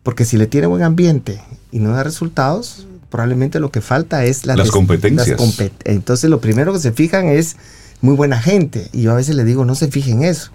Porque 0.08 0.24
si 0.24 0.38
le 0.38 0.48
tiene 0.48 0.68
buen 0.68 0.84
ambiente 0.84 1.42
y 1.70 1.80
no 1.80 1.92
da 1.92 2.02
resultados, 2.02 2.88
probablemente 3.10 3.60
lo 3.60 3.72
que 3.72 3.82
falta 3.82 4.24
es 4.24 4.46
las 4.46 4.72
competencias. 4.72 5.38
Entonces 5.84 6.30
lo 6.30 6.40
primero 6.40 6.72
que 6.72 6.80
se 6.80 6.94
fijan 6.94 7.28
es 7.28 7.58
muy 8.00 8.16
buena 8.16 8.40
gente. 8.40 8.88
Y 8.94 9.02
yo 9.02 9.12
a 9.12 9.16
veces 9.16 9.36
le 9.36 9.44
digo, 9.44 9.66
no 9.66 9.76
se 9.76 9.90
fijen 9.90 10.24
en 10.24 10.30
eso 10.30 10.52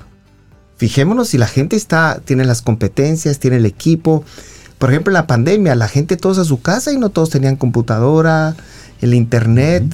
fijémonos 0.83 1.29
si 1.29 1.39
la 1.39 1.47
gente 1.47 1.77
está, 1.77 2.21
tiene 2.25 2.45
las 2.45 2.61
competencias, 2.61 3.39
tiene 3.39 3.59
el 3.59 3.67
equipo. 3.67 4.25
Por 4.79 4.91
ejemplo, 4.91 5.13
en 5.13 5.15
la 5.15 5.29
pandemia, 5.29 5.77
la 5.77 5.87
gente 5.87 6.17
todos 6.17 6.39
a 6.39 6.45
su 6.45 6.61
casa 6.61 6.91
y 6.93 6.99
no 6.99 7.11
todos 7.11 7.31
tenían 7.31 7.55
computadora, 7.55 8.57
el 9.01 9.15
internet. 9.15 9.85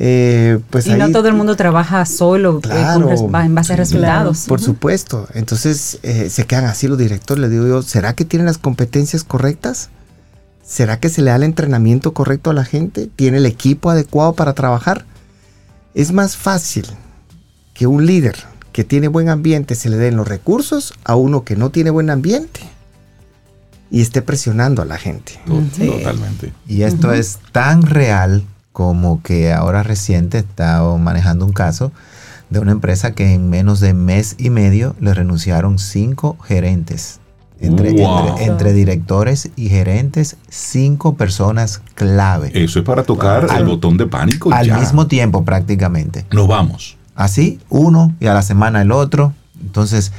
Eh, 0.00 0.60
pues 0.70 0.86
y 0.86 0.94
no 0.94 1.10
todo 1.10 1.26
el 1.26 1.34
mundo 1.34 1.56
trabaja 1.56 2.06
solo 2.06 2.60
eh, 2.70 3.42
en 3.44 3.54
base 3.54 3.72
a 3.72 3.76
resultados. 3.76 4.44
por 4.46 4.60
supuesto. 4.60 5.26
Entonces 5.34 5.98
eh, 6.04 6.30
se 6.30 6.46
quedan 6.46 6.66
así 6.66 6.86
los 6.86 6.96
directores. 6.96 7.42
Les 7.42 7.50
digo 7.50 7.66
yo, 7.66 7.82
¿será 7.82 8.14
que 8.14 8.24
tienen 8.24 8.46
las 8.46 8.58
competencias 8.58 9.24
correctas? 9.24 9.90
¿Será 10.62 11.00
que 11.00 11.08
se 11.08 11.22
le 11.22 11.30
da 11.30 11.36
el 11.36 11.42
entrenamiento 11.42 12.14
correcto 12.14 12.50
a 12.50 12.54
la 12.54 12.64
gente? 12.64 13.10
¿Tiene 13.16 13.38
el 13.38 13.46
equipo 13.46 13.90
adecuado 13.90 14.34
para 14.34 14.54
trabajar? 14.54 15.04
Es 15.94 16.12
más 16.12 16.36
fácil 16.36 16.86
que 17.74 17.88
un 17.88 18.06
líder 18.06 18.36
que 18.70 18.84
tiene 18.84 19.08
buen 19.08 19.28
ambiente 19.28 19.74
se 19.74 19.88
le 19.88 19.96
den 19.96 20.16
los 20.16 20.28
recursos 20.28 20.94
a 21.02 21.16
uno 21.16 21.42
que 21.42 21.56
no 21.56 21.70
tiene 21.70 21.90
buen 21.90 22.10
ambiente 22.10 22.60
y 23.90 24.00
esté 24.02 24.22
presionando 24.22 24.82
a 24.82 24.84
la 24.84 24.98
gente. 24.98 25.40
Totalmente. 25.44 26.52
Y 26.68 26.82
esto 26.82 27.12
es 27.12 27.38
tan 27.50 27.82
real 27.82 28.44
como 28.78 29.20
que 29.22 29.52
ahora 29.52 29.82
reciente 29.82 30.38
estaba 30.38 30.96
manejando 30.98 31.44
un 31.44 31.52
caso 31.52 31.90
de 32.48 32.60
una 32.60 32.70
empresa 32.70 33.10
que 33.10 33.34
en 33.34 33.50
menos 33.50 33.80
de 33.80 33.92
mes 33.92 34.36
y 34.38 34.50
medio 34.50 34.94
le 35.00 35.14
renunciaron 35.14 35.80
cinco 35.80 36.38
gerentes. 36.44 37.18
Entre, 37.58 37.90
entre, 38.38 38.72
directores 38.72 39.50
y 39.56 39.68
gerentes, 39.68 40.36
cinco 40.48 41.16
personas 41.16 41.82
clave. 41.96 42.52
Eso 42.54 42.78
es 42.78 42.84
para 42.84 43.02
tocar 43.02 43.48
el 43.58 43.64
botón 43.64 43.96
de 43.96 44.06
pánico. 44.06 44.52
Al 44.52 44.70
mismo 44.78 45.08
tiempo 45.08 45.44
prácticamente. 45.44 46.24
Nos 46.30 46.46
vamos 46.46 46.96
así, 47.16 47.58
uno 47.70 48.14
y 48.20 48.28
a 48.28 48.32
la 48.34 48.42
semana 48.42 48.80
el 48.80 48.92
otro. 48.92 49.32
Entonces, 49.60 50.12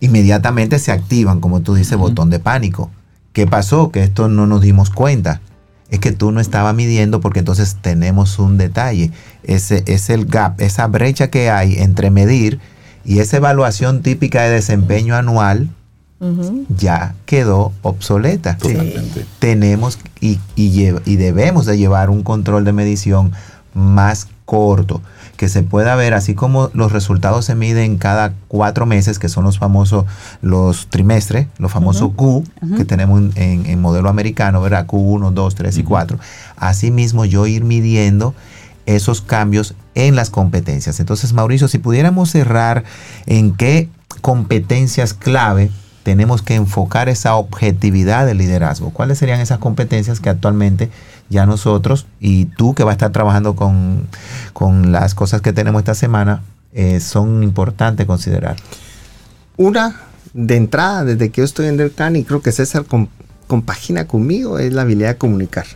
inmediatamente 0.00 0.80
se 0.80 0.90
activan, 0.90 1.38
como 1.38 1.60
tú 1.60 1.76
dices, 1.76 1.96
botón 1.96 2.30
de 2.30 2.40
pánico. 2.40 2.90
¿Qué 3.32 3.46
pasó? 3.46 3.92
Que 3.92 4.02
esto 4.02 4.26
no 4.26 4.48
nos 4.48 4.60
dimos 4.60 4.90
cuenta. 4.90 5.40
Es 5.92 6.00
que 6.00 6.10
tú 6.10 6.32
no 6.32 6.40
estabas 6.40 6.74
midiendo 6.74 7.20
porque 7.20 7.38
entonces 7.38 7.76
tenemos 7.80 8.40
un 8.40 8.58
detalle. 8.58 9.12
Ese 9.44 9.84
es 9.86 10.10
el 10.10 10.24
gap, 10.26 10.60
esa 10.60 10.88
brecha 10.88 11.28
que 11.28 11.50
hay 11.50 11.78
entre 11.78 12.10
medir 12.10 12.58
y 13.04 13.20
esa 13.20 13.36
evaluación 13.36 14.02
típica 14.02 14.42
de 14.42 14.50
desempeño 14.54 15.14
anual 15.14 15.68
ya 16.68 17.14
quedó 17.26 17.72
obsoleta. 17.82 18.56
Tenemos 19.38 19.98
y, 20.20 20.38
y, 20.54 20.88
y 21.04 21.16
debemos 21.16 21.66
de 21.66 21.76
llevar 21.76 22.10
un 22.10 22.22
control 22.22 22.64
de 22.64 22.72
medición 22.72 23.32
más 23.74 24.28
corto, 24.44 25.00
que 25.36 25.48
se 25.48 25.62
pueda 25.62 25.94
ver, 25.96 26.14
así 26.14 26.34
como 26.34 26.70
los 26.74 26.92
resultados 26.92 27.46
se 27.46 27.54
miden 27.54 27.96
cada 27.96 28.34
cuatro 28.48 28.86
meses, 28.86 29.18
que 29.18 29.28
son 29.28 29.44
los 29.44 29.58
famosos, 29.58 30.04
los 30.40 30.88
trimestres, 30.88 31.46
los 31.58 31.72
famosos 31.72 32.12
Q, 32.14 32.44
que 32.76 32.84
tenemos 32.84 33.20
en, 33.36 33.66
en, 33.66 33.80
modelo 33.80 34.08
americano, 34.08 34.60
¿verdad? 34.60 34.86
Q1, 34.86 35.32
2, 35.32 35.54
3 35.54 35.78
y 35.78 35.82
4. 35.82 36.18
Asimismo, 36.56 37.24
yo 37.24 37.46
ir 37.46 37.64
midiendo 37.64 38.34
esos 38.86 39.20
cambios 39.20 39.74
en 39.94 40.16
las 40.16 40.30
competencias. 40.30 41.00
Entonces, 41.00 41.32
Mauricio, 41.32 41.68
si 41.68 41.78
pudiéramos 41.78 42.30
cerrar 42.30 42.84
en 43.26 43.54
qué 43.54 43.88
competencias 44.20 45.14
clave 45.14 45.70
tenemos 46.02 46.42
que 46.42 46.54
enfocar 46.54 47.08
esa 47.08 47.36
objetividad 47.36 48.26
del 48.26 48.38
liderazgo. 48.38 48.90
¿Cuáles 48.90 49.18
serían 49.18 49.40
esas 49.40 49.58
competencias 49.58 50.20
que 50.20 50.30
actualmente 50.30 50.90
ya 51.28 51.46
nosotros 51.46 52.06
y 52.20 52.46
tú 52.46 52.74
que 52.74 52.84
vas 52.84 52.92
a 52.92 52.94
estar 52.94 53.12
trabajando 53.12 53.54
con, 53.54 54.08
las 54.92 55.14
cosas 55.14 55.40
que 55.40 55.52
tenemos 55.52 55.80
esta 55.80 55.94
semana 55.94 56.42
eh, 56.72 57.00
son 57.00 57.42
importantes 57.42 58.06
considerar? 58.06 58.56
Una, 59.56 60.00
de 60.34 60.56
entrada, 60.56 61.04
desde 61.04 61.30
que 61.30 61.40
yo 61.40 61.44
estoy 61.44 61.66
en 61.66 61.76
DERCAN 61.76 62.16
y 62.16 62.24
creo 62.24 62.42
que 62.42 62.52
César 62.52 62.84
compagina 63.46 64.06
conmigo, 64.06 64.58
es 64.58 64.72
la 64.72 64.82
habilidad 64.82 65.10
de 65.10 65.18
comunicar. 65.18 65.66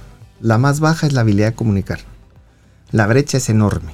La 0.41 0.59
más 0.59 0.81
baja 0.81 1.07
es 1.07 1.13
la 1.13 1.21
habilidad 1.21 1.49
de 1.49 1.55
comunicar. 1.55 2.01
La 2.91 3.07
brecha 3.07 3.37
es 3.37 3.49
enorme. 3.49 3.93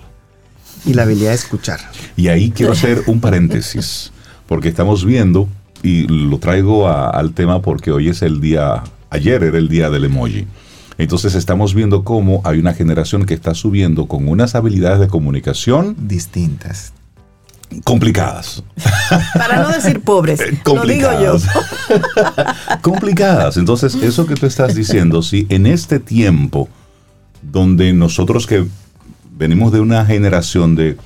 Y 0.85 0.95
la 0.95 1.03
habilidad 1.03 1.31
de 1.31 1.37
escuchar. 1.37 1.81
Y 2.17 2.29
ahí 2.29 2.51
quiero 2.51 2.73
hacer 2.73 3.05
un 3.07 3.21
paréntesis, 3.21 4.13
porque 4.47 4.69
estamos 4.69 5.05
viendo 5.05 5.49
y 5.83 6.07
lo 6.07 6.39
traigo 6.39 6.89
al 6.89 7.33
tema 7.33 7.63
porque 7.63 7.91
hoy 7.91 8.09
es 8.09 8.23
el 8.23 8.41
día, 8.41 8.83
ayer 9.11 9.43
era 9.43 9.59
el 9.59 9.69
día 9.69 9.91
del 9.91 10.05
emoji. 10.05 10.47
Entonces 10.99 11.35
estamos 11.35 11.75
viendo 11.75 12.05
cómo 12.05 12.41
hay 12.45 12.59
una 12.59 12.75
generación 12.75 13.25
que 13.25 13.35
está 13.35 13.55
subiendo 13.55 14.07
con 14.07 14.29
unas 14.29 14.55
habilidades 14.55 15.01
de 15.01 15.09
comunicación 15.09 15.97
distintas. 15.99 16.93
Complicadas. 17.85 18.63
Para 19.35 19.63
no 19.63 19.71
decir 19.71 20.01
pobres. 20.01 20.41
Lo 20.67 20.85
digo 20.85 21.09
yo. 21.23 21.37
complicadas. 22.83 23.57
Entonces, 23.57 23.95
eso 23.95 24.27
que 24.27 24.35
tú 24.35 24.45
estás 24.45 24.75
diciendo, 24.75 25.23
si 25.23 25.47
en 25.49 25.67
este 25.67 25.99
tiempo 25.99 26.69
donde 27.41 27.93
nosotros 27.93 28.47
que 28.47 28.67
venimos 29.37 29.73
de 29.73 29.81
una 29.81 30.05
generación 30.05 30.77
de 30.77 30.97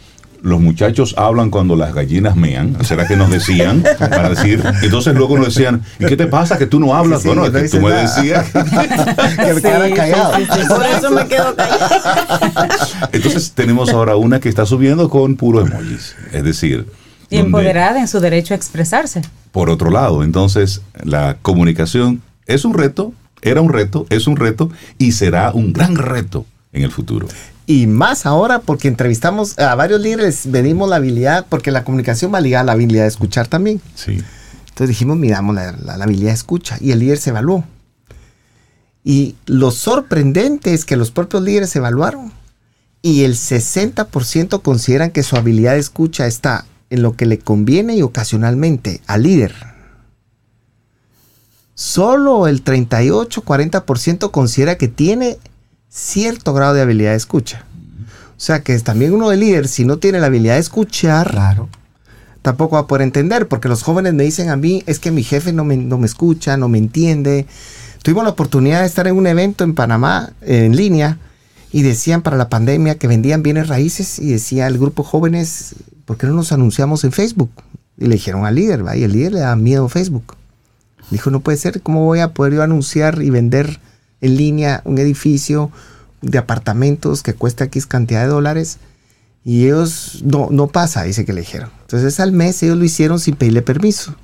los 0.46 0.60
muchachos 0.60 1.12
hablan 1.18 1.50
cuando 1.50 1.74
las 1.74 1.92
gallinas 1.92 2.36
mean, 2.36 2.76
¿será 2.84 3.08
que 3.08 3.16
nos 3.16 3.30
decían? 3.30 3.82
Para 3.98 4.30
decir, 4.30 4.62
entonces 4.80 5.12
luego 5.16 5.36
nos 5.36 5.46
decían, 5.46 5.82
¿y 5.98 6.06
qué 6.06 6.16
te 6.16 6.28
pasa 6.28 6.56
que 6.56 6.66
tú 6.66 6.78
no 6.78 6.94
hablas? 6.94 7.24
bueno, 7.24 7.44
es 7.46 7.52
que 7.52 7.68
tú 7.68 7.80
me 7.80 7.90
decías 7.90 8.46
que 8.52 9.54
me 9.54 9.60
quedara 9.60 9.90
callado. 9.92 10.32
Por 10.68 10.86
eso 10.86 11.10
me 11.10 11.26
quedo 11.26 11.56
callado. 11.56 11.88
Entonces 13.10 13.52
tenemos 13.56 13.90
ahora 13.90 14.14
una 14.14 14.38
que 14.38 14.48
está 14.48 14.64
subiendo 14.66 15.10
con 15.10 15.34
puro 15.34 15.66
emojis, 15.66 16.14
es 16.32 16.44
decir... 16.44 16.86
Y 17.28 17.38
empoderada 17.38 17.98
en 17.98 18.06
su 18.06 18.20
derecho 18.20 18.54
a 18.54 18.56
expresarse. 18.56 19.22
Por 19.50 19.68
otro 19.68 19.90
lado, 19.90 20.22
entonces 20.22 20.80
la 21.02 21.38
comunicación 21.42 22.22
es 22.46 22.64
un 22.64 22.74
reto, 22.74 23.12
era 23.42 23.60
un 23.60 23.72
reto, 23.72 24.06
es 24.10 24.28
un 24.28 24.36
reto 24.36 24.70
y 24.96 25.10
será 25.10 25.50
un 25.50 25.72
gran 25.72 25.96
reto 25.96 26.46
en 26.72 26.84
el 26.84 26.92
futuro. 26.92 27.26
Y 27.66 27.88
más 27.88 28.26
ahora 28.26 28.60
porque 28.60 28.86
entrevistamos 28.86 29.58
a 29.58 29.74
varios 29.74 30.00
líderes, 30.00 30.50
venimos 30.50 30.88
la 30.88 30.96
habilidad, 30.96 31.46
porque 31.48 31.72
la 31.72 31.82
comunicación 31.82 32.32
va 32.32 32.40
ligada 32.40 32.62
a 32.62 32.64
la 32.66 32.72
habilidad 32.72 33.02
de 33.02 33.08
escuchar 33.08 33.48
también. 33.48 33.80
Sí. 33.96 34.22
Entonces 34.68 34.88
dijimos, 34.88 35.16
miramos 35.16 35.54
la, 35.56 35.94
habilidad 35.94 36.28
de 36.28 36.34
escucha 36.34 36.78
y 36.80 36.92
el 36.92 37.00
líder 37.00 37.18
se 37.18 37.30
evaluó. 37.30 37.64
Y 39.02 39.34
lo 39.46 39.70
sorprendente 39.72 40.74
es 40.74 40.84
que 40.84 40.96
los 40.96 41.10
propios 41.10 41.42
líderes 41.42 41.70
se 41.70 41.78
evaluaron 41.78 42.32
y 43.02 43.24
el 43.24 43.34
60% 43.34 44.62
consideran 44.62 45.10
que 45.10 45.22
su 45.22 45.36
habilidad 45.36 45.72
de 45.72 45.78
escucha 45.78 46.26
está 46.26 46.66
en 46.90 47.02
lo 47.02 47.16
que 47.16 47.26
le 47.26 47.38
conviene 47.38 47.96
y 47.96 48.02
ocasionalmente 48.02 49.00
al 49.06 49.24
líder. 49.24 49.54
Solo 51.74 52.46
el 52.46 52.64
38-40% 52.64 54.30
considera 54.30 54.78
que 54.78 54.88
tiene 54.88 55.38
cierto 55.96 56.52
grado 56.52 56.74
de 56.74 56.82
habilidad 56.82 57.12
de 57.12 57.16
escucha. 57.16 57.64
O 58.36 58.40
sea 58.40 58.62
que 58.62 58.78
también 58.80 59.14
uno 59.14 59.30
de 59.30 59.38
líder, 59.38 59.66
si 59.66 59.86
no 59.86 59.96
tiene 59.96 60.20
la 60.20 60.26
habilidad 60.26 60.54
de 60.54 60.60
escuchar, 60.60 61.30
claro. 61.30 61.70
tampoco 62.42 62.74
va 62.74 62.82
a 62.82 62.86
poder 62.86 63.02
entender, 63.02 63.48
porque 63.48 63.68
los 63.68 63.82
jóvenes 63.82 64.12
me 64.12 64.24
dicen 64.24 64.50
a 64.50 64.56
mí, 64.56 64.82
es 64.86 64.98
que 64.98 65.10
mi 65.10 65.22
jefe 65.22 65.54
no 65.54 65.64
me, 65.64 65.78
no 65.78 65.96
me 65.96 66.06
escucha, 66.06 66.58
no 66.58 66.68
me 66.68 66.76
entiende. 66.76 67.46
Tuvimos 68.02 68.24
la 68.24 68.30
oportunidad 68.30 68.80
de 68.80 68.86
estar 68.86 69.06
en 69.06 69.16
un 69.16 69.26
evento 69.26 69.64
en 69.64 69.74
Panamá, 69.74 70.32
en 70.42 70.76
línea, 70.76 71.18
y 71.72 71.80
decían 71.80 72.20
para 72.20 72.36
la 72.36 72.50
pandemia 72.50 72.98
que 72.98 73.08
vendían 73.08 73.42
bienes 73.42 73.68
raíces, 73.68 74.18
y 74.18 74.32
decía 74.32 74.66
el 74.66 74.76
grupo 74.76 75.02
jóvenes, 75.02 75.76
¿por 76.04 76.18
qué 76.18 76.26
no 76.26 76.34
nos 76.34 76.52
anunciamos 76.52 77.04
en 77.04 77.12
Facebook? 77.12 77.50
Y 77.96 78.04
le 78.06 78.16
dijeron 78.16 78.44
al 78.44 78.54
líder, 78.54 78.86
¿va? 78.86 78.96
y 78.96 79.02
el 79.02 79.12
líder 79.12 79.32
le 79.32 79.40
da 79.40 79.56
miedo 79.56 79.86
a 79.86 79.88
Facebook. 79.88 80.36
Dijo, 81.10 81.30
no 81.30 81.40
puede 81.40 81.56
ser, 81.56 81.80
¿cómo 81.80 82.04
voy 82.04 82.20
a 82.20 82.34
poder 82.34 82.52
yo 82.52 82.62
anunciar 82.62 83.22
y 83.22 83.30
vender 83.30 83.80
en 84.20 84.36
línea 84.36 84.82
un 84.84 84.98
edificio 84.98 85.70
de 86.22 86.38
apartamentos 86.38 87.22
que 87.22 87.34
cuesta 87.34 87.64
X 87.64 87.86
cantidad 87.86 88.22
de 88.22 88.28
dólares 88.28 88.78
y 89.44 89.66
ellos 89.66 90.22
no, 90.24 90.48
no 90.50 90.66
pasa, 90.66 91.04
dice 91.04 91.24
que 91.24 91.32
le 91.32 91.42
dijeron. 91.42 91.70
Entonces 91.82 92.18
al 92.18 92.32
mes 92.32 92.62
ellos 92.62 92.76
lo 92.76 92.84
hicieron 92.84 93.20
sin 93.20 93.36
pedirle 93.36 93.62
permiso. 93.62 94.16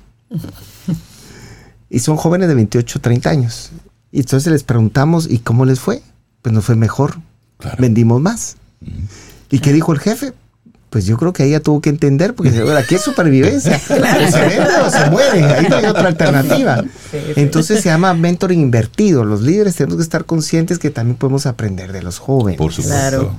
y 1.89 1.99
son 1.99 2.17
jóvenes 2.17 2.49
de 2.49 2.55
28, 2.55 2.99
30 2.99 3.29
años. 3.29 3.71
Y 4.11 4.19
entonces 4.19 4.51
les 4.51 4.63
preguntamos, 4.63 5.29
¿y 5.29 5.39
cómo 5.39 5.65
les 5.65 5.79
fue? 5.79 6.03
Pues 6.41 6.53
nos 6.53 6.65
fue 6.65 6.75
mejor. 6.75 7.15
Vendimos 7.79 8.21
más. 8.21 8.57
¿Y 9.49 9.59
qué 9.59 9.71
dijo 9.71 9.93
el 9.93 9.99
jefe? 9.99 10.33
Pues 10.93 11.07
yo 11.07 11.17
creo 11.17 11.33
que 11.33 11.43
ella 11.43 11.59
tuvo 11.59 11.81
que 11.81 11.89
entender, 11.89 12.35
porque 12.35 12.51
aquí 12.77 12.93
es 12.93 13.01
supervivencia. 13.01 13.79
se 13.79 13.97
vende 13.97 14.75
o 14.85 14.91
se 14.91 15.09
muere, 15.09 15.43
ahí 15.43 15.65
no 15.67 15.77
hay 15.77 15.85
otra 15.85 16.09
alternativa. 16.09 16.83
Entonces 17.35 17.81
se 17.81 17.89
llama 17.89 18.13
mentoring 18.13 18.61
invertido. 18.61 19.25
Los 19.25 19.41
líderes 19.41 19.75
tenemos 19.75 19.97
que 19.97 20.03
estar 20.03 20.25
conscientes 20.25 20.77
que 20.77 20.91
también 20.91 21.17
podemos 21.17 21.47
aprender 21.47 21.93
de 21.93 22.03
los 22.03 22.19
jóvenes. 22.19 22.59
Por 22.59 22.71
supuesto. 22.71 23.35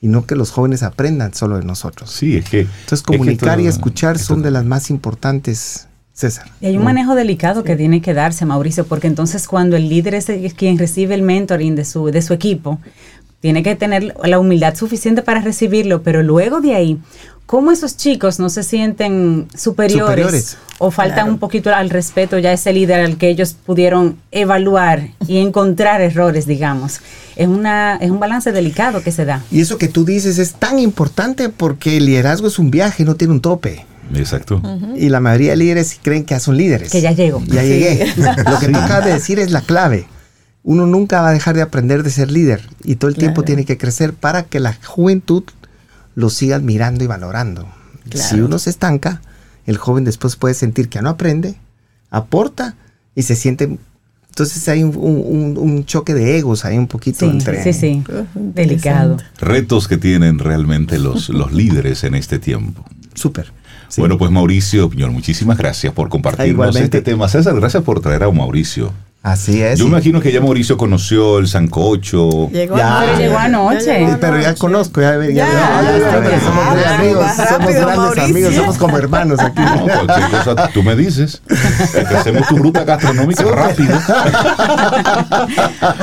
Y 0.00 0.08
no 0.08 0.26
que 0.26 0.34
los 0.34 0.50
jóvenes 0.50 0.82
aprendan 0.82 1.32
solo 1.32 1.58
de 1.58 1.64
nosotros. 1.64 2.10
Sí, 2.10 2.38
es 2.38 2.50
que. 2.50 2.62
Entonces, 2.62 3.02
comunicar 3.02 3.60
y 3.60 3.68
escuchar 3.68 4.18
son 4.18 4.42
de 4.42 4.50
las 4.50 4.64
más 4.64 4.90
importantes. 4.90 5.86
César. 6.12 6.46
Y 6.60 6.66
hay 6.66 6.76
un 6.76 6.84
manejo 6.84 7.16
delicado 7.16 7.64
que 7.64 7.74
tiene 7.74 8.00
que 8.00 8.14
darse, 8.14 8.46
Mauricio, 8.46 8.86
porque 8.86 9.08
entonces 9.08 9.48
cuando 9.48 9.74
el 9.74 9.88
líder 9.88 10.14
es 10.14 10.26
quien 10.54 10.78
recibe 10.78 11.16
el 11.16 11.22
mentoring 11.22 11.74
de 11.74 11.84
su, 11.84 12.06
de 12.06 12.22
su 12.22 12.32
equipo, 12.32 12.78
tiene 13.44 13.62
que 13.62 13.76
tener 13.76 14.14
la 14.24 14.38
humildad 14.38 14.74
suficiente 14.74 15.20
para 15.20 15.42
recibirlo, 15.42 16.02
pero 16.02 16.22
luego 16.22 16.62
de 16.62 16.74
ahí, 16.74 16.98
¿cómo 17.44 17.72
esos 17.72 17.94
chicos 17.94 18.40
no 18.40 18.48
se 18.48 18.62
sienten 18.62 19.48
superiores, 19.54 20.56
o 20.78 20.90
falta 20.90 21.26
un 21.26 21.36
poquito 21.36 21.68
al 21.68 21.90
respeto 21.90 22.38
ya 22.38 22.54
ese 22.54 22.72
líder 22.72 23.00
al 23.00 23.18
que 23.18 23.28
ellos 23.28 23.52
pudieron 23.52 24.16
evaluar 24.30 25.10
y 25.28 25.40
encontrar 25.40 26.00
errores, 26.00 26.46
digamos? 26.46 27.00
Es, 27.36 27.46
una, 27.46 27.96
es 27.96 28.10
un 28.10 28.18
balance 28.18 28.50
delicado 28.50 29.02
que 29.02 29.12
se 29.12 29.26
da. 29.26 29.42
Y 29.50 29.60
eso 29.60 29.76
que 29.76 29.88
tú 29.88 30.06
dices 30.06 30.38
es 30.38 30.54
tan 30.54 30.78
importante 30.78 31.50
porque 31.50 31.98
el 31.98 32.06
liderazgo 32.06 32.46
es 32.46 32.58
un 32.58 32.70
viaje, 32.70 33.04
no 33.04 33.16
tiene 33.16 33.34
un 33.34 33.42
tope. 33.42 33.84
Exacto. 34.14 34.62
Y 34.96 35.10
la 35.10 35.20
mayoría 35.20 35.50
de 35.50 35.58
líderes 35.58 35.98
creen 36.00 36.24
que 36.24 36.32
ya 36.32 36.40
son 36.40 36.56
líderes. 36.56 36.90
Que 36.90 37.02
ya 37.02 37.12
llego. 37.12 37.42
Ya 37.46 37.62
llegué. 37.62 38.10
Lo 38.16 38.58
que 38.58 38.68
tú 38.68 38.78
acabas 38.78 39.04
de 39.04 39.12
decir 39.12 39.38
es 39.38 39.50
la 39.50 39.60
clave 39.60 40.06
uno 40.64 40.86
nunca 40.86 41.20
va 41.20 41.28
a 41.28 41.32
dejar 41.32 41.54
de 41.54 41.62
aprender 41.62 42.02
de 42.02 42.10
ser 42.10 42.30
líder 42.30 42.66
y 42.82 42.96
todo 42.96 43.10
el 43.10 43.16
tiempo 43.16 43.42
tiene 43.42 43.66
que 43.66 43.76
crecer 43.76 44.14
para 44.14 44.44
que 44.44 44.60
la 44.60 44.72
juventud 44.84 45.44
lo 46.14 46.30
siga 46.30 46.56
admirando 46.56 47.04
y 47.04 47.06
valorando. 47.06 47.68
Si 48.12 48.40
uno 48.40 48.58
se 48.58 48.70
estanca, 48.70 49.20
el 49.66 49.76
joven 49.76 50.04
después 50.04 50.36
puede 50.36 50.54
sentir 50.54 50.88
que 50.88 51.02
no 51.02 51.10
aprende, 51.10 51.56
aporta 52.10 52.76
y 53.14 53.22
se 53.22 53.36
siente... 53.36 53.78
Entonces 54.30 54.68
hay 54.68 54.82
un, 54.82 55.84
choque 55.86 56.12
de 56.12 56.38
egos, 56.38 56.64
hay 56.64 56.76
un 56.76 56.88
poquito 56.88 57.24
entre... 57.30 57.62
Sí, 57.62 57.72
sí, 57.72 58.02
delicado. 58.34 59.18
Retos 59.38 59.86
que 59.86 59.96
tienen 59.96 60.38
realmente 60.38 60.98
los, 60.98 61.28
los 61.30 61.52
líderes 61.52 62.04
en 62.04 62.14
este 62.14 62.38
tiempo. 62.38 62.84
Súper. 63.14 63.52
Bueno, 63.96 64.18
pues 64.18 64.30
Mauricio 64.30 64.90
Piñón, 64.90 65.12
muchísimas 65.12 65.56
gracias 65.56 65.92
por 65.92 66.08
compartirnos 66.08 66.74
este 66.74 67.00
tema. 67.00 67.28
César, 67.28 67.54
gracias 67.54 67.82
por 67.82 68.00
traer 68.00 68.24
a 68.24 68.30
Mauricio. 68.30 68.92
Así 69.24 69.62
es. 69.62 69.78
Yo 69.78 69.86
imagino 69.86 70.20
que 70.20 70.30
ya 70.30 70.42
Mauricio 70.42 70.76
conoció 70.76 71.38
el 71.38 71.48
sancocho. 71.48 72.50
Llegó, 72.50 72.76
ya, 72.76 73.16
llegó 73.16 73.38
anoche. 73.38 74.18
pero 74.20 74.38
ya 74.38 74.54
conozco, 74.54 75.00
ya, 75.00 75.18
ya, 75.18 75.30
ya, 75.32 76.40
somos 76.44 76.86
amigos, 76.86 77.26
somos 77.48 77.74
grandes 77.74 78.18
amigos, 78.18 78.54
somos 78.54 78.76
como 78.76 78.98
hermanos 78.98 79.40
aquí. 79.40 79.62
No, 79.62 79.86
cualquier 79.86 80.28
cosa 80.30 80.68
tú 80.74 80.82
me 80.82 80.94
dices. 80.94 81.40
Hacemos 82.18 82.46
tu 82.48 82.58
ruta 82.58 82.84
gastronómica 82.84 83.44
rápido. 83.44 83.98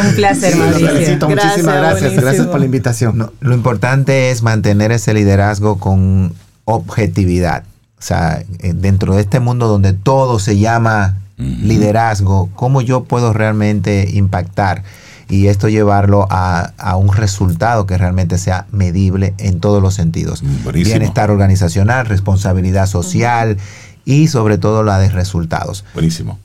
Un 0.03 0.15
placer, 0.15 0.55
Mauricio. 0.55 0.87
Felicito, 0.87 1.29
muchísimas 1.29 1.75
gracias. 1.75 2.15
Gracias 2.15 2.47
por 2.47 2.59
la 2.59 2.65
invitación. 2.65 3.31
lo 3.39 3.53
importante 3.53 4.31
es 4.31 4.41
mantener 4.41 4.91
ese 4.91 5.13
liderazgo 5.13 5.77
con 5.77 6.33
objetividad. 6.65 7.65
O 7.99 8.01
sea, 8.01 8.43
eh, 8.61 8.73
dentro 8.73 9.13
de 9.13 9.21
este 9.21 9.39
mundo 9.39 9.67
donde 9.67 9.93
todo 9.93 10.39
se 10.39 10.57
llama 10.57 11.17
liderazgo, 11.61 12.49
cómo 12.55 12.81
yo 12.81 13.03
puedo 13.03 13.33
realmente 13.33 14.09
impactar 14.13 14.83
y 15.31 15.47
esto 15.47 15.69
llevarlo 15.69 16.27
a, 16.29 16.73
un 16.97 17.13
resultado 17.13 17.85
que 17.85 17.97
realmente 17.97 18.37
sea 18.37 18.67
medible 18.71 19.33
en 19.37 19.59
todos 19.61 19.81
los 19.81 19.93
sentidos. 19.93 20.43
Bienestar 20.73 21.31
organizacional, 21.31 22.05
responsabilidad 22.05 22.85
social 22.85 23.57
y 24.03 24.27
sobre 24.27 24.57
todo 24.57 24.83
la 24.83 24.99
de 24.99 25.09
resultados. 25.09 25.85
Buenísimo. 25.93 26.37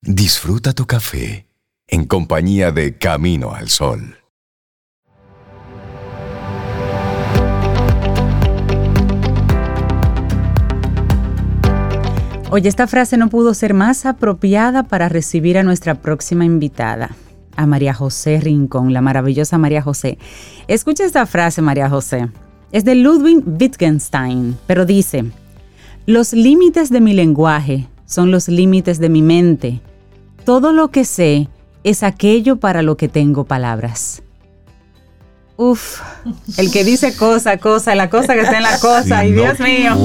disfruta 0.02 0.74
tu 0.74 0.86
café 0.86 1.48
en 1.88 2.06
compañía 2.06 2.74
de 2.74 2.98
Camino 2.98 3.54
al 3.54 3.70
Sol. 3.70 4.18
Oye, 12.50 12.68
esta 12.68 12.88
frase 12.88 13.16
no 13.16 13.30
pudo 13.30 13.54
ser 13.54 13.74
más 13.74 14.06
apropiada 14.06 14.84
para 14.84 15.08
recibir 15.08 15.58
a 15.58 15.64
nuestra 15.64 15.96
próxima 15.96 16.44
invitada, 16.44 17.16
a 17.56 17.66
María 17.66 17.94
José 17.94 18.40
Rincón, 18.40 18.94
la 18.94 19.02
maravillosa 19.02 19.58
María 19.58 19.82
José. 19.82 20.18
Escucha 20.68 21.06
esta 21.06 21.26
frase, 21.26 21.62
María 21.62 21.90
José. 21.90 22.30
Es 22.72 22.86
de 22.86 22.96
Ludwig 22.96 23.44
Wittgenstein, 23.46 24.58
pero 24.68 24.86
dice, 24.86 25.26
los 26.06 26.34
límites 26.34 26.90
de 26.90 27.02
mi 27.02 27.14
lenguaje 27.14 27.88
son 28.06 28.32
los 28.32 28.48
límites 28.48 29.00
de 29.00 29.10
mi 29.10 29.22
mente. 29.22 29.82
Todo 30.44 30.72
lo 30.72 30.90
que 30.92 31.06
sé 31.06 31.48
es 31.84 32.04
aquello 32.04 32.58
para 32.58 32.82
lo 32.82 32.98
que 32.98 33.08
tengo 33.08 33.46
palabras. 33.46 34.22
Uf, 35.58 36.02
el 36.58 36.70
que 36.70 36.84
dice 36.84 37.16
cosa, 37.16 37.58
cosa, 37.60 37.96
la 37.96 38.10
cosa 38.10 38.34
que 38.34 38.42
está 38.42 38.58
en 38.58 38.64
la 38.64 38.78
cosa, 38.78 39.26
y 39.26 39.32
Dios 39.32 39.58
mío. 39.62 39.96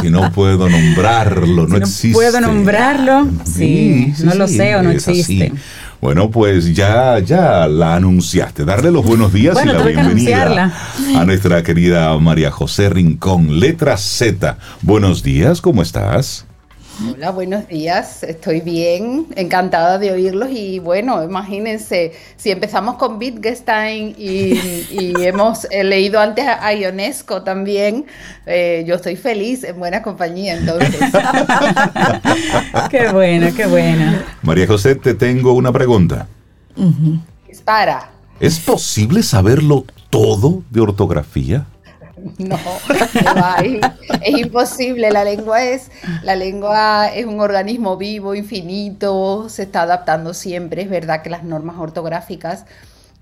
si 0.00 0.10
no 0.10 0.32
puedo 0.32 0.68
nombrarlo, 0.68 1.68
no 1.68 1.86
si 1.86 2.08
No 2.08 2.14
puedo 2.14 2.40
nombrarlo, 2.40 3.28
sí, 3.44 4.12
no 4.24 4.34
lo 4.34 4.48
sé 4.48 4.74
o 4.74 4.82
no 4.82 4.90
existe. 4.90 5.52
Bueno, 6.00 6.30
pues 6.30 6.74
ya, 6.74 7.18
ya 7.18 7.66
la 7.66 7.96
anunciaste. 7.96 8.64
Darle 8.64 8.90
los 8.90 9.04
buenos 9.04 9.32
días 9.32 9.58
y 9.62 9.66
la 9.66 9.82
bienvenida 9.82 10.72
a 11.16 11.24
nuestra 11.24 11.62
querida 11.62 12.16
María 12.18 12.50
José 12.50 12.90
Rincón, 12.90 13.60
letra 13.60 13.96
Z. 13.96 14.58
Buenos 14.82 15.22
días, 15.22 15.60
¿cómo 15.60 15.82
estás? 15.82 16.46
Hola, 17.02 17.30
buenos 17.30 17.66
días. 17.66 18.22
Estoy 18.22 18.60
bien, 18.60 19.26
encantada 19.34 19.98
de 19.98 20.12
oírlos 20.12 20.50
y 20.52 20.78
bueno, 20.78 21.24
imagínense, 21.24 22.12
si 22.36 22.52
empezamos 22.52 22.96
con 22.96 23.18
Wittgenstein 23.18 24.14
y, 24.16 24.60
hemos 25.20 25.66
leído 25.70 26.20
antes 26.20 26.46
a 26.46 26.72
Ionesco 26.72 27.42
también, 27.42 28.06
eh, 28.46 28.84
yo 28.86 28.94
estoy 28.94 29.16
feliz 29.16 29.64
en 29.64 29.78
buena 29.78 30.02
compañía 30.02 30.56
entonces. 30.56 31.00
qué 32.90 33.08
bueno, 33.08 33.48
qué 33.56 33.66
bueno. 33.66 34.20
María 34.42 34.66
José, 34.68 34.94
te 34.94 35.14
tengo 35.14 35.52
una 35.54 35.72
pregunta. 35.72 36.28
Dispara. 37.48 38.10
¿Es 38.38 38.60
posible 38.60 39.24
saberlo 39.24 39.84
todo 40.10 40.62
de 40.70 40.80
ortografía? 40.80 41.66
No, 42.38 42.58
es 44.22 44.38
imposible. 44.38 45.10
La 45.10 45.24
lengua 45.24 45.62
es, 45.62 45.90
la 46.22 46.36
lengua 46.36 47.08
es 47.08 47.26
un 47.26 47.40
organismo 47.40 47.96
vivo, 47.96 48.34
infinito, 48.34 49.48
se 49.48 49.64
está 49.64 49.82
adaptando 49.82 50.34
siempre. 50.34 50.82
Es 50.82 50.90
verdad 50.90 51.22
que 51.22 51.30
las 51.30 51.44
normas 51.44 51.76
ortográficas 51.78 52.64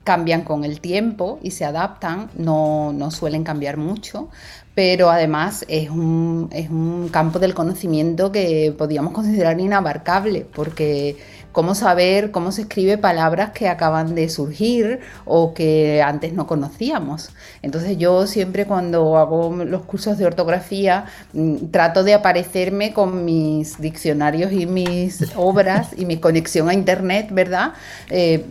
cambian 0.05 0.43
con 0.43 0.65
el 0.65 0.81
tiempo 0.81 1.39
y 1.43 1.53
se 1.53 1.65
adaptan, 1.65 2.31
no, 2.35 2.93
no 2.93 3.11
suelen 3.11 3.45
cambiar 3.45 3.77
mucho, 3.77 4.29
pero 4.75 5.11
además 5.11 5.65
es 5.69 5.91
un, 5.91 6.49
es 6.53 6.71
un 6.71 7.09
campo 7.11 7.39
del 7.39 7.55
conocimiento 7.55 8.33
que 8.33 8.75
podríamos 8.77 9.13
considerar 9.13 9.61
inabarcable, 9.61 10.47
porque 10.53 11.17
cómo 11.53 11.75
saber 11.75 12.31
cómo 12.31 12.51
se 12.51 12.63
escribe 12.63 12.99
palabras 12.99 13.51
que 13.51 13.69
acaban 13.69 14.15
de 14.15 14.29
surgir 14.29 15.01
o 15.25 15.55
que 15.55 16.03
antes 16.03 16.33
no 16.33 16.47
conocíamos. 16.47 17.31
Entonces 17.63 17.99
yo 17.99 18.27
siempre 18.27 18.67
cuando 18.67 19.17
hago 19.19 19.55
los 19.65 19.83
cursos 19.83 20.19
de 20.19 20.27
ortografía 20.27 21.07
mm, 21.33 21.67
trato 21.71 22.03
de 22.03 22.15
aparecerme 22.15 22.93
con 22.93 23.25
mis 23.25 23.81
diccionarios 23.81 24.53
y 24.53 24.67
mis 24.67 25.33
obras 25.37 25.91
y 25.97 26.07
mi 26.07 26.19
conexión 26.19 26.69
a 26.69 26.75
internet, 26.75 27.29
¿verdad? 27.31 27.75
Eh, 28.11 28.45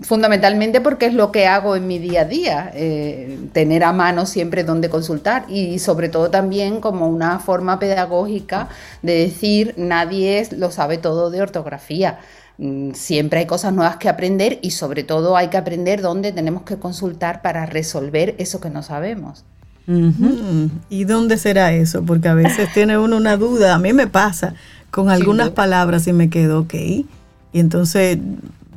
fundamentalmente 0.00 0.80
porque 0.80 1.06
es 1.06 1.14
lo 1.14 1.32
que 1.32 1.46
hago 1.46 1.74
en 1.74 1.86
mi 1.86 1.98
día 1.98 2.22
a 2.22 2.24
día, 2.24 2.70
eh, 2.74 3.38
tener 3.52 3.82
a 3.84 3.92
mano 3.92 4.26
siempre 4.26 4.62
donde 4.62 4.90
consultar 4.90 5.46
y 5.48 5.78
sobre 5.78 6.08
todo 6.08 6.30
también 6.30 6.80
como 6.80 7.08
una 7.08 7.38
forma 7.38 7.78
pedagógica 7.78 8.68
de 9.02 9.14
decir 9.14 9.74
nadie 9.76 10.46
lo 10.56 10.70
sabe 10.70 10.98
todo 10.98 11.30
de 11.30 11.40
ortografía. 11.40 12.18
Mm, 12.58 12.92
siempre 12.92 13.40
hay 13.40 13.46
cosas 13.46 13.72
nuevas 13.72 13.96
que 13.96 14.08
aprender 14.08 14.58
y 14.62 14.72
sobre 14.72 15.02
todo 15.02 15.36
hay 15.36 15.48
que 15.48 15.56
aprender 15.56 16.02
dónde 16.02 16.32
tenemos 16.32 16.62
que 16.62 16.76
consultar 16.76 17.40
para 17.40 17.64
resolver 17.64 18.34
eso 18.38 18.60
que 18.60 18.70
no 18.70 18.82
sabemos. 18.82 19.44
Mm, 19.86 20.66
¿Y 20.90 21.04
dónde 21.04 21.38
será 21.38 21.72
eso? 21.72 22.02
Porque 22.02 22.28
a 22.28 22.34
veces 22.34 22.68
tiene 22.74 22.98
uno 22.98 23.16
una 23.16 23.36
duda, 23.36 23.74
a 23.74 23.78
mí 23.78 23.92
me 23.92 24.08
pasa 24.08 24.54
con 24.90 25.10
algunas 25.10 25.50
palabras 25.50 26.06
y 26.06 26.12
me 26.12 26.28
quedo 26.28 26.60
ok. 26.60 26.74
Y 26.74 27.06
entonces 27.52 28.18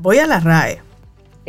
voy 0.01 0.19
a 0.19 0.27
la 0.27 0.39
RAE 0.39 0.88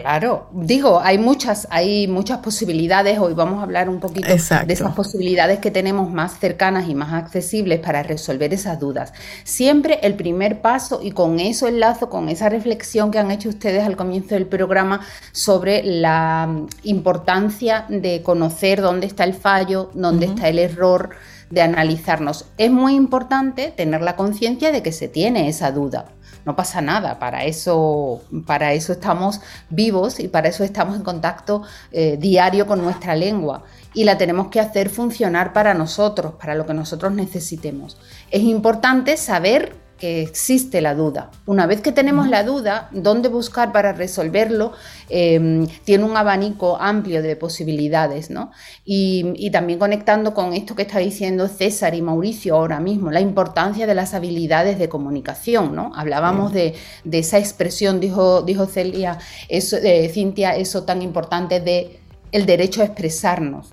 Claro, 0.00 0.48
digo, 0.52 1.00
hay 1.00 1.18
muchas, 1.18 1.66
hay 1.70 2.08
muchas 2.08 2.38
posibilidades. 2.38 3.18
Hoy 3.18 3.34
vamos 3.34 3.60
a 3.60 3.62
hablar 3.62 3.88
un 3.88 4.00
poquito 4.00 4.28
de 4.28 4.34
esas 4.34 4.94
posibilidades 4.94 5.58
que 5.58 5.70
tenemos 5.70 6.10
más 6.10 6.38
cercanas 6.38 6.88
y 6.88 6.94
más 6.94 7.12
accesibles 7.12 7.80
para 7.80 8.02
resolver 8.02 8.52
esas 8.52 8.78
dudas. 8.78 9.12
Siempre 9.44 10.00
el 10.02 10.14
primer 10.14 10.60
paso, 10.60 11.00
y 11.02 11.12
con 11.12 11.40
eso 11.40 11.68
enlazo 11.68 12.10
con 12.10 12.28
esa 12.28 12.48
reflexión 12.48 13.10
que 13.10 13.18
han 13.18 13.30
hecho 13.30 13.48
ustedes 13.48 13.84
al 13.84 13.96
comienzo 13.96 14.34
del 14.34 14.46
programa 14.46 15.00
sobre 15.32 15.82
la 15.82 16.48
importancia 16.82 17.86
de 17.88 18.22
conocer 18.22 18.80
dónde 18.80 19.06
está 19.06 19.24
el 19.24 19.34
fallo, 19.34 19.90
dónde 19.94 20.26
está 20.26 20.48
el 20.48 20.58
error, 20.58 21.10
de 21.50 21.62
analizarnos. 21.62 22.46
Es 22.58 22.70
muy 22.70 22.94
importante 22.94 23.72
tener 23.76 24.02
la 24.02 24.16
conciencia 24.16 24.70
de 24.70 24.82
que 24.82 24.92
se 24.92 25.08
tiene 25.08 25.48
esa 25.48 25.72
duda 25.72 26.06
no 26.44 26.56
pasa 26.56 26.80
nada, 26.80 27.18
para 27.18 27.44
eso, 27.44 28.22
para 28.46 28.72
eso 28.72 28.92
estamos 28.92 29.40
vivos 29.68 30.20
y 30.20 30.28
para 30.28 30.48
eso 30.48 30.64
estamos 30.64 30.96
en 30.96 31.02
contacto 31.02 31.62
eh, 31.92 32.16
diario 32.18 32.66
con 32.66 32.82
nuestra 32.82 33.14
lengua 33.14 33.64
y 33.94 34.04
la 34.04 34.18
tenemos 34.18 34.48
que 34.48 34.60
hacer 34.60 34.88
funcionar 34.88 35.52
para 35.52 35.74
nosotros, 35.74 36.34
para 36.34 36.54
lo 36.54 36.66
que 36.66 36.74
nosotros 36.74 37.12
necesitemos. 37.12 37.96
Es 38.30 38.42
importante 38.42 39.16
saber 39.16 39.79
que 40.00 40.22
existe 40.22 40.80
la 40.80 40.94
duda. 40.94 41.30
Una 41.46 41.66
vez 41.66 41.80
que 41.82 41.92
tenemos 41.92 42.28
la 42.28 42.42
duda, 42.42 42.88
¿dónde 42.90 43.28
buscar 43.28 43.70
para 43.70 43.92
resolverlo? 43.92 44.72
Em, 45.08 45.66
tiene 45.84 46.04
un 46.04 46.16
abanico 46.16 46.76
amplio 46.80 47.22
de 47.22 47.36
posibilidades, 47.36 48.30
¿no? 48.30 48.50
Y, 48.84 49.50
también 49.50 49.78
conectando 49.78 50.32
con 50.32 50.54
esto 50.54 50.74
que 50.74 50.82
está 50.82 51.00
diciendo 51.00 51.48
César 51.48 51.94
y 51.94 52.02
Mauricio 52.02 52.54
ahora 52.54 52.80
mismo, 52.80 53.10
la 53.10 53.20
importancia 53.20 53.86
de 53.86 53.94
las 53.94 54.14
habilidades 54.14 54.78
de 54.78 54.88
comunicación, 54.88 55.74
¿no? 55.74 55.92
Hablábamos 55.94 56.52
de, 56.52 56.74
esa 57.12 57.38
expresión, 57.38 58.00
dijo, 58.00 58.42
dijo 58.42 58.66
Celia, 58.66 59.18
eso, 59.48 59.76
eh, 59.76 60.08
Cintia, 60.08 60.56
eso 60.56 60.84
tan 60.84 61.02
importante 61.02 61.60
de 61.60 61.99
el 62.32 62.46
derecho 62.46 62.82
a 62.82 62.84
expresarnos. 62.84 63.72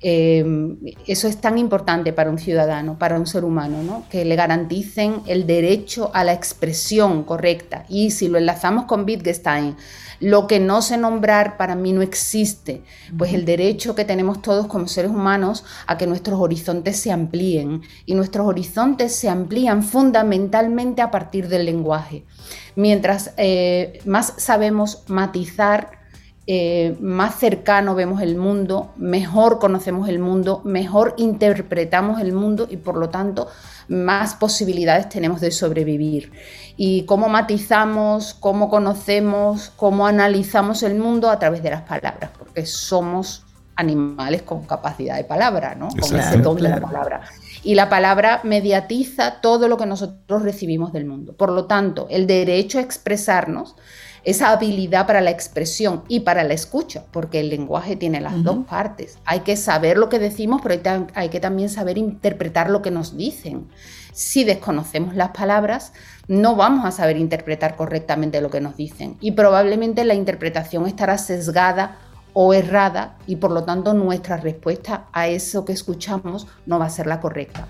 Eh, 0.00 0.44
eso 1.06 1.28
es 1.28 1.40
tan 1.40 1.58
importante 1.58 2.12
para 2.12 2.30
un 2.30 2.38
ciudadano, 2.38 2.98
para 2.98 3.18
un 3.18 3.26
ser 3.26 3.44
humano, 3.44 4.04
que 4.10 4.24
le 4.24 4.36
garanticen 4.36 5.22
el 5.26 5.46
derecho 5.46 6.10
a 6.14 6.24
la 6.24 6.32
expresión 6.32 7.24
correcta. 7.24 7.84
Y 7.88 8.10
si 8.10 8.28
lo 8.28 8.38
enlazamos 8.38 8.84
con 8.84 9.04
Wittgenstein, 9.04 9.76
lo 10.20 10.46
que 10.46 10.60
no 10.60 10.82
sé 10.82 10.96
nombrar 10.96 11.56
para 11.56 11.74
mí 11.74 11.92
no 11.92 12.02
existe, 12.02 12.82
pues 13.16 13.32
el 13.34 13.44
derecho 13.44 13.94
que 13.94 14.04
tenemos 14.04 14.42
todos 14.42 14.66
como 14.66 14.88
seres 14.88 15.10
humanos 15.10 15.64
a 15.86 15.98
que 15.98 16.06
nuestros 16.06 16.40
horizontes 16.40 16.96
se 16.98 17.12
amplíen. 17.12 17.82
Y 18.06 18.14
nuestros 18.14 18.46
horizontes 18.46 19.14
se 19.14 19.28
amplían 19.28 19.82
fundamentalmente 19.82 21.02
a 21.02 21.10
partir 21.10 21.48
del 21.48 21.64
lenguaje. 21.64 22.24
Mientras 22.76 23.32
eh, 23.36 24.00
más 24.04 24.34
sabemos 24.36 25.04
matizar, 25.08 26.03
eh, 26.46 26.96
más 27.00 27.36
cercano 27.38 27.94
vemos 27.94 28.20
el 28.20 28.36
mundo, 28.36 28.92
mejor 28.96 29.58
conocemos 29.58 30.08
el 30.08 30.18
mundo, 30.18 30.60
mejor 30.64 31.14
interpretamos 31.16 32.20
el 32.20 32.32
mundo 32.32 32.66
y 32.70 32.76
por 32.76 32.98
lo 32.98 33.08
tanto 33.08 33.48
más 33.88 34.34
posibilidades 34.34 35.08
tenemos 35.08 35.40
de 35.40 35.50
sobrevivir. 35.50 36.32
Y 36.76 37.04
cómo 37.04 37.28
matizamos, 37.28 38.34
cómo 38.34 38.68
conocemos, 38.68 39.72
cómo 39.76 40.06
analizamos 40.06 40.82
el 40.82 40.96
mundo 40.96 41.30
a 41.30 41.38
través 41.38 41.62
de 41.62 41.70
las 41.70 41.82
palabras, 41.82 42.30
porque 42.38 42.66
somos 42.66 43.44
animales 43.76 44.42
con 44.42 44.64
capacidad 44.64 45.16
de 45.16 45.24
palabra, 45.24 45.74
¿no? 45.74 45.88
Con 45.88 46.18
ese 46.18 46.38
don 46.38 46.56
de 46.56 46.68
la 46.68 46.80
palabra. 46.80 47.22
Y 47.62 47.74
la 47.74 47.88
palabra 47.88 48.40
mediatiza 48.44 49.40
todo 49.40 49.68
lo 49.68 49.76
que 49.76 49.86
nosotros 49.86 50.42
recibimos 50.42 50.92
del 50.92 51.06
mundo. 51.06 51.32
Por 51.32 51.50
lo 51.50 51.64
tanto, 51.66 52.06
el 52.10 52.26
derecho 52.26 52.78
a 52.78 52.82
expresarnos 52.82 53.74
esa 54.24 54.50
habilidad 54.50 55.06
para 55.06 55.20
la 55.20 55.30
expresión 55.30 56.02
y 56.08 56.20
para 56.20 56.44
la 56.44 56.54
escucha, 56.54 57.04
porque 57.12 57.40
el 57.40 57.50
lenguaje 57.50 57.94
tiene 57.94 58.20
las 58.20 58.42
dos 58.42 58.64
partes. 58.66 59.18
Hay 59.24 59.40
que 59.40 59.56
saber 59.56 59.98
lo 59.98 60.08
que 60.08 60.18
decimos, 60.18 60.60
pero 60.62 60.80
hay, 61.14 61.28
que 61.28 61.40
también 61.40 61.68
saber 61.68 61.98
interpretar 61.98 62.70
lo 62.70 62.80
que 62.80 62.90
nos 62.90 63.16
dicen. 63.16 63.68
Si 64.12 64.44
desconocemos 64.44 65.14
las 65.14 65.30
palabras, 65.30 65.92
no 66.26 66.56
vamos 66.56 66.86
a 66.86 66.90
saber 66.90 67.18
interpretar 67.18 67.76
correctamente 67.76 68.40
lo 68.40 68.50
que 68.50 68.60
nos 68.60 68.76
dicen 68.76 69.16
y 69.20 69.32
probablemente 69.32 70.04
la 70.04 70.14
interpretación 70.14 70.86
estará 70.86 71.18
sesgada 71.18 71.98
o 72.32 72.54
errada 72.54 73.16
y 73.26 73.36
por 73.36 73.50
lo 73.50 73.64
tanto 73.64 73.92
nuestra 73.92 74.38
respuesta 74.38 75.06
a 75.12 75.28
eso 75.28 75.64
que 75.64 75.72
escuchamos 75.72 76.46
no 76.64 76.78
va 76.78 76.86
a 76.86 76.90
ser 76.90 77.06
la 77.06 77.20
correcta 77.20 77.68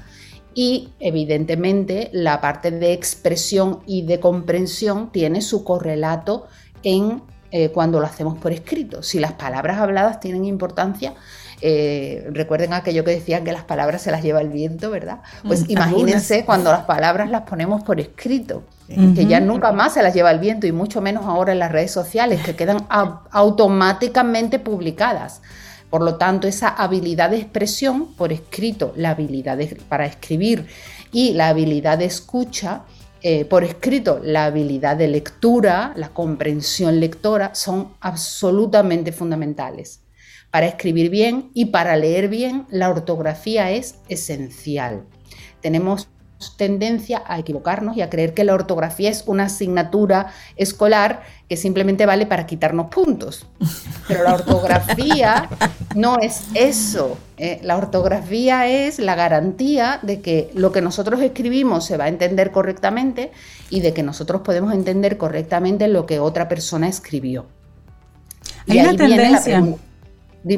y 0.55 0.91
evidentemente 1.01 2.11
la 2.13 2.41
parte 2.41 2.71
de 2.71 2.93
expresión 2.93 3.81
y 3.87 4.03
de 4.03 4.21
comprensión 4.21 5.11
tiene 5.11 5.43
su 5.43 5.65
correlato 5.65 6.47
en 6.83 7.23
eh, 7.51 7.71
cuando 7.71 8.01
lo 8.01 8.07
hacemos 8.07 8.39
por 8.39 8.53
escrito. 8.53 9.03
Si 9.03 9.21
las 9.21 9.33
palabras 9.33 9.79
habladas 9.79 10.21
tienen 10.21 10.45
importancia, 10.45 11.15
eh, 11.61 12.27
recuerden 12.33 12.73
aquello 12.73 13.05
que 13.05 13.13
decían 13.13 13.45
que 13.45 13.53
las 13.53 13.65
palabras 13.65 14.03
se 14.03 14.11
las 14.11 14.23
lleva 14.23 14.41
el 14.41 14.49
viento, 14.49 14.91
¿verdad? 14.91 15.21
Pues 15.47 15.63
mm, 15.67 15.71
imagínense 15.71 16.45
cuando 16.45 16.71
las 16.73 16.83
palabras 16.83 17.31
las 17.31 17.43
ponemos 17.43 17.83
por 17.85 18.01
escrito, 18.01 18.65
que 18.89 19.27
ya 19.27 19.41
nunca 19.41 19.73
más 19.73 19.95
se 19.95 20.03
las 20.03 20.13
lleva 20.15 20.31
el 20.31 20.41
viento 20.41 20.67
y 20.67 20.73
mucho 20.73 21.01
menos 21.01 21.25
ahora 21.27 21.53
en 21.53 21.59
las 21.59 21.73
redes 21.73 21.91
sociales, 21.91 22.43
que 22.43 22.57
quedan 22.57 22.87
automáticamente 22.89 24.59
publicadas. 24.59 25.41
Por 25.95 26.03
lo 26.03 26.17
tanto, 26.17 26.49
esa 26.49 26.71
habilidad 26.71 27.31
de 27.31 27.37
expresión 27.37 28.17
por 28.17 28.33
escrito, 28.33 28.93
la 28.97 29.11
habilidad 29.11 29.61
para 29.89 30.07
escribir 30.07 30.67
y 31.13 31.35
la 31.35 31.47
habilidad 31.51 31.99
de 31.99 32.07
escucha, 32.07 32.83
eh, 33.23 33.45
por 33.45 33.63
escrito, 33.63 34.21
la 34.21 34.47
habilidad 34.47 34.97
de 34.97 35.07
lectura, 35.07 35.93
la 35.95 36.09
comprensión 36.09 36.99
lectora, 36.99 37.55
son 37.55 37.95
absolutamente 38.01 39.13
fundamentales. 39.13 40.01
Para 40.51 40.67
escribir 40.67 41.11
bien 41.11 41.53
y 41.55 41.67
para 41.67 41.95
leer 41.97 42.29
bien, 42.29 42.67
la 42.71 42.91
ortografía 42.91 43.71
es 43.71 44.01
esencial. 44.09 45.05
Tenemos 45.61 46.09
tendencia 46.57 47.23
a 47.27 47.39
equivocarnos 47.39 47.97
y 47.97 48.03
a 48.03 48.11
creer 48.11 48.35
que 48.35 48.45
la 48.45 48.55
ortografía 48.55 49.11
es 49.11 49.25
una 49.27 49.45
asignatura 49.45 50.33
escolar 50.57 51.23
que 51.49 51.57
simplemente 51.57 52.07
vale 52.07 52.27
para 52.27 52.47
quitarnos 52.47 52.87
puntos. 52.87 53.47
Pero 54.09 54.25
la 54.25 54.35
ortografía 54.35 55.49
no 55.95 56.19
es 56.21 56.45
eso. 56.55 57.19
¿eh? 57.37 57.61
La 57.63 57.77
ortografía 57.77 58.67
es 58.67 58.99
la 58.99 59.15
garantía 59.15 59.99
de 60.03 60.21
que 60.21 60.51
lo 60.55 60.73
que 60.73 60.81
nosotros 60.81 61.21
escribimos 61.21 61.85
se 61.85 61.97
va 61.97 62.05
a 62.05 62.09
entender 62.09 62.51
correctamente 62.51 63.33
y 63.71 63.81
de 63.81 63.93
que 63.93 64.03
nosotros 64.03 64.43
podemos 64.43 64.73
entender 64.73 65.17
correctamente 65.19 65.89
lo 65.89 66.07
que 66.07 66.21
otra 66.21 66.49
persona 66.49 66.89
escribió. 66.89 67.47
Hay 68.69 68.81
una 68.81 68.97
tendencia. 68.97 69.63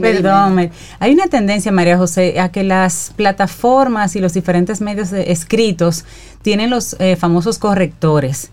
Perdón, 0.00 0.70
hay 0.98 1.14
una 1.14 1.28
tendencia, 1.28 1.70
María 1.70 1.96
José, 1.96 2.40
a 2.40 2.50
que 2.50 2.64
las 2.64 3.12
plataformas 3.14 4.16
y 4.16 4.20
los 4.20 4.34
diferentes 4.34 4.80
medios 4.80 5.12
escritos 5.12 6.04
tienen 6.42 6.70
los 6.70 6.96
eh, 6.98 7.16
famosos 7.16 7.58
correctores 7.58 8.50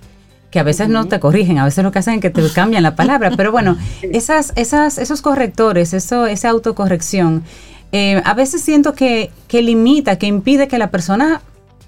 que 0.51 0.59
a 0.59 0.63
veces 0.63 0.87
no 0.87 1.07
te 1.07 1.19
corrigen, 1.19 1.57
a 1.57 1.65
veces 1.65 1.83
lo 1.83 1.91
que 1.91 1.97
hacen 1.97 2.13
es 2.13 2.21
que 2.21 2.29
te 2.29 2.47
cambian 2.53 2.83
la 2.83 2.95
palabra, 2.95 3.31
pero 3.35 3.51
bueno, 3.51 3.75
esas, 4.03 4.53
esas, 4.55 4.99
esos 4.99 5.23
correctores, 5.23 5.95
eso, 5.95 6.27
esa 6.27 6.49
autocorrección, 6.49 7.43
eh, 7.91 8.21
a 8.23 8.35
veces 8.35 8.61
siento 8.61 8.93
que, 8.93 9.31
que 9.47 9.63
limita, 9.63 10.19
que 10.19 10.27
impide 10.27 10.67
que 10.67 10.77
la 10.77 10.91
persona 10.91 11.41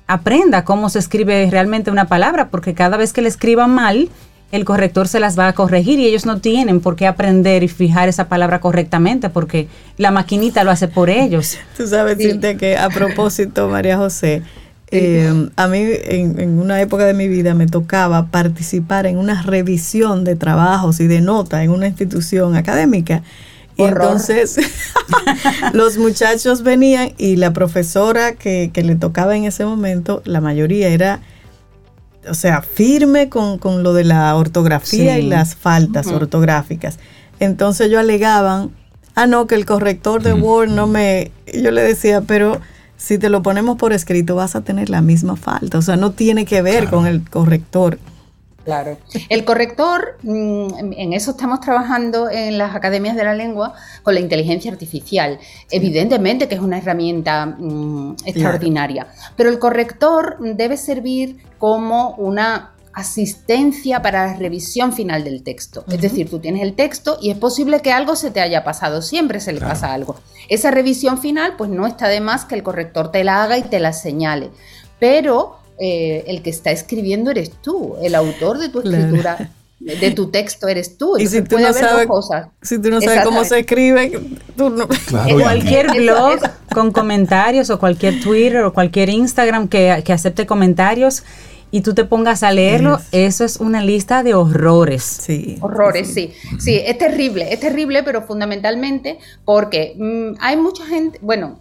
aprenda 0.08 0.66
cómo 0.66 0.90
se 0.90 0.98
escribe 0.98 1.48
realmente 1.52 1.92
una 1.92 2.08
palabra, 2.08 2.50
porque 2.50 2.74
cada 2.74 2.98
vez 2.98 3.14
que 3.14 3.22
le 3.22 3.28
escriba 3.28 3.68
mal, 3.68 4.10
el 4.52 4.64
corrector 4.64 5.08
se 5.08 5.20
las 5.20 5.38
va 5.38 5.48
a 5.48 5.54
corregir 5.54 6.00
y 6.00 6.06
ellos 6.06 6.26
no 6.26 6.40
tienen 6.40 6.80
por 6.80 6.96
qué 6.96 7.08
aprender 7.08 7.64
y 7.64 7.68
fijar 7.68 8.10
esa 8.10 8.28
palabra 8.28 8.60
correctamente 8.60 9.30
porque 9.30 9.68
la 9.98 10.12
maquinita 10.12 10.64
lo 10.64 10.72
hace 10.72 10.88
por 10.88 11.10
ellos. 11.10 11.58
Tú 11.76 11.88
sabes, 11.88 12.18
Cintia, 12.18 12.56
que 12.56 12.78
a 12.78 12.90
propósito, 12.90 13.68
María 13.68 13.98
José, 13.98 14.44
eh, 14.92 15.50
a 15.56 15.68
mí 15.68 15.80
en, 15.82 16.60
una 16.60 16.80
época 16.80 17.06
de 17.06 17.14
mi 17.14 17.28
vida 17.28 17.54
me 17.54 17.66
tocaba 17.68 18.28
participar 18.28 19.08
en 19.08 19.18
una 19.18 19.42
revisión 19.42 20.24
de 20.24 20.36
trabajos 20.36 21.00
y 21.00 21.08
de 21.08 21.22
notas 21.22 21.64
en 21.64 21.72
una 21.72 21.88
institución 21.88 22.56
académica. 22.56 23.24
Y 23.78 23.84
entonces 23.84 24.58
los 25.74 25.98
muchachos 25.98 26.62
venían 26.62 27.12
y 27.18 27.36
la 27.36 27.52
profesora 27.52 28.34
que, 28.34 28.70
que 28.72 28.84
le 28.84 28.96
tocaba 28.96 29.36
en 29.36 29.44
ese 29.44 29.66
momento, 29.66 30.22
la 30.24 30.40
mayoría 30.40 30.88
era 30.88 31.20
o 32.30 32.34
sea, 32.34 32.62
firme 32.62 33.30
con, 33.30 33.60
lo 33.84 33.94
de 33.94 34.04
la 34.04 34.36
ortografía 34.36 35.20
y 35.20 35.24
las 35.24 35.56
faltas 35.56 36.08
ortográficas. 36.08 37.00
Entonces 37.40 37.92
yo 37.92 38.00
alegaban, 38.00 38.72
ah, 39.16 39.28
no, 39.28 39.48
que 39.48 39.56
el 39.56 39.66
corrector 39.66 40.24
de 40.24 40.34
Word 40.34 40.70
no 40.70 40.88
me... 40.88 41.32
Yo 41.54 41.72
le 41.72 41.82
decía, 41.82 42.22
pero 42.22 42.60
si 42.98 43.18
te 43.18 43.30
lo 43.30 43.42
ponemos 43.42 43.78
por 43.78 43.94
escrito 43.94 44.36
vas 44.36 44.56
a 44.56 44.62
tener 44.62 44.90
la 44.90 45.02
misma 45.02 45.36
falta. 45.36 45.78
O 45.78 45.82
sea, 45.82 45.96
no 45.96 46.12
tiene 46.12 46.46
que 46.46 46.62
ver 46.62 46.90
con 46.90 47.08
el 47.08 47.30
corrector. 47.30 48.00
Claro. 48.66 48.98
El 49.30 49.46
corrector, 49.46 50.18
mm, 50.24 50.94
en 50.98 51.14
eso 51.14 51.32
estamos 51.32 51.62
trabajando 51.62 52.30
en 52.30 52.58
las 52.58 52.76
academias 52.76 53.16
de 53.16 53.24
la 53.24 53.36
lengua 53.36 53.74
con 54.02 54.16
la 54.16 54.20
inteligencia 54.20 54.72
artificial. 54.72 55.40
Evidentemente 55.70 56.48
que 56.48 56.56
es 56.56 56.62
una 56.62 56.80
herramienta 56.80 57.46
mm, 57.46 58.16
extraordinaria, 58.26 59.08
pero 59.38 59.50
el 59.50 59.60
corrector 59.60 60.38
debe 60.40 60.78
servir 60.78 61.38
como 61.60 62.16
una 62.16 62.72
asistencia 62.96 64.02
para 64.02 64.28
la 64.28 64.34
revisión 64.38 64.94
final 64.94 65.24
del 65.26 65.44
texto. 65.44 65.84
Es 65.90 66.02
decir, 66.02 66.30
tú 66.30 66.40
tienes 66.40 66.64
el 66.64 66.76
texto 66.76 67.18
y 67.22 67.30
es 67.30 67.38
posible 67.38 67.82
que 67.82 67.92
algo 67.92 68.16
se 68.16 68.32
te 68.32 68.40
haya 68.40 68.64
pasado, 68.64 69.02
siempre 69.02 69.42
se 69.42 69.52
le 69.52 69.60
pasa 69.60 69.94
algo. 69.94 70.16
Esa 70.48 70.72
revisión 70.72 71.20
final, 71.20 71.56
pues 71.58 71.70
no 71.70 71.86
está 71.86 72.08
de 72.08 72.22
más 72.22 72.46
que 72.46 72.56
el 72.56 72.64
corrector 72.64 73.12
te 73.12 73.26
la 73.26 73.44
haga 73.44 73.58
y 73.58 73.64
te 73.64 73.80
la 73.80 73.92
señale. 73.92 74.50
Pero 74.98 75.58
eh, 75.80 76.24
el 76.28 76.42
que 76.42 76.50
está 76.50 76.72
escribiendo 76.72 77.32
eres 77.32 77.52
tú, 77.62 77.96
el 78.02 78.16
autor 78.16 78.58
de 78.58 78.70
tu 78.70 78.80
escritura. 78.80 79.52
De 79.78 80.12
tu 80.12 80.32
texto 80.32 80.70
eres 80.70 80.98
tú. 80.98 81.18
Y 81.18 81.28
si 81.28 81.42
tú, 81.42 81.60
no 81.60 81.72
sabes, 81.74 82.08
si 82.62 82.82
tú 82.82 82.90
no 82.90 83.02
sabes 83.02 83.24
cómo 83.26 83.44
se 83.44 83.60
escribe, 83.60 84.20
tú 84.56 84.70
no. 84.70 84.88
cualquier 85.38 85.92
blog 85.92 86.40
con 86.74 86.92
comentarios 86.92 87.70
o 87.70 87.78
cualquier 87.78 88.22
Twitter 88.22 88.64
o 88.64 88.74
cualquier 88.74 89.10
Instagram 89.10 89.68
que, 89.68 89.92
acepte 89.92 90.46
comentarios 90.46 91.24
y 91.72 91.82
tú 91.82 91.94
te 91.94 92.06
pongas 92.06 92.42
a 92.42 92.52
leerlo, 92.52 93.00
eso 93.12 93.44
es 93.44 93.58
una 93.58 93.84
lista 93.84 94.24
de 94.24 94.34
horrores. 94.34 95.04
Sí. 95.04 95.58
Horrores, 95.60 96.08
sí. 96.12 96.34
sí. 96.58 96.82
es 96.84 96.98
terrible, 96.98 97.54
es 97.54 97.60
terrible, 97.60 98.02
pero 98.02 98.22
fundamentalmente 98.22 99.20
porque 99.44 99.94
mm, 99.98 100.38
hay 100.40 100.56
mucha 100.56 100.86
gente, 100.86 101.20
bueno, 101.22 101.60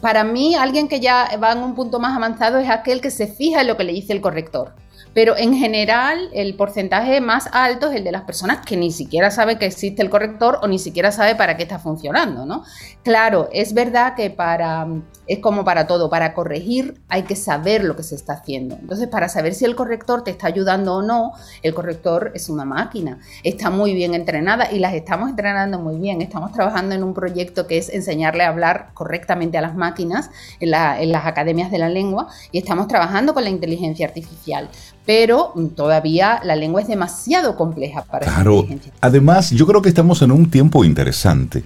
para 0.00 0.24
mí, 0.24 0.54
alguien 0.54 0.88
que 0.88 1.00
ya 1.00 1.28
va 1.42 1.52
en 1.52 1.62
un 1.62 1.74
punto 1.74 1.98
más 1.98 2.16
avanzado 2.16 2.58
es 2.58 2.70
aquel 2.70 3.00
que 3.00 3.10
se 3.10 3.26
fija 3.26 3.60
en 3.60 3.66
lo 3.66 3.76
que 3.76 3.84
le 3.84 3.92
dice 3.92 4.12
el 4.12 4.20
corrector. 4.20 4.74
Pero 5.12 5.36
en 5.36 5.54
general, 5.54 6.28
el 6.32 6.56
porcentaje 6.56 7.20
más 7.20 7.48
alto 7.52 7.88
es 7.90 7.96
el 7.96 8.04
de 8.04 8.10
las 8.10 8.22
personas 8.22 8.64
que 8.66 8.76
ni 8.76 8.90
siquiera 8.90 9.30
sabe 9.30 9.58
que 9.58 9.66
existe 9.66 10.02
el 10.02 10.10
corrector 10.10 10.58
o 10.62 10.66
ni 10.66 10.78
siquiera 10.78 11.12
sabe 11.12 11.36
para 11.36 11.56
qué 11.56 11.62
está 11.62 11.78
funcionando, 11.78 12.44
¿no? 12.44 12.64
Claro, 13.04 13.48
es 13.52 13.74
verdad 13.74 14.14
que 14.16 14.30
para 14.30 14.86
es 15.26 15.38
como 15.38 15.64
para 15.64 15.86
todo, 15.86 16.10
para 16.10 16.34
corregir 16.34 17.00
hay 17.08 17.22
que 17.22 17.36
saber 17.36 17.84
lo 17.84 17.96
que 17.96 18.02
se 18.02 18.14
está 18.14 18.34
haciendo. 18.34 18.76
Entonces, 18.76 19.08
para 19.08 19.28
saber 19.28 19.54
si 19.54 19.64
el 19.64 19.74
corrector 19.74 20.22
te 20.22 20.30
está 20.30 20.46
ayudando 20.46 20.94
o 20.94 21.02
no, 21.02 21.32
el 21.62 21.74
corrector 21.74 22.32
es 22.34 22.48
una 22.48 22.64
máquina, 22.64 23.18
está 23.42 23.70
muy 23.70 23.94
bien 23.94 24.14
entrenada 24.14 24.70
y 24.70 24.78
las 24.78 24.94
estamos 24.94 25.30
entrenando 25.30 25.78
muy 25.78 25.96
bien. 25.96 26.20
Estamos 26.22 26.52
trabajando 26.52 26.94
en 26.94 27.02
un 27.02 27.14
proyecto 27.14 27.66
que 27.66 27.78
es 27.78 27.88
enseñarle 27.88 28.44
a 28.44 28.48
hablar 28.48 28.90
correctamente 28.94 29.58
a 29.58 29.60
las 29.60 29.74
máquinas 29.74 30.30
en, 30.60 30.70
las 30.70 31.26
academias 31.26 31.70
de 31.70 31.78
la 31.78 31.88
lengua 31.88 32.28
y 32.52 32.58
estamos 32.58 32.88
trabajando 32.88 33.34
con 33.34 33.44
la 33.44 33.50
inteligencia 33.50 34.06
artificial. 34.06 34.68
Pero 35.06 35.52
todavía 35.76 36.40
la 36.44 36.56
lengua 36.56 36.80
es 36.80 36.88
demasiado 36.88 37.56
compleja 37.56 38.02
para 38.02 38.26
claro. 38.26 38.66
Además, 39.00 39.50
yo 39.50 39.66
creo 39.66 39.82
que 39.82 39.88
estamos 39.88 40.22
en 40.22 40.32
un 40.32 40.50
tiempo 40.50 40.84
interesante. 40.84 41.64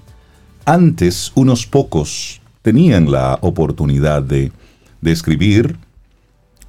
Antes, 0.65 1.33
unos 1.35 1.67
pocos 1.67 2.41
tenían 2.69 3.11
la 3.11 3.39
oportunidad 3.41 4.23
de, 4.23 4.53
escribir, 5.03 5.77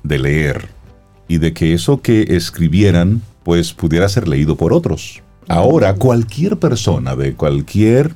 de 0.02 0.18
leer 0.18 0.70
y 1.28 1.39
de 1.39 1.52
que 1.52 1.74
eso 1.74 2.02
que 2.02 2.38
escribieran 2.38 3.22
pues 3.43 3.74
pudiera 3.74 4.08
ser 4.08 4.30
leído 4.30 4.56
por 4.56 4.72
otros. 4.72 5.22
Ahora 5.50 5.95
cualquier 5.95 6.56
persona 6.56 7.18
de 7.18 7.34
cualquier 7.34 8.14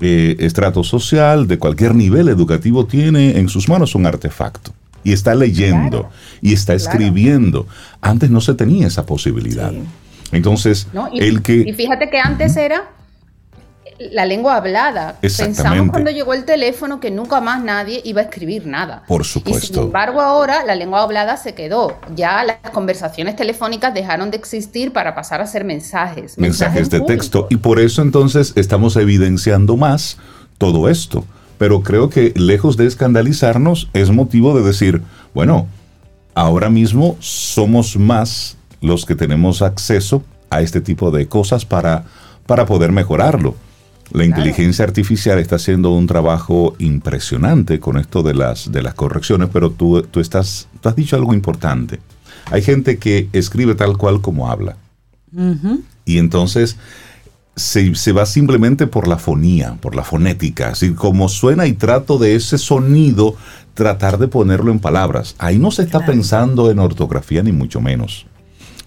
eh, 0.00 0.34
estrato 0.40 0.82
social, 0.82 1.46
de 1.46 1.60
cualquier 1.60 1.94
nivel 1.94 2.28
educativo 2.28 2.86
tiene 2.86 3.38
en 3.38 3.48
sus 3.48 3.68
manos 3.68 3.94
un 3.94 4.04
artefacto 4.04 4.72
y 5.04 5.12
está 5.12 5.36
leyendo 5.36 6.10
y 6.40 6.54
está 6.54 6.74
escribiendo. 6.74 7.68
Antes 8.00 8.30
no 8.30 8.40
se 8.40 8.54
tenía 8.54 8.88
esa 8.88 9.06
posibilidad. 9.06 9.72
Entonces, 10.32 10.88
el 11.14 11.40
que... 11.42 11.54
Y 11.68 11.72
fíjate 11.72 12.10
que 12.10 12.18
antes 12.18 12.56
era 12.56 12.90
la 14.10 14.26
lengua 14.26 14.56
hablada. 14.56 15.16
Pensamos 15.20 15.90
cuando 15.90 16.10
llegó 16.10 16.34
el 16.34 16.44
teléfono 16.44 17.00
que 17.00 17.10
nunca 17.10 17.40
más 17.40 17.62
nadie 17.62 18.00
iba 18.04 18.20
a 18.20 18.24
escribir 18.24 18.66
nada. 18.66 19.04
Por 19.06 19.24
supuesto. 19.24 19.64
Y 19.64 19.66
sin 19.74 19.78
embargo, 19.84 20.20
ahora 20.20 20.64
la 20.64 20.74
lengua 20.74 21.02
hablada 21.02 21.36
se 21.36 21.54
quedó. 21.54 21.98
Ya 22.14 22.44
las 22.44 22.58
conversaciones 22.72 23.36
telefónicas 23.36 23.94
dejaron 23.94 24.30
de 24.30 24.36
existir 24.36 24.92
para 24.92 25.14
pasar 25.14 25.40
a 25.40 25.46
ser 25.46 25.64
mensajes. 25.64 26.38
Mensajes, 26.38 26.90
de 26.90 27.00
texto. 27.00 27.46
Y 27.50 27.56
por 27.56 27.80
eso 27.80 28.02
entonces 28.02 28.52
estamos 28.56 28.96
evidenciando 28.96 29.76
más 29.76 30.18
todo 30.58 30.88
esto. 30.88 31.24
Pero 31.58 31.82
creo 31.82 32.10
que 32.10 32.32
lejos 32.34 32.76
de 32.76 32.86
escandalizarnos, 32.86 33.88
es 33.92 34.10
motivo 34.10 34.56
de 34.56 34.64
decir, 34.64 35.02
bueno, 35.32 35.68
ahora 36.34 36.70
mismo 36.70 37.16
somos 37.20 37.96
más 37.96 38.56
los 38.80 39.06
que 39.06 39.14
tenemos 39.14 39.62
acceso 39.62 40.24
a 40.50 40.60
este 40.60 40.80
tipo 40.80 41.10
de 41.10 41.28
cosas 41.28 41.64
para, 41.64 42.04
para 42.46 42.66
poder 42.66 42.92
mejorarlo. 42.92 43.54
La 44.12 44.24
inteligencia 44.24 44.84
artificial 44.84 45.38
está 45.38 45.56
haciendo 45.56 45.90
un 45.90 46.06
trabajo 46.06 46.74
impresionante 46.78 47.80
con 47.80 47.96
esto 47.96 48.22
de 48.22 48.34
las, 48.34 48.70
de 48.70 48.82
las 48.82 48.94
correcciones, 48.94 49.48
pero 49.52 49.70
tú, 49.70 50.02
tú, 50.02 50.20
estás, 50.20 50.68
tú 50.80 50.88
has 50.88 50.96
dicho 50.96 51.16
algo 51.16 51.32
importante. 51.32 51.98
Hay 52.50 52.62
gente 52.62 52.98
que 52.98 53.28
escribe 53.32 53.74
tal 53.74 53.96
cual 53.96 54.20
como 54.20 54.50
habla. 54.50 54.76
Y 56.04 56.18
entonces 56.18 56.76
se, 57.56 57.94
se, 57.94 58.12
va 58.12 58.26
simplemente 58.26 58.86
por 58.86 59.08
la 59.08 59.16
fonía, 59.16 59.78
por 59.80 59.94
la 59.94 60.04
fonética, 60.04 60.68
así 60.68 60.92
como 60.92 61.30
suena 61.30 61.66
y 61.66 61.72
trato 61.72 62.18
de 62.18 62.34
ese 62.34 62.58
sonido 62.58 63.36
tratar 63.72 64.18
de 64.18 64.28
ponerlo 64.28 64.70
en 64.70 64.78
palabras. 64.78 65.34
Ahí 65.38 65.58
no 65.58 65.70
se 65.70 65.82
está 65.82 66.04
pensando 66.04 66.70
en 66.70 66.78
ortografía 66.78 67.42
ni 67.42 67.52
mucho 67.52 67.80
menos. 67.80 68.26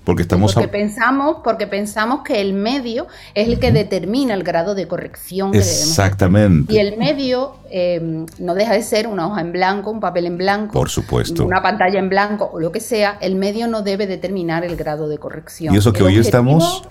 Porque 0.05 0.21
estamos 0.21 0.53
porque 0.53 0.67
pensamos, 0.67 1.37
porque 1.43 1.67
pensamos 1.67 2.21
que 2.23 2.39
el 2.39 2.53
medio 2.53 3.07
es 3.33 3.47
el 3.47 3.59
que 3.59 3.71
determina 3.71 4.35
el 4.35 4.43
grado 4.43 4.75
de 4.75 4.87
corrección 4.87 5.51
que 5.51 5.57
Exactamente. 5.57 6.71
Y 6.71 6.77
el 6.77 6.97
medio 6.97 7.55
eh, 7.71 8.25
no 8.37 8.53
deja 8.53 8.73
de 8.73 8.83
ser 8.83 9.07
una 9.07 9.27
hoja 9.27 9.41
en 9.41 9.51
blanco, 9.51 9.89
un 9.89 9.99
papel 9.99 10.27
en 10.27 10.37
blanco, 10.37 10.73
por 10.73 10.89
supuesto, 10.89 11.45
una 11.45 11.61
pantalla 11.61 11.99
en 11.99 12.09
blanco 12.09 12.49
o 12.53 12.59
lo 12.59 12.71
que 12.71 12.79
sea. 12.79 13.17
El 13.19 13.35
medio 13.35 13.67
no 13.67 13.81
debe 13.81 14.05
determinar 14.05 14.63
el 14.63 14.75
grado 14.75 15.09
de 15.09 15.17
corrección. 15.17 15.73
Y 15.73 15.77
eso 15.79 15.91
que 15.91 16.03
hoy 16.03 16.17
estamos 16.17 16.83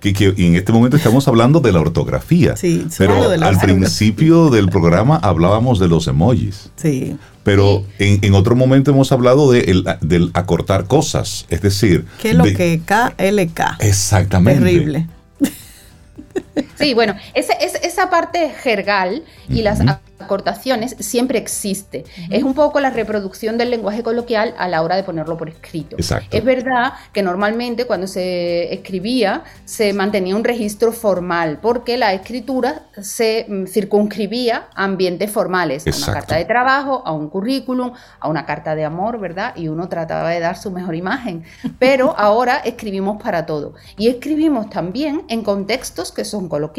que, 0.00 0.34
en 0.36 0.54
este 0.54 0.72
momento 0.72 0.96
estamos 0.96 1.28
hablando 1.28 1.60
de 1.60 1.72
la 1.72 1.80
ortografía. 1.80 2.56
Sí, 2.56 2.86
pero 2.96 3.30
al 3.30 3.58
principio 3.58 4.48
del 4.48 4.68
programa 4.68 5.16
hablábamos 5.16 5.78
de 5.78 5.88
los 5.88 6.06
emojis. 6.06 6.70
Sí. 6.76 7.16
Pero 7.42 7.86
En, 7.98 8.22
en, 8.22 8.34
otro 8.34 8.54
momento 8.54 8.90
hemos 8.90 9.12
hablado 9.12 9.50
de 9.50 9.60
el, 9.60 9.84
del 10.00 10.30
acortar 10.34 10.86
cosas, 10.86 11.46
es 11.48 11.62
decir... 11.62 12.04
¿Qué 12.20 12.30
es 12.30 12.36
lo 12.36 12.44
que 12.44 12.80
KLK? 12.84 13.80
Exactamente. 13.80 14.62
Terrible. 14.62 15.08
Sí, 16.80 16.94
bueno, 16.94 17.14
esa, 17.34 17.52
esa 17.54 18.10
parte 18.10 18.50
jergal 18.50 19.22
y 19.48 19.62
las 19.62 19.80
acortaciones 20.20 20.96
siempre 20.98 21.38
existe. 21.38 22.04
Es 22.30 22.42
un 22.42 22.54
poco 22.54 22.80
la 22.80 22.90
reproducción 22.90 23.58
del 23.58 23.70
lenguaje 23.70 24.02
coloquial 24.02 24.54
a 24.58 24.68
la 24.68 24.82
hora 24.82 24.96
de 24.96 25.02
ponerlo 25.02 25.36
por 25.36 25.48
escrito. 25.48 25.96
Es 25.98 26.44
verdad 26.44 26.92
que 27.12 27.22
normalmente 27.22 27.86
cuando 27.86 28.06
se 28.06 28.72
escribía 28.72 29.44
se 29.64 29.92
mantenía 29.92 30.36
un 30.36 30.44
registro 30.44 30.92
formal 30.92 31.58
porque 31.60 31.96
la 31.96 32.12
escritura 32.12 32.82
se 33.00 33.46
mm, 33.48 33.66
circunscribía 33.66 34.68
a 34.74 34.84
ambientes 34.84 35.30
formales, 35.30 35.86
a 35.86 35.96
una 35.96 36.12
carta 36.12 36.36
de 36.36 36.44
trabajo, 36.44 37.02
a 37.04 37.12
un 37.12 37.28
currículum, 37.28 37.92
a 38.20 38.28
una 38.28 38.46
carta 38.46 38.74
de 38.74 38.84
amor, 38.84 39.18
¿verdad? 39.18 39.54
Y 39.56 39.68
uno 39.68 39.88
trataba 39.88 40.30
de 40.30 40.40
dar 40.40 40.56
su 40.56 40.70
mejor 40.70 40.94
imagen. 40.94 41.44
Pero 41.78 42.14
ahora 42.16 42.58
escribimos 42.58 43.22
para 43.22 43.46
todo. 43.46 43.74
Y 43.96 44.08
escribimos 44.08 44.70
también 44.70 45.22
en 45.28 45.42
contextos 45.42 46.12
que 46.12 46.24
son 46.24 46.48
coloquiales, 46.48 46.69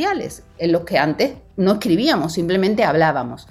en 0.57 0.71
los 0.71 0.81
que 0.81 0.97
antes 0.97 1.33
no 1.57 1.73
escribíamos, 1.73 2.33
simplemente 2.33 2.83
hablábamos. 2.83 3.47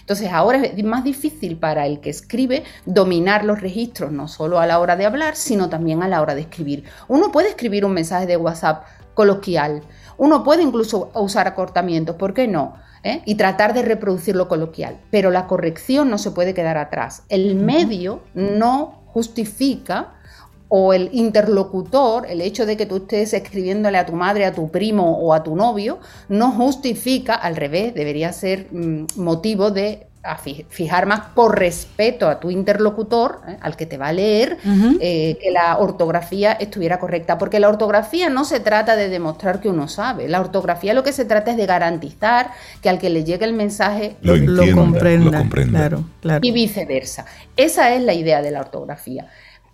Entonces 0.00 0.30
ahora 0.32 0.62
es 0.62 0.84
más 0.84 1.04
difícil 1.04 1.56
para 1.56 1.86
el 1.86 2.00
que 2.00 2.10
escribe 2.10 2.64
dominar 2.84 3.44
los 3.44 3.60
registros, 3.60 4.12
no 4.12 4.28
solo 4.28 4.58
a 4.58 4.66
la 4.66 4.78
hora 4.80 4.96
de 4.96 5.06
hablar, 5.06 5.36
sino 5.36 5.68
también 5.68 6.02
a 6.02 6.08
la 6.08 6.20
hora 6.20 6.34
de 6.34 6.42
escribir. 6.42 6.84
Uno 7.08 7.32
puede 7.32 7.48
escribir 7.48 7.84
un 7.84 7.92
mensaje 7.92 8.26
de 8.26 8.36
WhatsApp 8.36 8.84
coloquial, 9.14 9.82
uno 10.16 10.44
puede 10.44 10.62
incluso 10.62 11.10
usar 11.14 11.46
acortamientos, 11.46 12.16
¿por 12.16 12.34
qué 12.34 12.48
no? 12.48 12.74
¿Eh? 13.04 13.22
Y 13.24 13.36
tratar 13.36 13.74
de 13.74 13.82
reproducirlo 13.82 14.48
coloquial, 14.48 14.98
pero 15.10 15.30
la 15.30 15.46
corrección 15.46 16.10
no 16.10 16.18
se 16.18 16.32
puede 16.32 16.52
quedar 16.52 16.76
atrás. 16.76 17.22
El 17.28 17.54
medio 17.54 18.22
no 18.34 19.02
justifica 19.06 20.14
o 20.68 20.92
el 20.92 21.10
interlocutor, 21.12 22.26
el 22.28 22.40
hecho 22.40 22.66
de 22.66 22.76
que 22.76 22.86
tú 22.86 22.96
estés 22.96 23.32
escribiéndole 23.32 23.98
a 23.98 24.06
tu 24.06 24.12
madre, 24.12 24.44
a 24.44 24.52
tu 24.52 24.70
primo 24.70 25.18
o 25.18 25.32
a 25.32 25.42
tu 25.42 25.56
novio, 25.56 25.98
no 26.28 26.52
justifica, 26.52 27.34
al 27.34 27.56
revés, 27.56 27.94
debería 27.94 28.32
ser 28.32 28.68
mm, 28.70 29.06
motivo 29.16 29.70
de 29.70 30.08
fijar 30.68 31.06
más 31.06 31.20
por 31.34 31.58
respeto 31.58 32.28
a 32.28 32.40
tu 32.40 32.50
interlocutor, 32.50 33.40
¿eh? 33.48 33.56
al 33.60 33.76
que 33.76 33.86
te 33.86 33.96
va 33.96 34.08
a 34.08 34.12
leer, 34.12 34.58
eh, 35.00 35.38
que 35.40 35.50
la 35.50 35.78
ortografía 35.78 36.52
estuviera 36.52 36.98
correcta. 36.98 37.38
Porque 37.38 37.60
la 37.60 37.68
ortografía 37.68 38.28
no 38.28 38.44
se 38.44 38.60
trata 38.60 38.96
de 38.96 39.08
demostrar 39.08 39.60
que 39.60 39.68
uno 39.68 39.88
sabe. 39.88 40.28
La 40.28 40.40
ortografía 40.40 40.92
lo 40.92 41.02
que 41.02 41.12
se 41.12 41.24
trata 41.24 41.52
es 41.52 41.56
de 41.56 41.66
garantizar 41.66 42.50
que 42.82 42.88
al 42.88 42.98
que 42.98 43.10
le 43.10 43.24
llegue 43.24 43.44
el 43.44 43.54
mensaje 43.54 44.16
lo, 44.20 44.34
comprenda. 44.74 45.46
Y 46.42 46.50
viceversa. 46.50 47.24
Esa 47.56 47.94
es 47.94 48.02
la 48.02 48.12
idea 48.12 48.42
de 48.42 48.50
la 48.50 48.60
ortografía. 48.60 49.28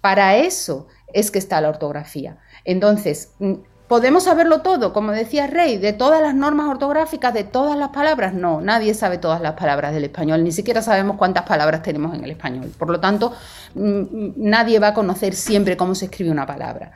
Para 0.05 0.37
eso 0.37 0.87
es 1.15 1.31
que 1.31 1.39
está 1.39 1.63
la 1.63 1.71
ortografía. 1.71 2.37
Entonces, 2.67 3.31
mm, 3.39 3.55
¿podemos 3.89 4.25
saberlo 4.25 4.61
todo? 4.61 4.93
Como 4.93 5.13
decía 5.13 5.47
Rey, 5.47 5.79
de 5.79 5.95
todas 5.95 6.21
las 6.21 6.35
normas 6.35 6.69
ortográficas, 6.69 7.33
de 7.33 7.45
todas 7.45 7.75
las 7.79 7.89
palabras. 7.89 8.35
No, 8.35 8.61
nadie 8.61 8.93
sabe 8.93 9.17
todas 9.17 9.41
las 9.41 9.55
palabras 9.55 9.95
del 9.95 10.05
español, 10.05 10.45
ni 10.45 10.53
siquiera 10.53 10.83
sabemos 10.83 11.17
cuántas 11.17 11.45
palabras 11.45 11.83
tenemos 11.83 12.15
en 12.15 12.23
el 12.23 12.33
español. 12.33 12.71
Por 12.79 12.91
lo 12.91 13.01
tanto, 13.01 13.33
mm, 13.77 13.81
mm, 13.81 14.33
nadie 14.37 14.79
va 14.79 14.89
a 14.89 14.95
conocer 14.95 15.35
siempre 15.35 15.75
cómo 15.75 15.95
se 15.95 16.05
escribe 16.05 16.31
una 16.31 16.45
palabra 16.45 16.93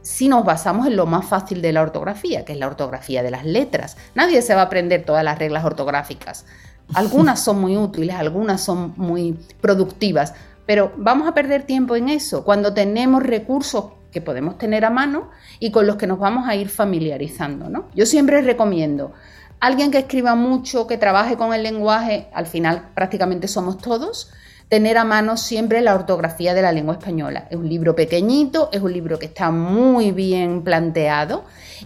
si 0.00 0.28
nos 0.28 0.42
basamos 0.44 0.86
en 0.86 0.96
lo 0.96 1.04
más 1.04 1.26
fácil 1.26 1.60
de 1.60 1.72
la 1.72 1.82
ortografía, 1.82 2.44
que 2.46 2.52
es 2.52 2.58
la 2.58 2.68
ortografía 2.68 3.22
de 3.22 3.32
las 3.32 3.44
letras. 3.44 3.98
Nadie 4.14 4.40
se 4.40 4.54
va 4.54 4.62
a 4.62 4.64
aprender 4.66 5.04
todas 5.04 5.24
las 5.24 5.38
reglas 5.38 5.64
ortográficas. 5.64 6.46
Algunas 6.94 7.42
son 7.42 7.60
muy 7.60 7.76
útiles, 7.76 8.14
algunas 8.14 8.62
son 8.62 8.94
muy 8.96 9.32
productivas, 9.60 10.32
pero 10.66 10.92
vamos 10.96 11.28
a 11.28 11.34
perder 11.34 11.62
tiempo 11.62 11.96
en 11.96 12.08
eso 12.08 12.44
cuando 12.44 12.74
tenemos 12.74 13.22
recursos 13.22 13.92
que 14.10 14.20
podemos 14.20 14.58
tener 14.58 14.84
a 14.84 14.90
mano 14.90 15.30
y 15.60 15.70
con 15.70 15.86
los 15.86 15.96
que 15.96 16.06
nos 16.06 16.18
vamos 16.18 16.48
a 16.48 16.56
ir 16.56 16.68
familiarizando. 16.68 17.68
¿no? 17.68 17.88
Yo 17.94 18.06
siempre 18.06 18.42
recomiendo 18.42 19.12
alguien 19.60 19.90
que 19.90 19.98
escriba 19.98 20.34
mucho, 20.34 20.86
que 20.86 20.98
trabaje 20.98 21.36
con 21.36 21.54
el 21.54 21.62
lenguaje, 21.62 22.28
al 22.32 22.46
final 22.46 22.88
prácticamente 22.94 23.48
somos 23.48 23.78
todos, 23.78 24.32
tener 24.68 24.98
a 24.98 25.04
mano 25.04 25.36
siempre 25.36 25.80
la 25.80 25.94
ortografía 25.94 26.54
de 26.54 26.62
la 26.62 26.72
lengua 26.72 26.94
española. 26.94 27.46
Es 27.50 27.56
un 27.56 27.68
libro 27.68 27.94
pequeñito, 27.94 28.68
es 28.72 28.80
un 28.80 28.92
libro 28.92 29.18
que 29.18 29.26
está 29.26 29.50
muy 29.50 30.12
bien 30.12 30.62
planteado 30.62 31.44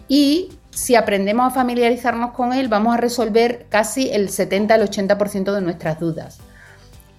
y 0.09 0.51
si 0.70 0.95
aprendemos 0.95 1.47
a 1.47 1.51
familiarizarnos 1.51 2.31
con 2.31 2.53
él, 2.53 2.68
vamos 2.68 2.95
a 2.95 2.97
resolver 2.97 3.66
casi 3.68 4.09
el 4.11 4.31
70 4.31 4.74
al 4.74 4.89
80% 4.89 5.53
de 5.53 5.61
nuestras 5.61 5.99
dudas. 5.99 6.39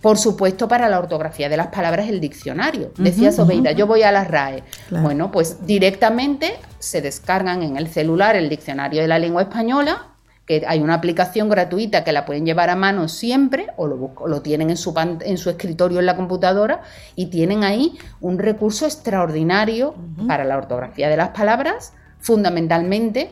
Por 0.02 0.18
supuesto, 0.18 0.68
para 0.68 0.90
la 0.90 1.00
ortografía 1.00 1.48
de 1.48 1.58
las 1.58 1.68
palabras, 1.68 2.10
el 2.10 2.20
diccionario. 2.20 2.92
Decía 2.98 3.32
Sobeida, 3.32 3.72
yo 3.72 3.86
voy 3.86 4.02
a 4.04 4.12
la 4.12 4.24
RAE. 4.24 4.64
Bueno, 4.90 5.32
pues 5.32 5.66
directamente 5.66 6.56
se 6.80 7.02
descargan 7.02 7.62
en 7.62 7.78
el 7.78 7.88
celular 7.88 8.36
el 8.36 8.50
diccionario 8.50 9.02
de 9.02 9.08
la 9.08 9.20
lengua 9.20 9.44
española 9.44 10.08
que 10.46 10.64
hay 10.68 10.80
una 10.80 10.96
aplicación 10.96 11.50
gratuita 11.50 12.04
que 12.04 12.12
la 12.12 12.26
pueden 12.26 12.46
llevar 12.46 12.70
a 12.70 12.76
mano 12.76 13.08
siempre 13.08 13.68
o 13.78 13.88
lo, 13.88 14.14
lo 14.26 14.42
tienen 14.42 14.70
en 14.70 14.78
su, 14.78 14.94
en 14.98 15.38
su 15.38 15.50
escritorio 15.50 16.00
en 16.00 16.06
la 16.06 16.16
computadora 16.16 16.82
y 17.16 17.28
tienen 17.28 17.64
ahí 17.64 17.98
un 18.20 18.40
recurso 18.40 18.86
extraordinario 18.86 19.96
para 20.28 20.44
la 20.44 20.58
ortografía 20.58 21.10
de 21.10 21.18
las 21.18 21.30
palabras, 21.30 21.94
fundamentalmente 22.20 23.32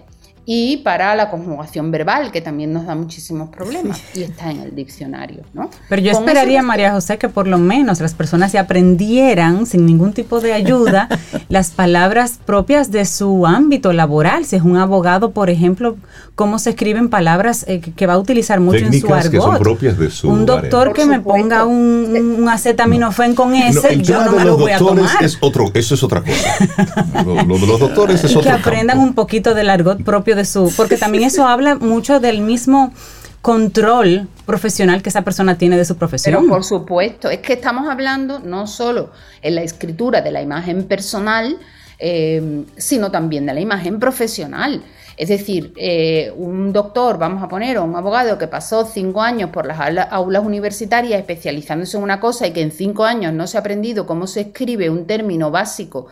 y 0.51 0.77
para 0.77 1.13
la 1.13 1.29
conjugación 1.29 1.91
verbal, 1.91 2.31
que 2.31 2.41
también 2.41 2.73
nos 2.73 2.87
da 2.87 2.95
muchísimos 2.95 3.49
problemas, 3.49 4.01
y 4.15 4.23
está 4.23 4.49
en 4.49 4.61
el 4.61 4.73
diccionario, 4.73 5.43
¿no? 5.53 5.69
Pero 5.87 6.01
yo 6.01 6.11
esperaría, 6.11 6.63
María 6.63 6.91
José, 6.91 7.19
que 7.19 7.29
por 7.29 7.45
lo 7.45 7.59
menos 7.59 7.99
las 7.99 8.15
personas 8.15 8.51
se 8.51 8.57
aprendieran, 8.57 9.67
sin 9.67 9.85
ningún 9.85 10.11
tipo 10.11 10.39
de 10.39 10.53
ayuda, 10.53 11.07
las 11.49 11.69
palabras 11.69 12.39
propias 12.43 12.89
de 12.89 13.05
su 13.05 13.45
ámbito 13.45 13.93
laboral. 13.93 14.43
Si 14.43 14.55
es 14.55 14.63
un 14.63 14.77
abogado, 14.77 15.33
por 15.33 15.51
ejemplo, 15.51 15.97
cómo 16.33 16.57
se 16.57 16.71
escriben 16.71 17.09
palabras 17.09 17.63
eh, 17.67 17.79
que 17.81 18.07
va 18.07 18.13
a 18.13 18.17
utilizar 18.17 18.59
mucho 18.59 18.85
en 18.85 18.99
su 18.99 19.13
argot. 19.13 19.29
que 19.29 19.37
son 19.41 19.59
propias 19.59 19.99
de 19.99 20.09
su 20.09 20.29
Un 20.31 20.47
doctor 20.47 20.93
que 20.93 21.05
me 21.05 21.19
ponga 21.19 21.65
un, 21.65 22.37
un 22.39 22.49
acetaminofén 22.49 23.35
con 23.35 23.53
ese, 23.53 24.01
yo 24.01 24.23
no 24.25 24.31
me 24.31 24.45
lo 24.45 24.57
voy 24.57 24.71
a 24.71 24.79
tomar. 24.79 25.23
Es 25.23 25.37
otro, 25.41 25.69
eso 25.75 25.93
es 25.93 26.01
otra 26.01 26.21
cosa. 26.23 27.23
lo, 27.23 27.35
de 27.35 27.67
los 27.67 27.79
doctores 27.79 28.23
es 28.23 28.35
Que 28.35 28.49
aprendan 28.49 28.97
un 28.97 29.13
poquito 29.13 29.53
del 29.53 29.69
argot 29.69 30.01
propio 30.01 30.35
de 30.35 30.38
porque 30.77 30.97
también 30.97 31.23
eso 31.23 31.47
habla 31.47 31.75
mucho 31.75 32.19
del 32.19 32.41
mismo 32.41 32.93
control 33.41 34.27
profesional 34.45 35.01
que 35.01 35.09
esa 35.09 35.23
persona 35.23 35.57
tiene 35.57 35.77
de 35.77 35.85
su 35.85 35.97
profesión. 35.97 36.35
Pero 36.35 36.47
por 36.47 36.63
supuesto, 36.63 37.29
es 37.29 37.39
que 37.39 37.53
estamos 37.53 37.89
hablando 37.89 38.39
no 38.39 38.67
solo 38.67 39.11
en 39.41 39.55
la 39.55 39.61
escritura 39.61 40.21
de 40.21 40.31
la 40.31 40.41
imagen 40.41 40.83
personal, 40.83 41.57
eh, 41.99 42.65
sino 42.77 43.11
también 43.11 43.45
de 43.45 43.53
la 43.53 43.59
imagen 43.59 43.99
profesional. 43.99 44.83
Es 45.17 45.27
decir, 45.27 45.73
eh, 45.75 46.31
un 46.37 46.71
doctor, 46.71 47.17
vamos 47.17 47.43
a 47.43 47.49
poner, 47.49 47.77
o 47.77 47.83
un 47.83 47.93
abogado 47.93 48.37
que 48.37 48.47
pasó 48.47 48.85
cinco 48.85 49.21
años 49.21 49.49
por 49.49 49.65
las 49.65 49.77
aulas 50.11 50.45
universitarias 50.45 51.19
especializándose 51.19 51.97
en 51.97 52.03
una 52.03 52.21
cosa 52.21 52.47
y 52.47 52.51
que 52.51 52.61
en 52.61 52.71
cinco 52.71 53.03
años 53.03 53.33
no 53.33 53.45
se 53.45 53.57
ha 53.57 53.59
aprendido 53.59 54.05
cómo 54.05 54.27
se 54.27 54.41
escribe 54.41 54.89
un 54.89 55.05
término 55.05 55.51
básico 55.51 56.07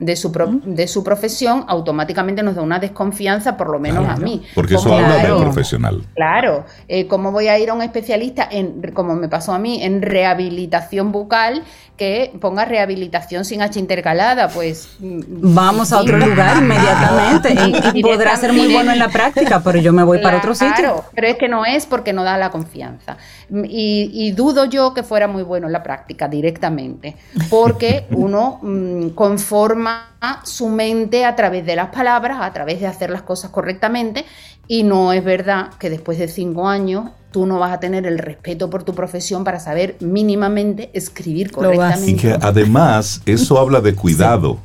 de 0.00 0.16
su, 0.16 0.32
de 0.64 0.88
su 0.88 1.04
profesión, 1.04 1.64
automáticamente 1.68 2.42
nos 2.42 2.56
da 2.56 2.62
una 2.62 2.78
desconfianza, 2.78 3.56
por 3.56 3.68
lo 3.68 3.78
menos 3.78 4.08
a 4.08 4.16
mí. 4.16 4.42
Porque 4.54 4.74
eso 4.74 4.92
habla 4.92 5.16
del 5.16 5.36
profesional. 5.36 6.02
Claro, 6.14 6.64
eh, 6.88 7.06
¿cómo 7.06 7.30
voy 7.30 7.48
a 7.48 7.58
ir 7.58 7.68
a 7.70 7.74
un 7.74 7.82
especialista, 7.82 8.48
en, 8.50 8.80
como 8.94 9.14
me 9.14 9.28
pasó 9.28 9.52
a 9.52 9.58
mí, 9.58 9.82
en 9.82 10.00
rehabilitación 10.00 11.12
bucal, 11.12 11.62
que 12.00 12.32
ponga 12.40 12.64
rehabilitación 12.64 13.44
sin 13.44 13.60
H 13.60 13.78
intercalada? 13.78 14.48
Pues... 14.48 14.88
Mm, 15.00 15.20
Vamos 15.54 15.92
a 15.92 16.00
otro 16.00 16.16
lugar 16.16 16.56
inmediatamente 16.56 17.54
y, 17.94 18.02
podrá 18.02 18.34
ser 18.38 18.54
muy 18.54 18.72
bueno 18.72 18.90
en 18.90 18.98
la 18.98 19.10
práctica, 19.10 19.60
pero 19.62 19.78
yo 19.80 19.92
me 19.92 20.02
voy 20.02 20.18
para 20.18 20.38
otro 20.38 20.54
sitio. 20.54 20.74
Claro, 20.76 21.04
pero 21.14 21.26
es 21.26 21.36
que 21.36 21.46
no 21.46 21.66
es 21.66 21.84
porque 21.84 22.14
no 22.14 22.24
da 22.24 22.38
la 22.38 22.50
confianza. 22.50 23.18
Y, 23.50 24.32
dudo 24.32 24.64
yo 24.64 24.94
que 24.94 25.02
fuera 25.02 25.28
muy 25.28 25.42
bueno 25.42 25.66
en 25.66 25.74
la 25.74 25.82
práctica 25.82 26.26
directamente, 26.26 27.16
porque 27.50 28.06
uno 28.12 28.60
mm, 28.62 29.10
conforma 29.10 30.16
su 30.42 30.70
mente 30.70 31.26
a 31.26 31.36
través 31.36 31.66
de 31.66 31.76
las 31.76 31.90
palabras, 31.90 32.38
a 32.40 32.50
través 32.50 32.80
de 32.80 32.86
hacer 32.86 33.10
las 33.10 33.20
cosas 33.20 33.50
correctamente, 33.50 34.24
y 34.66 34.84
no 34.84 35.12
es 35.12 35.22
verdad 35.22 35.68
que 35.78 35.90
después 35.90 36.18
de 36.18 36.28
cinco 36.28 36.66
años 36.66 37.10
tú 37.30 37.46
no 37.46 37.58
vas 37.58 37.72
a 37.72 37.80
tener 37.80 38.06
el 38.06 38.18
respeto 38.18 38.70
por 38.70 38.82
tu 38.82 38.94
profesión 38.94 39.44
para 39.44 39.60
saber 39.60 39.96
mínimamente 40.00 40.90
escribir 40.92 41.50
correctamente. 41.50 42.10
Y 42.10 42.16
que 42.16 42.36
además 42.40 43.22
eso 43.26 43.58
habla 43.58 43.80
de 43.80 43.94
cuidado. 43.94 44.58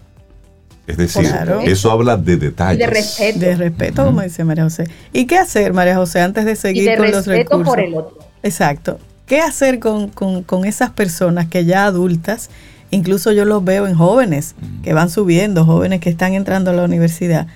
Es 0.87 0.97
decir, 0.97 1.27
eso 1.63 1.91
habla 1.91 2.15
de 2.15 2.37
detalles. 2.37 2.79
de 2.79 2.87
respeto. 2.87 3.39
De 3.39 3.55
respeto, 3.55 4.05
como 4.05 4.21
dice 4.21 4.43
María 4.43 4.63
José. 4.63 4.85
¿Y 5.13 5.25
qué 5.25 5.37
hacer, 5.37 5.73
María 5.73 5.95
José, 5.95 6.21
antes 6.21 6.45
de 6.45 6.55
seguir 6.55 6.95
con 6.97 7.11
los 7.11 7.25
recursos? 7.25 7.67
por 7.67 7.79
el 7.79 7.95
otro. 7.95 8.19
Exacto. 8.43 8.99
¿Qué 9.25 9.41
hacer 9.41 9.79
con, 9.79 10.09
con 10.09 10.65
esas 10.65 10.91
personas 10.91 11.47
que 11.47 11.65
ya 11.65 11.85
adultas 11.85 12.51
Incluso 12.91 13.31
yo 13.31 13.45
los 13.45 13.63
veo 13.63 13.87
en 13.87 13.95
jóvenes 13.95 14.55
que 14.83 14.93
van 14.93 15.09
subiendo, 15.09 15.65
jóvenes 15.65 15.99
que 15.99 16.09
están 16.09 16.33
entrando 16.33 16.71
a 16.71 16.73
la 16.73 16.83
universidad 16.83 17.47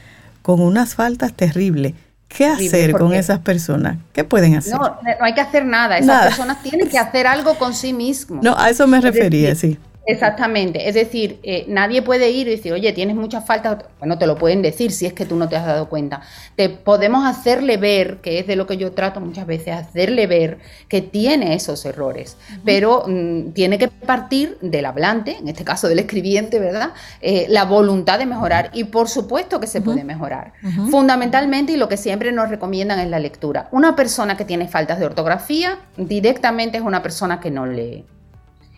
con 0.41 0.60
unas 0.60 0.95
faltas 0.95 1.34
terribles. 1.34 1.93
¿Qué 2.30 2.46
hacer 2.46 2.94
con 2.94 3.14
esas 3.14 3.40
personas? 3.40 3.98
¿Qué 4.14 4.24
pueden 4.24 4.56
hacer? 4.56 4.76
No, 4.76 4.80
no 4.80 5.26
hay 5.26 5.34
que 5.34 5.42
hacer 5.42 5.66
nada. 5.66 5.98
Esas 5.98 6.28
personas 6.28 6.64
tienen 6.64 6.88
que 6.88 6.98
hacer 6.98 7.28
algo 7.28 7.56
con 7.56 7.74
sí 7.74 7.92
mismos. 7.92 8.44
No, 8.44 8.56
a 8.58 8.70
eso 8.70 8.88
me 8.88 9.02
refería, 9.02 9.56
sí. 9.56 9.78
Exactamente, 10.10 10.89
es 10.89 10.95
decir, 10.95 11.39
eh, 11.43 11.66
nadie 11.68 12.01
puede 12.01 12.32
ir 12.32 12.47
y 12.47 12.51
decir, 12.51 12.74
oye, 12.74 12.91
tienes 12.93 13.16
muchas 13.16 13.45
faltas, 13.45 13.86
bueno, 13.99 14.18
te 14.18 14.26
lo 14.26 14.38
pueden 14.38 14.64
decir 14.64 14.91
si 14.91 15.05
es 15.05 15.14
que 15.14 15.24
tú 15.24 15.36
no 15.36 15.47
te 15.47 15.55
has 15.55 15.68
dado 15.68 15.88
cuenta. 15.88 16.22
Te 16.55 16.70
podemos 16.70 17.28
hacerle 17.28 17.78
ver, 17.78 18.18
que 18.18 18.39
es 18.39 18.47
de 18.47 18.55
lo 18.55 18.66
que 18.66 18.78
yo 18.78 18.91
trato 18.93 19.20
muchas 19.20 19.45
veces, 19.45 19.76
hacerle 19.76 20.26
ver 20.26 20.57
que 20.88 21.01
tiene 21.01 21.53
esos 21.53 21.86
errores, 21.86 22.38
pero 22.66 23.03
mm, 23.07 23.51
tiene 23.51 23.78
que 23.78 23.88
partir 23.88 24.57
del 24.62 24.86
hablante, 24.86 25.38
en 25.38 25.47
este 25.47 25.64
caso 25.64 25.88
del 25.88 25.99
escribiente, 25.99 26.57
¿verdad? 26.57 26.93
Eh, 27.22 27.45
la 27.47 27.66
voluntad 27.66 28.18
de 28.18 28.26
mejorar 28.26 28.72
y 28.74 28.86
por 28.86 29.10
supuesto 29.10 29.60
que 29.60 29.68
se 29.68 29.80
puede 29.80 30.03
mejorar. 30.03 30.53
Fundamentalmente 30.89 31.74
y 31.74 31.78
lo 31.78 31.88
que 31.88 31.97
siempre 31.97 32.32
nos 32.32 32.49
recomiendan 32.49 32.99
es 32.99 33.10
la 33.10 33.20
lectura. 33.20 33.68
Una 33.72 33.95
persona 33.95 34.36
que 34.36 34.45
tiene 34.45 34.68
faltas 34.68 34.99
de 34.99 35.05
ortografía 35.05 35.78
directamente 35.97 36.78
es 36.80 36.84
una 36.84 37.03
persona 37.03 37.39
que 37.39 37.51
no 37.51 37.68
lee. 37.68 38.05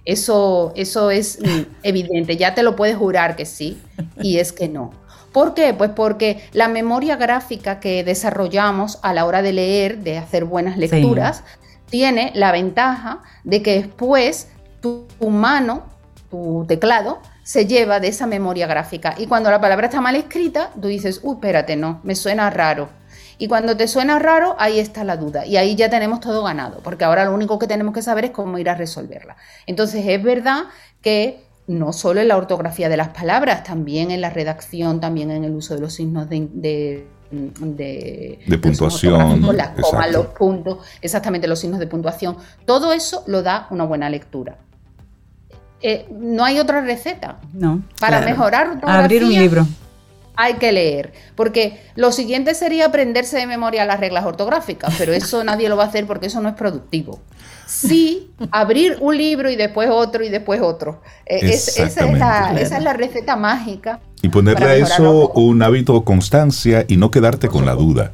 Eso, 0.06 0.74
eso 0.76 1.12
es 1.12 1.40
evidente, 1.84 2.38
ya 2.38 2.54
te 2.54 2.64
lo 2.64 2.76
puedes 2.76 2.98
jurar 2.98 3.36
que 3.36 3.46
sí, 3.46 3.80
y 4.22 4.38
es 4.38 4.52
que 4.52 4.68
no. 4.68 4.92
¿Por 5.32 5.54
qué? 5.54 5.74
Pues 5.74 5.92
porque 5.92 6.44
la 6.52 6.68
memoria 6.68 7.16
gráfica 7.16 7.80
que 7.80 8.04
desarrollamos 8.04 9.00
a 9.02 9.14
la 9.14 9.26
hora 9.26 9.42
de 9.42 9.54
leer, 9.54 10.00
de 10.00 10.18
hacer 10.18 10.44
buenas 10.44 10.78
lecturas, 10.78 11.44
tiene 11.90 12.32
la 12.36 12.52
ventaja 12.52 13.22
de 13.44 13.62
que 13.62 13.76
después 13.76 14.50
tu, 14.82 15.06
mano, 15.30 15.84
tu 16.30 16.66
teclado, 16.68 17.20
se 17.44 17.66
lleva 17.66 18.00
de 18.00 18.10
esa 18.10 18.28
memoria 18.28 18.68
gráfica. 18.68 19.16
Y 19.18 19.28
cuando 19.28 19.50
la 19.50 19.62
palabra 19.62 19.88
está 19.88 20.02
mal 20.02 20.16
escrita, 20.16 20.72
tú 20.82 20.88
dices, 20.88 21.22
uy, 21.24 21.36
espérate, 21.36 21.76
no, 21.76 22.02
me 22.04 22.16
suena 22.16 22.50
raro. 22.50 22.90
Y 23.42 23.48
cuando 23.48 23.76
te 23.76 23.88
suena 23.88 24.20
raro, 24.20 24.56
ahí 24.60 24.78
está 24.78 25.04
la 25.04 25.18
duda. 25.18 25.48
Y 25.48 25.58
ahí 25.58 25.74
ya 25.76 25.90
tenemos 25.90 26.20
todo 26.20 26.44
ganado, 26.44 26.80
porque 26.84 27.06
ahora 27.06 27.26
lo 27.26 27.34
único 27.34 27.58
que 27.58 27.66
tenemos 27.66 27.92
que 27.92 28.04
saber 28.04 28.26
es 28.26 28.30
cómo 28.30 28.60
ir 28.60 28.70
a 28.70 28.76
resolverla. 28.76 29.36
Entonces 29.66 30.06
es 30.08 30.22
verdad 30.22 30.66
que 31.02 31.42
no 31.66 31.92
solo 31.92 32.22
en 32.22 32.28
la 32.28 32.38
ortografía 32.38 32.88
de 32.88 32.98
las 32.98 33.08
palabras, 33.08 33.64
también 33.64 34.12
en 34.12 34.22
la 34.22 34.30
redacción, 34.30 35.00
también 35.00 35.32
en 35.32 35.44
el 35.44 35.56
uso 35.56 35.74
de 35.74 35.82
los 35.82 35.92
signos 35.92 36.30
de, 36.30 36.50
de, 37.32 38.60
puntuación, 38.62 39.58
las 39.58 39.70
comas, 39.70 40.12
los 40.12 40.28
puntos, 40.28 40.78
exactamente 41.02 41.48
los 41.48 41.58
signos 41.58 41.80
de 41.80 41.88
puntuación. 41.88 42.38
Todo 42.68 42.94
eso 42.94 43.24
lo 43.26 43.42
da 43.42 43.66
una 43.72 43.86
buena 43.86 44.08
lectura. 44.12 44.60
Eh, 45.82 46.06
no 46.12 46.46
hay 46.46 46.60
otra 46.60 46.82
receta. 46.82 47.40
No. 47.54 47.82
Para 48.00 48.22
mejorar 48.22 48.80
Abrir 48.84 49.24
un 49.24 49.34
libro 49.34 49.66
hay 50.36 50.56
que 50.56 50.72
leer, 50.72 51.14
porque 51.36 51.80
lo 51.96 52.12
siguiente 52.12 52.56
sería 52.56 52.88
aprenderse 52.88 53.38
de 53.38 53.48
memoria 53.48 53.86
las 53.86 54.00
reglas 54.00 54.26
ortográficas, 54.26 54.94
pero 54.98 55.14
eso 55.14 55.44
nadie 55.46 55.70
lo 55.70 55.78
va 55.78 55.84
a 55.84 55.88
hacer 55.88 56.06
porque 56.08 56.28
eso 56.28 56.42
no 56.42 56.50
es 56.50 56.56
productivo. 56.56 57.20
Sí, 57.68 58.32
abrir 58.52 58.98
un 59.00 59.18
libro 59.18 59.50
y 59.50 59.56
después 59.56 59.90
otro 59.90 60.24
y 60.26 60.30
después 60.30 60.60
otro. 60.62 61.02
Eh, 61.26 61.40
esa, 61.44 61.86
es 61.86 62.84
la, 62.84 62.94
receta 62.94 63.38
mágica. 63.38 64.02
Y 64.22 64.28
ponerle 64.28 64.66
a 64.66 64.76
eso 64.76 65.30
un 65.30 65.64
hábito 65.64 65.94
de 65.94 66.04
constancia 66.04 66.86
y 66.88 66.98
no 66.98 67.12
quedarte 67.12 67.48
con 67.48 67.66
la 67.66 67.74
duda. 67.74 68.12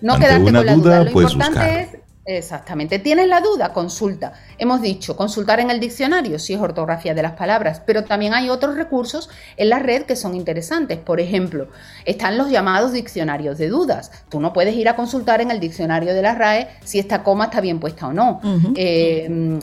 No 0.00 0.18
quedarte 0.18 0.42
con 0.42 0.66
la 0.66 0.74
duda. 0.74 1.04
Lo 1.04 1.10
importante 1.10 1.80
es 1.80 1.91
Exactamente. 2.24 3.00
¿Tienes 3.00 3.26
la 3.26 3.40
duda? 3.40 3.72
Consulta. 3.72 4.32
Hemos 4.56 4.80
dicho, 4.80 5.16
consultar 5.16 5.58
en 5.58 5.70
el 5.70 5.80
diccionario 5.80 6.38
si 6.38 6.54
es 6.54 6.60
ortografía 6.60 7.14
de 7.14 7.22
las 7.22 7.32
palabras, 7.32 7.82
pero 7.84 8.04
también 8.04 8.32
hay 8.32 8.48
otros 8.48 8.76
recursos 8.76 9.28
en 9.56 9.68
la 9.68 9.80
red 9.80 10.02
que 10.02 10.14
son 10.14 10.36
interesantes. 10.36 10.98
Por 10.98 11.18
ejemplo, 11.18 11.68
están 12.04 12.38
los 12.38 12.48
llamados 12.48 12.92
diccionarios 12.92 13.58
de 13.58 13.68
dudas. 13.68 14.12
Tú 14.28 14.40
no 14.40 14.52
puedes 14.52 14.76
ir 14.76 14.88
a 14.88 14.94
consultar 14.94 15.40
en 15.40 15.50
el 15.50 15.58
diccionario 15.58 16.14
de 16.14 16.22
la 16.22 16.34
RAE 16.34 16.68
si 16.84 17.00
esta 17.00 17.24
coma 17.24 17.46
está 17.46 17.60
bien 17.60 17.80
puesta 17.80 18.06
o 18.06 18.12
no. 18.12 18.40
Eh, 18.76 19.28
mm, 19.28 19.58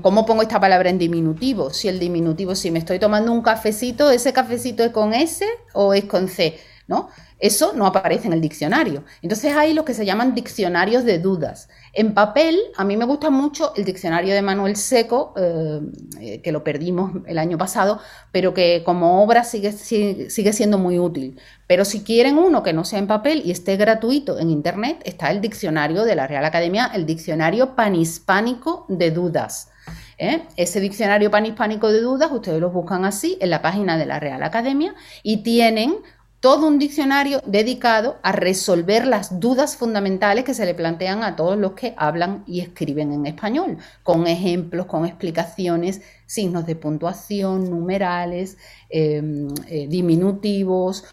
¿Cómo 0.00 0.24
pongo 0.24 0.42
esta 0.42 0.58
palabra 0.58 0.88
en 0.88 0.98
diminutivo? 0.98 1.70
Si 1.70 1.86
el 1.86 1.98
diminutivo, 1.98 2.54
si 2.54 2.70
me 2.70 2.78
estoy 2.78 2.98
tomando 2.98 3.30
un 3.30 3.42
cafecito, 3.42 4.10
¿ese 4.10 4.32
cafecito 4.32 4.82
es 4.82 4.90
con 4.90 5.12
S 5.12 5.46
o 5.74 5.92
es 5.92 6.04
con 6.06 6.28
C? 6.28 6.58
¿No? 6.88 7.10
Eso 7.40 7.72
no 7.74 7.86
aparece 7.86 8.26
en 8.26 8.34
el 8.34 8.40
diccionario. 8.40 9.04
Entonces 9.22 9.54
hay 9.54 9.72
lo 9.72 9.84
que 9.84 9.94
se 9.94 10.04
llaman 10.04 10.34
diccionarios 10.34 11.04
de 11.04 11.18
dudas. 11.18 11.68
En 11.92 12.14
papel, 12.14 12.56
a 12.76 12.84
mí 12.84 12.96
me 12.96 13.04
gusta 13.04 13.30
mucho 13.30 13.72
el 13.74 13.84
diccionario 13.84 14.32
de 14.32 14.42
Manuel 14.42 14.76
Seco, 14.76 15.34
eh, 15.36 15.80
eh, 16.20 16.40
que 16.40 16.52
lo 16.52 16.62
perdimos 16.62 17.12
el 17.26 17.38
año 17.38 17.58
pasado, 17.58 18.00
pero 18.30 18.54
que 18.54 18.82
como 18.84 19.22
obra 19.22 19.42
sigue, 19.42 19.72
sigue, 19.72 20.52
siendo 20.52 20.78
muy 20.78 20.98
útil. 20.98 21.40
Pero 21.66 21.84
si 21.84 22.02
quieren 22.02 22.38
uno 22.38 22.62
que 22.62 22.72
no 22.72 22.84
sea 22.84 23.00
en 23.00 23.08
papel 23.08 23.42
y 23.44 23.50
esté 23.50 23.76
gratuito 23.76 24.38
en 24.38 24.50
Internet, 24.50 25.02
está 25.04 25.30
el 25.30 25.40
diccionario 25.40 26.04
de 26.04 26.14
la 26.14 26.28
Real 26.28 26.44
Academia, 26.44 26.90
el 26.94 27.06
diccionario 27.06 27.74
panhispánico 27.74 28.86
de 28.88 29.10
dudas. 29.10 29.70
¿eh? 30.18 30.42
Ese 30.56 30.80
diccionario 30.80 31.30
panhispánico 31.30 31.90
de 31.90 32.02
dudas, 32.02 32.30
ustedes 32.30 32.60
lo 32.60 32.70
buscan 32.70 33.04
así 33.04 33.36
en 33.40 33.50
la 33.50 33.62
página 33.62 33.98
de 33.98 34.06
la 34.06 34.20
Real 34.20 34.42
Academia 34.44 34.94
y 35.24 35.38
tienen 35.42 35.96
todo 36.40 36.66
un 36.66 36.78
diccionario 36.78 37.42
dedicado 37.44 38.16
a 38.22 38.32
resolver 38.32 39.06
las 39.06 39.40
dudas 39.40 39.76
fundamentales 39.76 40.44
que 40.44 40.54
se 40.54 40.64
le 40.64 40.74
plantean 40.74 41.22
a 41.22 41.36
todos 41.36 41.58
los 41.58 41.72
que 41.72 41.94
hablan 41.98 42.44
y 42.46 42.60
escriben 42.60 43.12
en 43.12 43.26
español, 43.26 43.76
con 44.02 44.26
ejemplos, 44.26 44.86
con 44.86 45.04
explicaciones, 45.04 46.00
signos 46.24 46.64
de 46.64 46.76
puntuación, 46.76 47.68
numerales, 47.68 48.56
em, 48.88 49.48
eh, 49.68 49.86
diminutivos, 49.86 51.04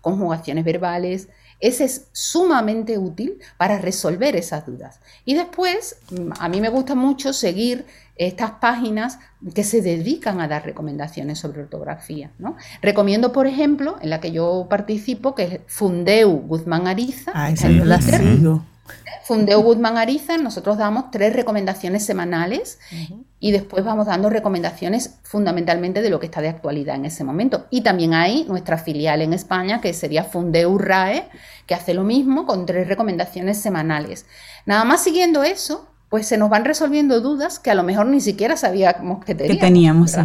conjugaciones 0.00 0.64
verbales. 0.64 1.28
Ese 1.60 1.84
es 1.84 2.08
sumamente 2.10 2.98
útil 2.98 3.38
para 3.56 3.78
resolver 3.78 4.34
esas 4.34 4.66
dudas. 4.66 4.98
Y 5.24 5.34
después, 5.34 5.96
a 6.40 6.48
mí 6.48 6.60
me 6.60 6.68
gusta 6.70 6.96
mucho 6.96 7.32
seguir 7.32 7.86
estas 8.16 8.52
páginas 8.52 9.18
que 9.54 9.64
se 9.64 9.82
dedican 9.82 10.40
a 10.40 10.48
dar 10.48 10.64
recomendaciones 10.64 11.38
sobre 11.38 11.62
ortografía. 11.62 12.30
¿no? 12.38 12.56
Recomiendo, 12.80 13.32
por 13.32 13.46
ejemplo, 13.46 13.96
en 14.00 14.10
la 14.10 14.20
que 14.20 14.32
yo 14.32 14.66
participo, 14.68 15.34
que 15.34 15.42
es 15.44 15.60
Fundeu 15.66 16.30
Guzmán 16.30 16.86
Ariza. 16.86 17.32
Ah, 17.34 17.50
la 17.84 18.00
sigo. 18.00 18.64
Fundeu 19.24 19.62
Guzmán 19.62 19.96
Ariza, 19.98 20.36
nosotros 20.36 20.76
damos 20.78 21.10
tres 21.10 21.32
recomendaciones 21.34 22.04
semanales 22.04 22.78
y 23.38 23.52
después 23.52 23.84
vamos 23.84 24.06
dando 24.06 24.28
recomendaciones 24.30 25.18
fundamentalmente 25.22 26.02
de 26.02 26.10
lo 26.10 26.18
que 26.18 26.26
está 26.26 26.40
de 26.40 26.48
actualidad 26.48 26.96
en 26.96 27.06
ese 27.06 27.22
momento. 27.24 27.66
Y 27.70 27.82
también 27.82 28.14
hay 28.14 28.44
nuestra 28.44 28.78
filial 28.78 29.22
en 29.22 29.32
España, 29.32 29.80
que 29.80 29.94
sería 29.94 30.24
Fundeu 30.24 30.76
RAE, 30.76 31.28
que 31.66 31.74
hace 31.74 31.94
lo 31.94 32.02
mismo 32.02 32.46
con 32.46 32.66
tres 32.66 32.88
recomendaciones 32.88 33.58
semanales. 33.58 34.26
Nada 34.66 34.84
más 34.84 35.02
siguiendo 35.04 35.44
eso, 35.44 35.91
pues 36.12 36.26
se 36.26 36.36
nos 36.36 36.50
van 36.50 36.66
resolviendo 36.66 37.22
dudas 37.22 37.58
que 37.58 37.70
a 37.70 37.74
lo 37.74 37.84
mejor 37.84 38.04
ni 38.04 38.20
siquiera 38.20 38.54
sabíamos 38.58 39.24
que 39.24 39.34
teníamos. 39.34 39.58
Que 39.58 39.66
teníamos, 39.66 40.16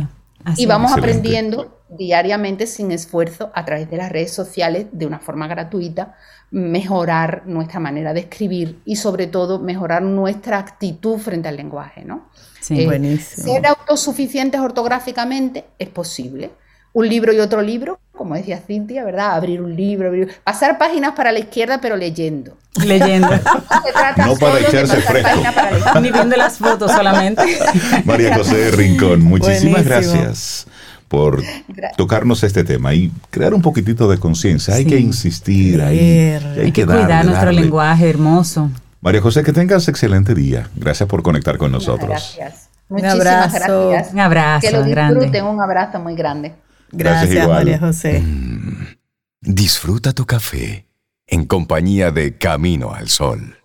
y 0.58 0.66
vamos 0.66 0.92
aprendiendo 0.92 1.80
diariamente 1.88 2.68
sin 2.68 2.92
esfuerzo 2.92 3.52
a 3.56 3.64
través 3.64 3.90
de 3.90 3.96
las 3.96 4.12
redes 4.12 4.34
sociales 4.34 4.88
de 4.92 5.06
una 5.06 5.20
forma 5.20 5.48
gratuita 5.48 6.18
mejorar 6.52 7.44
nuestra 7.46 7.80
manera 7.80 8.14
de 8.14 8.20
escribir 8.20 8.82
y 8.84 8.98
sobre 8.98 9.28
todo 9.28 9.60
mejorar 9.60 10.02
nuestra 10.02 10.58
actitud 10.58 11.20
frente 11.20 11.48
al 11.48 11.56
lenguaje, 11.56 12.04
¿no? 12.04 12.28
Sí, 12.60 12.82
eh, 12.82 12.86
buenísimo. 12.86 13.48
Ser 13.48 13.66
autosuficientes 13.68 14.60
ortográficamente 14.60 15.68
es 15.80 15.88
posible 15.88 16.52
un 16.98 17.08
libro 17.08 17.32
y 17.32 17.40
otro 17.40 17.62
libro, 17.62 18.00
como 18.12 18.34
decía 18.34 18.60
Cintia, 18.66 19.06
¿verdad? 19.06 19.36
Abrir 19.36 19.62
un 19.62 19.76
libro, 19.76 20.12
pasar 20.44 20.80
páginas 20.80 21.12
para 21.12 21.32
la 21.32 21.38
izquierda, 21.38 21.80
pero 21.80 21.96
leyendo. 21.96 22.58
Leyendo. 22.84 23.30
no 24.18 24.36
para 24.38 24.60
echarse 24.62 25.00
fresco. 25.02 26.00
Ni 26.02 26.12
viendo 26.12 26.36
las 26.36 26.58
fotos 26.58 26.92
solamente. 26.92 27.44
María 28.04 28.36
José 28.36 28.72
Rincón, 28.72 29.22
muchísimas 29.22 29.86
gracias 29.86 30.66
por 31.08 31.44
tocarnos 31.98 32.44
este 32.44 32.64
tema 32.64 32.96
y 32.96 33.12
crear 33.30 33.54
un 33.54 33.62
poquitito 33.62 34.10
de 34.10 34.18
conciencia. 34.18 34.74
Hay 34.74 34.86
que 34.86 34.98
insistir, 34.98 35.84
hay, 35.84 36.00
hay, 36.00 36.72
que, 36.72 36.84
cuidar 36.84 37.26
nuestro 37.26 37.52
lenguaje 37.52 38.10
hermoso. 38.10 38.72
María 39.02 39.22
José, 39.22 39.44
que 39.44 39.54
tengas 39.54 39.88
excelente 39.88 40.34
día. 40.34 40.68
Gracias 40.76 41.08
por 41.08 41.22
conectar 41.22 41.60
con 41.60 41.72
nosotros. 41.72 42.10
Gracias. 42.10 42.70
Muchísimas 42.90 43.20
gracias. 43.20 44.14
Un 44.14 44.20
abrazo. 44.20 44.68
Que 44.68 44.72
lo 44.72 44.84
disfruten. 44.84 45.46
Un 45.46 45.62
abrazo 45.62 46.00
muy 46.00 46.16
grande. 46.16 46.56
Gracias, 46.92 47.48
María 47.48 47.80
José. 47.80 48.20
Mm. 48.20 48.98
disfruta 49.42 50.14
tu 50.14 50.26
café 50.26 50.88
en 51.28 51.46
compañía 51.46 52.12
de 52.12 52.38
Camino 52.38 52.94
al 52.94 53.10
Sol. 53.10 53.57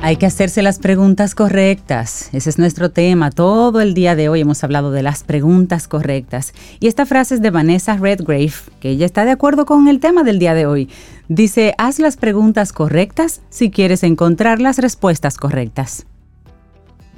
Hay 0.00 0.16
que 0.16 0.26
hacerse 0.26 0.62
las 0.62 0.78
preguntas 0.78 1.34
correctas. 1.34 2.30
Ese 2.32 2.50
es 2.50 2.58
nuestro 2.58 2.90
tema. 2.90 3.32
Todo 3.32 3.80
el 3.80 3.94
día 3.94 4.14
de 4.14 4.28
hoy 4.28 4.40
hemos 4.40 4.62
hablado 4.62 4.92
de 4.92 5.02
las 5.02 5.24
preguntas 5.24 5.88
correctas. 5.88 6.54
Y 6.78 6.86
esta 6.86 7.04
frase 7.04 7.34
es 7.34 7.42
de 7.42 7.50
Vanessa 7.50 7.96
Redgrave, 7.96 8.52
que 8.78 8.90
ella 8.90 9.04
está 9.04 9.24
de 9.24 9.32
acuerdo 9.32 9.66
con 9.66 9.88
el 9.88 9.98
tema 9.98 10.22
del 10.22 10.38
día 10.38 10.54
de 10.54 10.66
hoy. 10.66 10.88
Dice, 11.28 11.74
haz 11.78 11.98
las 11.98 12.16
preguntas 12.16 12.72
correctas 12.72 13.42
si 13.50 13.70
quieres 13.70 14.04
encontrar 14.04 14.60
las 14.60 14.78
respuestas 14.78 15.36
correctas. 15.36 16.06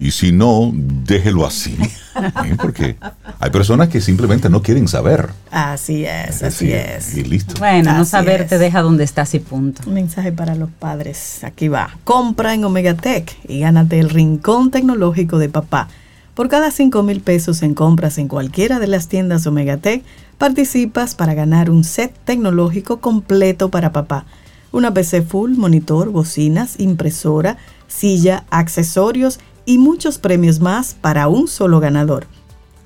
Y 0.01 0.13
si 0.13 0.33
no, 0.33 0.73
déjelo 0.75 1.45
así. 1.47 1.77
¿eh? 1.79 2.57
Porque 2.59 2.97
hay 3.39 3.51
personas 3.51 3.89
que 3.89 4.01
simplemente 4.01 4.49
no 4.49 4.63
quieren 4.63 4.89
saber. 4.89 5.29
Así 5.51 6.07
es, 6.07 6.43
así 6.43 6.73
es. 6.73 7.15
Y 7.19 7.23
listo. 7.23 7.57
Bueno, 7.59 7.93
no 7.93 8.07
saber 8.07 8.49
te 8.49 8.57
deja 8.57 8.81
donde 8.81 9.05
estás 9.05 9.35
y 9.35 9.41
punto. 9.41 9.83
Un 9.87 9.93
mensaje 9.93 10.33
para 10.33 10.55
los 10.55 10.71
padres. 10.71 11.45
Aquí 11.45 11.69
va. 11.69 11.99
Compra 12.05 12.55
en 12.55 12.65
Omega 12.65 12.95
Tech 12.95 13.37
y 13.47 13.61
gánate 13.61 14.01
el 14.01 14.09
rincón 14.09 14.71
tecnológico 14.71 15.39
de 15.39 15.51
papá. 15.51 15.89
Por 16.33 16.49
cada 16.49 16.71
5 16.71 17.03
mil 17.03 17.21
pesos 17.21 17.63
en 17.63 17.75
compras 17.75 18.17
en 18.17 18.27
cualquiera 18.27 18.79
de 18.79 18.87
las 18.87 19.07
tiendas 19.07 19.47
Omega 19.47 19.77
Tech, 19.77 20.03
participas 20.39 21.15
para 21.15 21.35
ganar 21.35 21.69
un 21.69 21.85
set 21.85 22.15
tecnológico 22.25 23.01
completo 23.01 23.69
para 23.69 23.93
papá. 23.93 24.25
Una 24.73 24.95
PC 24.95 25.21
full, 25.21 25.57
monitor, 25.57 26.09
bocinas, 26.09 26.81
impresora, 26.81 27.59
silla, 27.89 28.45
accesorios 28.51 29.41
y 29.71 29.79
muchos 29.79 30.19
premios 30.19 30.59
más 30.59 30.97
para 31.01 31.29
un 31.29 31.47
solo 31.47 31.79
ganador. 31.79 32.27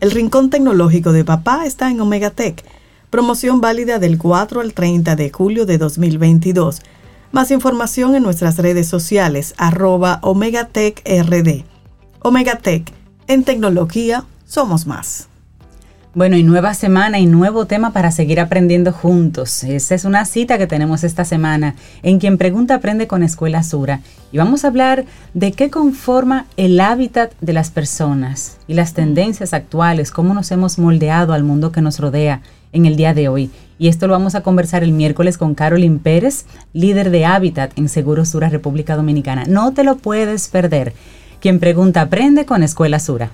El 0.01 0.11
Rincón 0.11 0.51
Tecnológico 0.51 1.12
de 1.12 1.24
Papá 1.24 1.64
está 1.64 1.91
en 1.91 1.99
Omega 1.99 2.28
Tech. 2.28 2.62
Promoción 3.09 3.62
válida 3.62 3.99
del 3.99 4.18
4 4.18 4.61
al 4.61 4.74
30 4.74 5.16
de 5.16 5.30
julio 5.30 5.64
de 5.64 5.78
2022. 5.78 6.82
Más 7.32 7.51
información 7.51 8.14
en 8.14 8.22
nuestras 8.22 8.59
redes 8.59 8.87
sociales 8.87 9.55
arroba 9.57 10.18
Omega 10.20 10.66
Tech 10.66 11.03
RD. 11.07 11.64
Omega 12.20 12.57
Tech, 12.57 12.93
en 13.28 13.45
tecnología 13.45 14.26
somos 14.45 14.87
más. 14.87 15.28
Bueno, 16.15 16.37
y 16.37 16.45
nueva 16.45 16.75
semana 16.75 17.19
y 17.19 17.27
nuevo 17.27 17.67
tema 17.67 17.93
para 17.93 18.12
seguir 18.12 18.39
aprendiendo 18.39 18.93
juntos. 18.93 19.65
Esa 19.65 19.97
es 19.97 20.05
una 20.05 20.25
cita 20.27 20.59
que 20.59 20.69
tenemos 20.69 21.03
esta 21.03 21.25
semana 21.25 21.75
en 22.05 22.21
Quien 22.21 22.39
Pregunta 22.39 22.77
Aprende 22.77 23.09
con 23.09 23.25
Escuela 23.25 23.65
Sura. 23.65 23.99
Y 24.31 24.39
vamos 24.39 24.65
a 24.65 24.69
hablar 24.69 25.07
de 25.35 25.51
qué 25.51 25.71
conforma 25.71 26.47
el 26.57 26.79
hábitat 26.79 27.33
de 27.41 27.53
las 27.53 27.73
personas 27.73 28.59
y 28.69 28.75
las 28.75 28.95
tendencias 28.95 29.53
actuales, 29.53 30.12
cómo 30.12 30.35
nos 30.35 30.53
hemos 30.53 30.79
moldeado 30.79 31.33
al 31.33 31.43
mundo 31.43 31.73
que 31.73 31.83
nos 31.83 31.99
rodea 31.99 32.43
en 32.73 32.87
el 32.87 32.95
día 32.95 33.12
de 33.12 33.27
hoy. 33.27 33.51
Y 33.81 33.89
esto 33.89 34.07
lo 34.07 34.12
vamos 34.12 34.37
a 34.37 34.43
conversar 34.43 34.85
el 34.85 34.93
miércoles 34.93 35.37
con 35.37 35.57
Carolyn 35.57 35.99
Pérez, 35.99 36.45
líder 36.73 37.11
de 37.11 37.25
Hábitat 37.25 37.77
en 37.77 37.89
Seguro 37.89 38.25
Sura 38.25 38.49
República 38.49 38.95
Dominicana. 38.95 39.47
No 39.49 39.73
te 39.73 39.83
lo 39.83 39.97
puedes 39.97 40.47
perder. 40.47 40.93
Quien 41.41 41.59
Pregunta 41.59 42.03
Aprende 42.03 42.47
con 42.47 42.62
Escuela 42.62 43.01
Sura. 43.01 43.33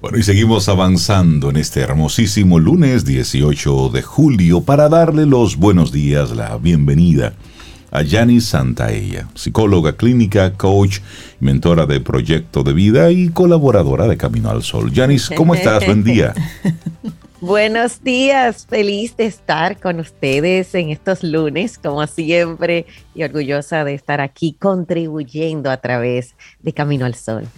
Bueno, 0.00 0.16
y 0.16 0.22
seguimos 0.22 0.68
avanzando 0.68 1.50
en 1.50 1.56
este 1.56 1.80
hermosísimo 1.80 2.60
lunes 2.60 3.04
18 3.04 3.88
de 3.88 4.02
julio 4.02 4.60
para 4.60 4.88
darle 4.88 5.26
los 5.26 5.56
buenos 5.56 5.90
días, 5.90 6.30
la 6.30 6.56
bienvenida 6.56 7.32
a 7.90 8.02
Yanis 8.02 8.44
Santaella, 8.44 9.26
psicóloga 9.34 9.96
clínica, 9.96 10.52
coach, 10.52 11.00
mentora 11.40 11.84
de 11.86 11.98
Proyecto 11.98 12.62
de 12.62 12.74
Vida 12.74 13.10
y 13.10 13.30
colaboradora 13.30 14.06
de 14.06 14.16
Camino 14.16 14.50
al 14.50 14.62
Sol. 14.62 14.92
Yanis, 14.92 15.30
¿cómo 15.36 15.56
estás? 15.56 15.84
Buen 15.84 16.04
día. 16.04 16.32
Buenos 17.40 18.04
días, 18.04 18.66
feliz 18.68 19.16
de 19.16 19.26
estar 19.26 19.80
con 19.80 19.98
ustedes 19.98 20.76
en 20.76 20.90
estos 20.90 21.24
lunes, 21.24 21.76
como 21.76 22.06
siempre, 22.06 22.86
y 23.16 23.24
orgullosa 23.24 23.82
de 23.82 23.94
estar 23.94 24.20
aquí 24.20 24.54
contribuyendo 24.56 25.72
a 25.72 25.78
través 25.78 26.36
de 26.60 26.72
Camino 26.72 27.04
al 27.04 27.16
Sol. 27.16 27.48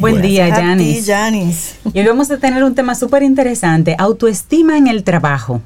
Buen 0.00 0.20
día, 0.20 0.54
Janis. 0.54 1.78
Y 1.92 2.00
hoy 2.00 2.06
vamos 2.06 2.30
a 2.30 2.38
tener 2.38 2.62
un 2.64 2.74
tema 2.74 2.94
súper 2.94 3.22
interesante, 3.22 3.94
autoestima 3.98 4.76
en 4.76 4.88
el 4.88 5.04
trabajo. 5.04 5.60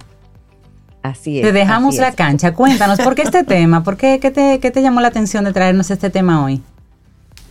Así 1.02 1.38
es. 1.38 1.46
Te 1.46 1.52
dejamos 1.52 1.96
la 1.96 2.12
cancha. 2.12 2.54
Cuéntanos, 2.54 3.00
¿por 3.00 3.14
qué 3.14 3.22
este 3.22 3.44
tema? 3.44 3.82
¿Por 3.82 3.96
qué, 3.96 4.20
qué 4.20 4.30
te, 4.30 4.60
qué 4.60 4.70
te 4.70 4.82
llamó 4.82 5.00
la 5.00 5.08
atención 5.08 5.44
de 5.44 5.52
traernos 5.52 5.90
este 5.90 6.10
tema 6.10 6.44
hoy? 6.44 6.60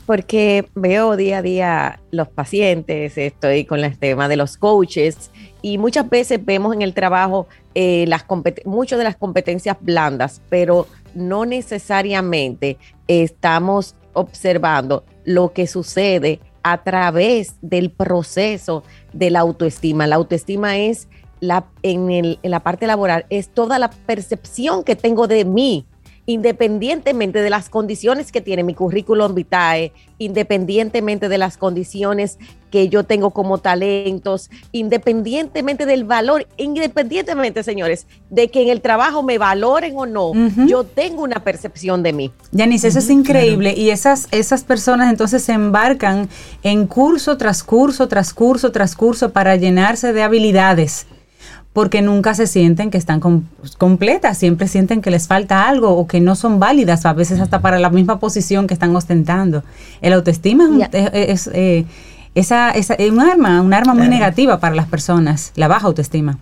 Porque 0.05 0.67
veo 0.73 1.15
día 1.15 1.39
a 1.39 1.41
día 1.41 1.99
los 2.11 2.27
pacientes, 2.29 3.17
estoy 3.17 3.65
con 3.65 3.83
el 3.83 3.97
tema 3.97 4.27
de 4.27 4.37
los 4.37 4.57
coaches 4.57 5.31
y 5.61 5.77
muchas 5.77 6.09
veces 6.09 6.43
vemos 6.43 6.73
en 6.73 6.81
el 6.81 6.93
trabajo 6.93 7.47
eh, 7.75 8.05
las 8.07 8.25
muchas 8.65 8.97
de 8.97 9.03
las 9.03 9.17
competencias 9.17 9.77
blandas, 9.81 10.41
pero 10.49 10.87
no 11.13 11.45
necesariamente 11.45 12.77
estamos 13.07 13.95
observando 14.13 15.03
lo 15.25 15.53
que 15.53 15.67
sucede 15.67 16.39
a 16.71 16.83
través 16.83 17.55
del 17.61 17.91
proceso 17.91 18.83
de 19.13 19.29
la 19.29 19.39
autoestima. 19.39 20.07
La 20.07 20.15
autoestima 20.15 20.77
es 20.77 21.07
la, 21.39 21.65
en, 21.83 22.37
la 22.43 22.59
parte 22.59 22.87
laboral, 22.87 23.25
es 23.29 23.49
toda 23.49 23.79
la 23.79 23.89
percepción 23.89 24.83
que 24.83 24.95
tengo 24.95 25.27
de 25.27 25.45
mí 25.45 25.85
independientemente 26.25 27.41
de 27.41 27.49
las 27.49 27.69
condiciones 27.69 28.31
que 28.31 28.41
tiene 28.41 28.63
mi 28.63 28.73
currículum 28.73 29.33
vitae, 29.33 29.91
independientemente 30.17 31.29
de 31.29 31.37
las 31.37 31.57
condiciones 31.57 32.37
que 32.69 32.89
yo 32.89 33.03
tengo 33.03 33.31
como 33.31 33.57
talentos, 33.57 34.49
independientemente 34.71 35.85
del 35.85 36.03
valor, 36.03 36.47
independientemente, 36.57 37.63
señores, 37.63 38.05
de 38.29 38.49
que 38.49 38.61
en 38.61 38.69
el 38.69 38.81
trabajo 38.81 39.23
me 39.23 39.37
valoren 39.37 39.97
o 39.97 40.05
no, 40.05 40.33
yo 40.67 40.83
tengo 40.83 41.23
una 41.23 41.43
percepción 41.43 42.03
de 42.03 42.13
mí. 42.13 42.31
Yanis, 42.51 42.83
eso 42.83 42.99
es 42.99 43.09
increíble. 43.09 43.73
Y 43.75 43.89
esas, 43.89 44.27
esas 44.31 44.63
personas 44.63 45.09
entonces 45.09 45.43
se 45.43 45.53
embarcan 45.53 46.29
en 46.63 46.85
curso 46.85 47.37
tras 47.37 47.63
curso, 47.63 48.07
tras 48.07 48.33
curso, 48.33 48.71
tras 48.71 48.95
curso 48.95 49.31
para 49.31 49.55
llenarse 49.55 50.13
de 50.13 50.23
habilidades 50.23 51.07
porque 51.79 52.01
nunca 52.01 52.33
se 52.33 52.45
sienten 52.45 52.91
que 52.91 52.97
están 52.97 53.21
completas, 53.77 54.37
siempre 54.37 54.67
sienten 54.67 55.01
que 55.01 55.11
les 55.11 55.29
falta 55.29 55.69
algo 55.69 55.91
o 55.91 56.07
que 56.07 56.19
no 56.19 56.35
son 56.35 56.59
válidas, 56.59 57.05
a 57.05 57.13
veces 57.13 57.39
hasta 57.39 57.61
para 57.61 57.79
la 57.79 57.89
misma 57.89 58.19
posición 58.19 58.67
que 58.67 58.73
están 58.73 58.93
ostentando. 58.97 59.63
El 60.01 60.11
autoestima 60.11 60.67
es, 60.91 61.49
eh, 61.53 61.85
esa, 62.35 62.73
un 63.09 63.21
arma, 63.21 63.61
un 63.61 63.73
arma 63.73 63.93
muy 63.93 64.09
negativa 64.09 64.59
para 64.59 64.75
las 64.75 64.87
personas, 64.87 65.53
la 65.55 65.69
baja 65.69 65.87
autoestima. 65.87 66.39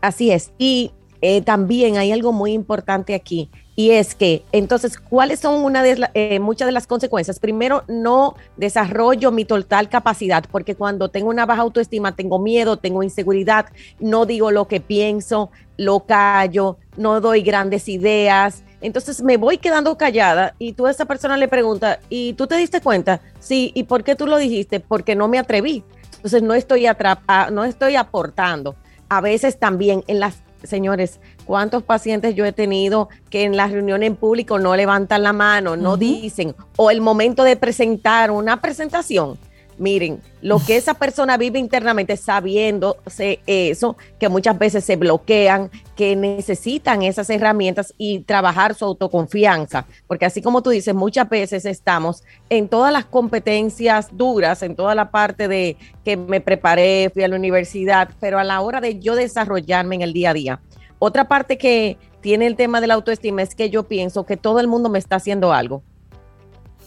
Así, 0.00 0.30
es. 0.30 0.52
Y 0.56 0.92
eh, 1.20 1.42
también 1.42 1.96
hay 1.96 2.12
algo 2.12 2.32
muy 2.32 2.52
importante 2.52 3.16
aquí 3.16 3.50
y 3.78 3.92
es 3.92 4.16
que, 4.16 4.42
entonces, 4.50 4.98
¿cuáles 4.98 5.38
son 5.38 5.62
una 5.62 5.84
de 5.84 6.10
eh, 6.14 6.40
muchas 6.40 6.66
de 6.66 6.72
las 6.72 6.88
consecuencias? 6.88 7.38
Primero, 7.38 7.84
no 7.86 8.34
desarrollo 8.56 9.30
mi 9.30 9.44
total 9.44 9.88
capacidad, 9.88 10.44
porque 10.50 10.74
cuando 10.74 11.10
tengo 11.10 11.28
una 11.28 11.46
baja 11.46 11.62
autoestima, 11.62 12.16
tengo 12.16 12.40
miedo, 12.40 12.78
tengo 12.78 13.04
inseguridad, 13.04 13.66
no 14.00 14.26
digo 14.26 14.50
lo 14.50 14.66
que 14.66 14.80
pienso, 14.80 15.52
lo 15.76 16.00
callo, 16.00 16.78
no 16.96 17.20
doy 17.20 17.42
grandes 17.42 17.88
ideas. 17.88 18.64
Entonces 18.80 19.22
me 19.22 19.36
voy 19.36 19.58
quedando 19.58 19.96
callada 19.96 20.56
y 20.58 20.72
tú 20.72 20.86
a 20.86 20.90
esa 20.90 21.04
persona 21.04 21.36
le 21.36 21.46
preguntas, 21.46 22.00
¿y 22.08 22.32
tú 22.32 22.48
te 22.48 22.56
diste 22.56 22.80
cuenta? 22.80 23.20
Sí, 23.38 23.70
¿y 23.76 23.84
por 23.84 24.02
qué 24.02 24.16
tú 24.16 24.26
lo 24.26 24.38
dijiste? 24.38 24.80
Porque 24.80 25.14
no 25.14 25.28
me 25.28 25.38
atreví. 25.38 25.84
Entonces 26.16 26.42
no 26.42 26.54
estoy, 26.54 26.86
atrapa, 26.86 27.52
no 27.52 27.62
estoy 27.62 27.94
aportando. 27.94 28.74
A 29.08 29.20
veces 29.20 29.56
también 29.60 30.02
en 30.08 30.18
las 30.18 30.42
señores, 30.64 31.20
¿cuántos 31.48 31.82
pacientes 31.82 32.34
yo 32.34 32.44
he 32.44 32.52
tenido 32.52 33.08
que 33.30 33.44
en 33.44 33.56
la 33.56 33.68
reunión 33.68 34.02
en 34.02 34.16
público 34.16 34.58
no 34.58 34.76
levantan 34.76 35.22
la 35.22 35.32
mano, 35.32 35.76
no 35.76 35.96
dicen, 35.96 36.54
o 36.76 36.90
el 36.90 37.00
momento 37.00 37.42
de 37.42 37.56
presentar 37.56 38.30
una 38.30 38.60
presentación? 38.60 39.38
Miren, 39.78 40.20
lo 40.42 40.58
que 40.58 40.76
esa 40.76 40.92
persona 40.92 41.38
vive 41.38 41.58
internamente 41.58 42.16
sabiéndose 42.16 43.40
eso, 43.46 43.96
que 44.18 44.28
muchas 44.28 44.58
veces 44.58 44.84
se 44.84 44.96
bloquean, 44.96 45.70
que 45.96 46.16
necesitan 46.16 47.02
esas 47.02 47.30
herramientas 47.30 47.94
y 47.96 48.20
trabajar 48.20 48.74
su 48.74 48.84
autoconfianza, 48.84 49.86
porque 50.06 50.26
así 50.26 50.42
como 50.42 50.62
tú 50.62 50.70
dices, 50.70 50.94
muchas 50.94 51.30
veces 51.30 51.64
estamos 51.64 52.24
en 52.50 52.68
todas 52.68 52.92
las 52.92 53.06
competencias 53.06 54.08
duras, 54.12 54.62
en 54.62 54.74
toda 54.76 54.94
la 54.94 55.10
parte 55.10 55.48
de 55.48 55.76
que 56.04 56.16
me 56.16 56.40
preparé, 56.40 57.10
fui 57.14 57.22
a 57.22 57.28
la 57.28 57.36
universidad, 57.36 58.10
pero 58.20 58.38
a 58.38 58.44
la 58.44 58.60
hora 58.60 58.80
de 58.80 58.98
yo 58.98 59.14
desarrollarme 59.14 59.94
en 59.94 60.02
el 60.02 60.12
día 60.12 60.30
a 60.30 60.34
día. 60.34 60.60
Otra 60.98 61.28
parte 61.28 61.58
que 61.58 61.98
tiene 62.20 62.46
el 62.46 62.56
tema 62.56 62.80
de 62.80 62.86
la 62.86 62.94
autoestima 62.94 63.42
es 63.42 63.54
que 63.54 63.70
yo 63.70 63.84
pienso 63.84 64.26
que 64.26 64.36
todo 64.36 64.60
el 64.60 64.68
mundo 64.68 64.88
me 64.88 64.98
está 64.98 65.16
haciendo 65.16 65.52
algo 65.52 65.82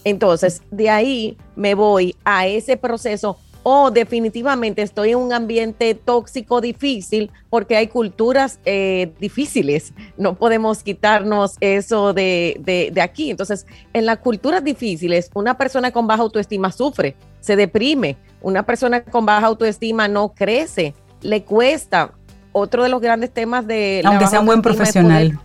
entonces, 0.04 0.62
de 0.72 0.90
ahí 0.90 1.38
me 1.56 1.76
voy 1.76 2.16
a 2.24 2.48
ese 2.48 2.78
proceso 2.78 3.38
o 3.64 3.92
definitivamente 3.92 4.82
estoy 4.82 5.12
en 5.12 5.18
un 5.18 5.34
ambiente 5.34 5.94
tóxico 5.94 6.62
difícil 6.62 7.30
porque 7.52 7.76
hay 7.76 7.88
culturas 7.88 8.60
eh, 8.66 9.14
difíciles. 9.20 9.94
No 10.18 10.36
podemos 10.36 10.82
quitarnos 10.82 11.58
eso 11.60 12.14
de, 12.14 12.60
de, 12.60 13.02
aquí. 13.02 13.30
Entonces, 13.30 13.68
en 13.94 14.08
las 14.08 14.18
culturas 14.18 14.64
difíciles, 14.64 15.30
una 15.36 15.60
persona 15.60 15.92
con 15.92 16.08
baja 16.08 16.24
autoestima 16.24 16.72
sufre, 16.72 17.16
se 17.40 17.56
deprime. 17.56 18.18
Una 18.42 18.66
persona 18.66 19.04
con 19.04 19.28
baja 19.28 19.46
autoestima 19.46 20.08
no 20.08 20.34
crece, 20.34 20.96
le 21.22 21.44
cuesta. 21.44 22.16
Otro 22.52 22.84
de 22.84 22.90
los 22.90 23.02
grandes 23.02 23.32
temas 23.32 23.66
de... 23.66 24.02
Aunque 24.06 24.28
sea 24.28 24.40
un 24.40 24.46
buen 24.46 24.62
profesional. 24.62 25.40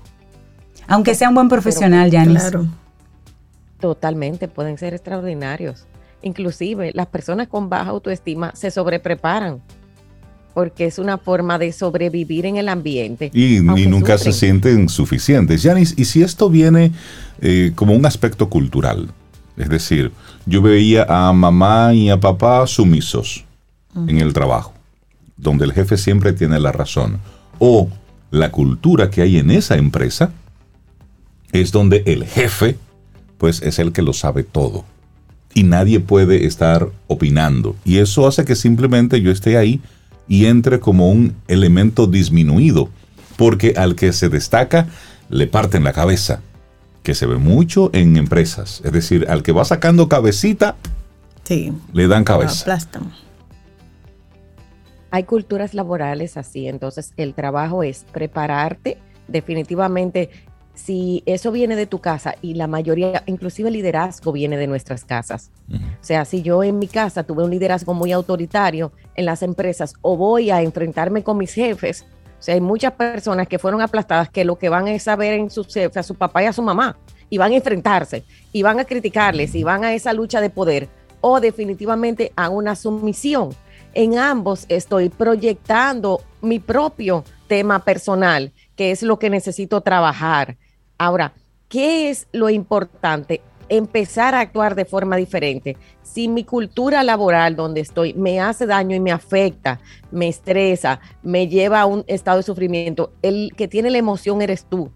Aunque 0.89 1.15
sea 1.15 1.28
un 1.28 1.35
buen 1.35 1.49
profesional, 1.49 2.11
Janis. 2.11 2.43
Claro. 2.43 2.66
Totalmente, 3.81 4.49
pueden 4.49 4.78
ser 4.78 4.95
extraordinarios. 4.95 5.87
Inclusive 6.23 6.93
las 6.95 7.07
personas 7.07 7.49
con 7.49 7.69
baja 7.69 7.91
autoestima 7.91 8.53
se 8.55 8.70
sobrepreparan 8.70 9.61
porque 10.57 10.87
es 10.87 10.99
una 10.99 11.19
forma 11.19 11.59
de 11.59 11.70
sobrevivir 11.70 12.47
en 12.47 12.57
el 12.57 12.70
ambiente. 12.70 13.31
Y, 13.35 13.61
nunca 13.61 14.16
se 14.16 14.33
sienten 14.33 14.89
suficientes. 14.89 15.62
Yanis, 15.62 15.93
¿y 15.99 16.07
si 16.07 16.23
esto 16.23 16.49
viene 16.49 16.93
eh, 17.43 17.73
como 17.74 17.93
un 17.93 18.07
aspecto 18.07 18.49
cultural? 18.49 19.11
Es 19.59 19.69
decir, 19.69 20.12
yo 20.47 20.62
veía 20.62 21.05
a 21.11 21.31
mamá 21.35 21.93
y 21.93 22.09
a 22.09 22.19
papá 22.19 22.66
sumisos 22.66 23.45
en 23.95 24.19
el 24.19 24.33
trabajo, 24.33 24.73
donde 25.37 25.65
el 25.65 25.73
jefe 25.73 25.97
siempre 25.97 26.33
tiene 26.33 26.61
la 26.61 26.73
razón. 26.73 27.19
O 27.59 27.89
la 28.31 28.51
cultura 28.51 29.11
que 29.11 29.23
hay 29.23 29.39
en 29.39 29.51
esa 29.51 29.77
empresa 29.77 30.31
es 31.53 31.73
donde 31.73 32.03
el 32.07 32.25
jefe 32.25 32.77
pues 33.39 33.63
es 33.63 33.79
el 33.79 33.93
que 33.93 34.03
lo 34.03 34.13
sabe 34.13 34.45
todo. 34.45 34.85
Y 35.55 35.63
nadie 35.63 36.01
puede 36.01 36.47
estar 36.47 36.89
opinando. 37.07 37.77
Y 37.85 37.99
eso 37.99 38.27
hace 38.27 38.45
que 38.45 38.57
simplemente 38.57 39.21
yo 39.21 39.31
esté 39.31 39.57
ahí 39.57 39.81
y 40.29 40.47
entre 40.47 40.81
como 40.81 41.11
un 41.11 41.35
elemento 41.49 42.07
disminuido. 42.07 42.91
Porque 43.37 43.75
al 43.77 43.95
que 43.95 44.13
se 44.13 44.29
destaca 44.29 44.89
le 45.29 45.47
parten 45.47 45.85
la 45.85 45.93
cabeza. 45.93 46.41
Que 47.03 47.15
se 47.15 47.27
ve 47.27 47.37
mucho 47.37 47.91
en 47.93 48.17
empresas. 48.17 48.83
Es 48.85 48.93
decir, 48.93 49.27
al 49.29 49.43
que 49.43 49.53
va 49.53 49.65
sacando 49.65 50.09
cabecita, 50.09 50.77
sí, 51.45 51.73
le 51.93 52.09
dan 52.09 52.25
cabeza. 52.25 52.79
Hay 55.17 55.25
culturas 55.25 55.73
laborales 55.73 56.37
así, 56.37 56.69
entonces 56.69 57.15
el 57.17 57.33
trabajo 57.33 57.83
es 57.83 58.05
prepararte 58.13 58.99
definitivamente 59.29 60.29
si 60.75 61.23
eso 61.25 61.53
viene 61.53 61.75
de 61.75 61.87
tu 61.87 62.01
casa 62.01 62.35
y 62.43 62.53
la 62.53 62.67
mayoría, 62.67 63.23
inclusive 63.25 63.71
el 63.71 63.77
liderazgo 63.77 64.31
viene 64.31 64.59
de 64.59 64.67
nuestras 64.67 65.07
casas. 65.07 65.53
O 65.73 66.05
sea, 66.05 66.27
si 66.27 66.43
yo 66.43 66.63
en 66.63 66.79
mi 66.79 66.87
casa 66.87 67.23
tuve 67.23 67.45
un 67.45 67.51
liderazgo 67.51 67.95
muy 67.95 68.13
autoritario 68.13 68.93
en 69.15 69.25
las 69.25 69.41
empresas 69.43 69.95
o 70.03 70.19
voy 70.19 70.51
a 70.51 70.61
enfrentarme 70.61 71.23
con 71.23 71.39
mis 71.39 71.55
jefes, 71.55 72.05
o 72.39 72.43
sea, 72.43 72.53
hay 72.53 72.61
muchas 72.61 72.93
personas 72.93 73.49
que 73.49 73.59
fueron 73.59 73.81
aplastadas 73.81 74.29
que 74.29 74.45
lo 74.45 74.59
que 74.59 74.69
van 74.69 74.87
es 74.87 75.05
saber 75.05 75.33
en 75.33 75.49
sus 75.49 75.73
jefes, 75.73 75.97
a 75.97 76.03
su 76.03 76.15
papá 76.15 76.43
y 76.43 76.47
a 76.47 76.53
su 76.53 76.61
mamá, 76.61 76.99
y 77.31 77.39
van 77.39 77.53
a 77.53 77.57
enfrentarse, 77.57 78.23
y 78.53 78.63
van 78.63 78.81
a 78.81 78.85
criticarles, 78.85 79.55
y 79.55 79.65
van 79.65 79.83
a 79.83 79.95
esa 79.95 80.13
lucha 80.13 80.43
de 80.43 80.51
poder, 80.51 80.91
o 81.23 81.41
definitivamente 81.41 82.35
a 82.37 82.51
una 82.51 82.77
sumisión. 82.77 83.57
En 83.98 84.18
ambos 84.18 84.66
estoy 84.68 85.09
proyectando 85.09 86.20
mi 86.43 86.59
propio 86.59 87.24
tema 87.48 87.82
personal, 87.82 88.52
que 88.77 88.90
es 88.90 89.02
lo 89.02 89.18
que 89.18 89.31
necesito 89.31 89.81
trabajar 89.81 90.59
Ahora, 90.98 91.35
¿qué 91.68 92.09
es 92.09 92.27
lo 92.32 92.48
importante? 92.48 93.43
Empezar 93.68 94.35
a 94.35 94.40
actuar 94.40 94.74
de 94.74 94.85
forma 94.85 95.16
diferente. 95.16 95.77
Si 96.02 96.28
mi 96.28 96.44
cultura 96.44 97.02
laboral 97.02 97.56
donde 97.56 97.81
estoy 97.81 98.14
me 98.14 98.40
hace 98.40 98.66
daño 98.66 98.97
y 98.97 99.01
me 99.01 99.12
afecta, 99.12 99.81
me 100.10 100.28
estresa, 100.28 101.01
me 101.23 101.48
lleva 101.48 101.81
a 101.81 101.86
un 101.86 102.05
estado 102.06 102.39
de 102.39 102.44
sufrimiento, 102.44 103.12
el 103.23 103.52
que 103.56 103.68
tiene 103.68 103.90
la 103.90 103.98
emoción 103.98 104.40
eres 104.40 104.64
tú. 104.64 104.90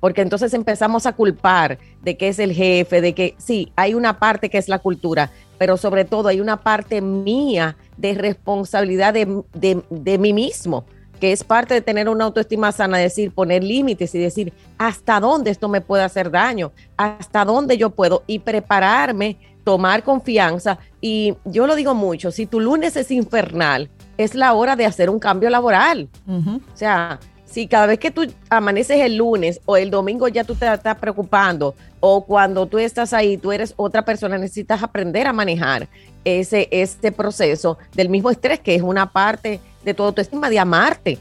Porque 0.00 0.22
entonces 0.22 0.52
empezamos 0.54 1.06
a 1.06 1.14
culpar 1.14 1.78
de 2.02 2.16
que 2.16 2.28
es 2.28 2.38
el 2.38 2.52
jefe, 2.52 3.00
de 3.00 3.14
que 3.14 3.34
sí, 3.38 3.72
hay 3.76 3.94
una 3.94 4.18
parte 4.18 4.50
que 4.50 4.58
es 4.58 4.68
la 4.68 4.78
cultura, 4.78 5.30
pero 5.58 5.76
sobre 5.76 6.04
todo 6.04 6.28
hay 6.28 6.40
una 6.40 6.58
parte 6.58 7.00
mía 7.00 7.76
de 7.96 8.14
responsabilidad 8.14 9.14
de, 9.14 9.42
de 9.90 10.18
mí 10.18 10.32
mismo 10.32 10.84
que 11.20 11.32
es 11.32 11.44
parte 11.44 11.74
de 11.74 11.80
tener 11.80 12.08
una 12.08 12.24
autoestima 12.24 12.72
sana, 12.72 12.98
decir, 12.98 13.32
poner 13.32 13.64
límites 13.64 14.14
y 14.14 14.18
decir 14.18 14.52
hasta 14.78 15.20
dónde 15.20 15.50
esto 15.50 15.68
me 15.68 15.80
puede 15.80 16.02
hacer 16.02 16.30
daño, 16.30 16.72
hasta 16.96 17.44
dónde 17.44 17.78
yo 17.78 17.90
puedo 17.90 18.22
y 18.26 18.40
prepararme, 18.40 19.38
tomar 19.64 20.02
confianza. 20.02 20.78
Y 21.00 21.34
yo 21.44 21.66
lo 21.66 21.74
digo 21.74 21.94
mucho, 21.94 22.30
si 22.30 22.46
tu 22.46 22.60
lunes 22.60 22.96
es 22.96 23.10
infernal, 23.10 23.90
es 24.18 24.34
la 24.34 24.52
hora 24.52 24.76
de 24.76 24.86
hacer 24.86 25.10
un 25.10 25.18
cambio 25.18 25.50
laboral. 25.50 26.08
O 26.28 26.76
sea, 26.76 27.18
si 27.46 27.68
cada 27.68 27.86
vez 27.86 27.98
que 27.98 28.10
tú 28.10 28.26
amaneces 28.50 29.00
el 29.00 29.16
lunes 29.16 29.60
o 29.64 29.76
el 29.76 29.90
domingo 29.90 30.28
ya 30.28 30.44
tú 30.44 30.54
te 30.54 30.72
estás 30.72 30.96
preocupando 30.98 31.74
o 32.00 32.24
cuando 32.24 32.66
tú 32.66 32.78
estás 32.78 33.12
ahí, 33.12 33.36
tú 33.36 33.52
eres 33.52 33.72
otra 33.76 34.04
persona, 34.04 34.36
necesitas 34.36 34.82
aprender 34.82 35.26
a 35.26 35.32
manejar 35.32 35.88
ese, 36.24 36.68
este 36.70 37.12
proceso 37.12 37.78
del 37.94 38.08
mismo 38.08 38.30
estrés, 38.30 38.60
que 38.60 38.74
es 38.74 38.82
una 38.82 39.12
parte 39.12 39.60
de 39.84 39.94
tu 39.94 40.02
autoestima, 40.02 40.50
de 40.50 40.58
amarte. 40.58 41.18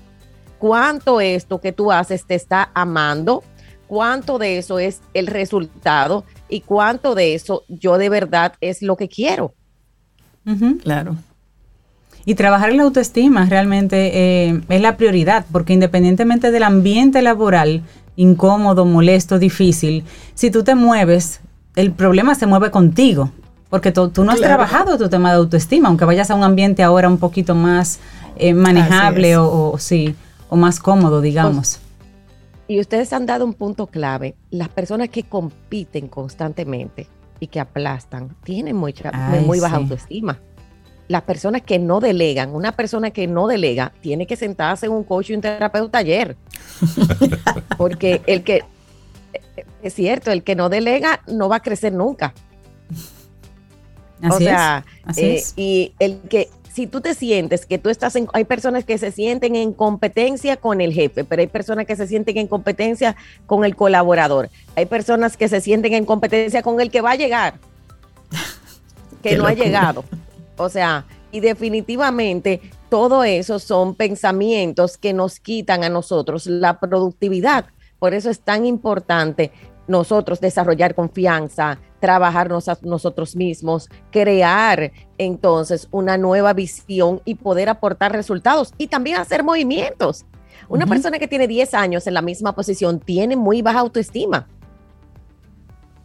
¿Cuánto 0.58 1.22
esto 1.22 1.62
que 1.62 1.72
tú 1.72 1.92
haces 1.92 2.26
te 2.26 2.36
está 2.36 2.72
amando? 2.74 3.44
¿Cuánto 3.88 4.40
de 4.40 4.58
eso 4.58 4.80
es 4.80 5.02
el 5.14 5.28
resultado? 5.28 6.26
¿Y 6.50 6.62
cuánto 6.62 7.14
de 7.14 7.36
eso 7.36 7.64
yo 7.70 7.98
de 7.98 8.10
verdad 8.10 8.54
es 8.62 8.82
lo 8.82 8.98
que 8.98 9.08
quiero? 9.08 9.54
claro. 10.82 11.16
Y 12.26 12.36
trabajar 12.36 12.72
en 12.72 12.78
la 12.78 12.84
autoestima 12.84 13.46
realmente 13.46 14.48
eh, 14.48 14.62
es 14.68 14.82
la 14.82 14.98
prioridad, 14.98 15.46
porque 15.52 15.74
independientemente 15.74 16.50
del 16.52 16.64
ambiente 16.64 17.22
laboral, 17.22 17.84
incómodo, 18.16 18.86
molesto, 18.86 19.38
difícil, 19.38 20.04
si 20.34 20.50
tú 20.50 20.64
te 20.64 20.74
mueves, 20.74 21.42
el 21.76 21.92
problema 21.92 22.34
se 22.34 22.48
mueve 22.48 22.72
contigo. 22.72 23.32
Porque 23.70 23.92
tú, 23.92 24.12
no 24.24 24.32
has 24.32 24.40
trabajado 24.40 24.98
tu 24.98 25.10
tema 25.10 25.32
de 25.32 25.38
autoestima, 25.38 25.90
aunque 25.90 26.06
vayas 26.06 26.32
a 26.32 26.36
un 26.36 26.44
ambiente 26.44 26.82
ahora 26.82 27.10
un 27.10 27.18
poquito 27.18 27.56
más 27.56 28.00
eh, 28.38 28.54
manejable 28.54 29.38
o, 29.38 29.76
sí, 29.78 30.16
o 30.50 30.56
más 30.56 30.80
cómodo, 30.80 31.20
digamos. 31.20 31.80
y 32.68 32.80
ustedes 32.80 33.12
han 33.12 33.26
dado 33.26 33.44
un 33.44 33.54
punto 33.54 33.88
clave. 33.88 34.36
Las 34.50 34.70
personas 34.70 35.10
que 35.10 35.24
compiten 35.24 36.08
constantemente 36.08 37.08
y 37.40 37.48
que 37.48 37.60
aplastan 37.60 38.36
tienen 38.44 38.76
mucha, 38.76 39.12
muy 39.46 39.60
baja 39.60 39.78
autoestima. 39.78 40.40
Las 41.08 41.22
personas 41.22 41.62
que 41.62 41.78
no 41.78 42.00
delegan, 42.00 42.56
una 42.56 42.72
persona 42.72 43.12
que 43.12 43.28
no 43.28 43.48
delega 43.48 43.94
tiene 44.02 44.26
que 44.26 44.36
sentarse 44.36 44.88
en 44.88 44.92
un 44.92 45.04
coach 45.04 45.30
y 45.30 45.36
un 45.36 45.42
terapeuta 45.42 46.00
ayer. 46.00 46.36
Porque 47.78 48.22
el 48.26 48.44
que, 48.44 48.64
es 49.84 49.94
cierto, 49.94 50.32
el 50.32 50.44
que 50.44 50.56
no 50.56 50.70
delega 50.70 51.22
no 51.28 51.48
va 51.50 51.58
a 51.58 51.62
crecer 51.62 51.94
nunca. 51.94 52.34
Así 54.22 54.46
o 54.46 54.48
sea, 54.48 54.86
eh, 55.18 55.44
y 55.56 55.94
el 56.00 56.20
que 56.22 56.50
si 56.76 56.88
tú 56.88 57.00
te 57.00 57.14
sientes 57.14 57.66
que 57.66 57.78
tú 57.78 57.90
estás 57.90 58.18
en, 58.18 58.28
hay 58.34 58.44
personas 58.44 58.84
que 58.84 58.98
se 58.98 59.10
sienten 59.10 59.56
en 59.56 59.72
competencia 59.72 60.58
con 60.58 60.82
el 60.82 60.92
jefe, 60.92 61.24
pero 61.24 61.42
hay 61.42 61.48
personas 61.48 61.86
que 61.86 61.96
se 61.96 62.06
sienten 62.06 62.38
en 62.38 62.48
competencia 62.48 63.16
con 63.46 63.64
el 63.64 63.78
colaborador. 63.78 64.50
Hay 64.76 64.86
personas 64.86 65.38
que 65.38 65.48
se 65.48 65.62
sienten 65.62 65.94
en 65.94 66.04
competencia 66.04 66.62
con 66.62 66.82
el 66.82 66.92
que 66.92 67.00
va 67.00 67.12
a 67.12 67.16
llegar, 67.16 67.60
que 69.24 69.38
no 69.38 69.48
ha 69.48 69.54
llegado. 69.54 70.04
O 70.58 70.70
sea, 70.70 71.06
y 71.32 71.42
definitivamente 71.42 72.62
todo 72.90 73.24
eso 73.24 73.60
son 73.60 73.96
pensamientos 73.96 74.98
que 74.98 75.14
nos 75.14 75.40
quitan 75.40 75.84
a 75.84 75.90
nosotros 75.90 76.48
la 76.48 76.80
productividad. 76.80 77.66
Por 78.00 78.14
eso 78.14 78.30
es 78.30 78.40
tan 78.40 78.66
importante 78.66 79.52
nosotros 79.88 80.40
desarrollar 80.40 80.96
confianza, 80.96 81.78
trabajarnos 82.00 82.70
a 82.70 82.78
nosotros 82.82 83.36
mismos, 83.36 83.90
crear 84.12 84.92
entonces 85.18 85.88
una 85.92 86.18
nueva 86.18 86.54
visión 86.54 87.22
y 87.26 87.36
poder 87.36 87.70
aportar 87.70 88.12
resultados 88.12 88.74
y 88.78 88.88
también 88.88 89.18
hacer 89.18 89.44
movimientos. 89.44 90.26
Una 90.68 90.88
persona 90.88 91.20
que 91.20 91.28
tiene 91.28 91.48
10 91.48 91.74
años 91.74 92.08
en 92.08 92.16
la 92.16 92.22
misma 92.22 92.56
posición 92.56 93.00
tiene 93.00 93.36
muy 93.36 93.62
baja 93.62 93.80
autoestima 93.80 94.48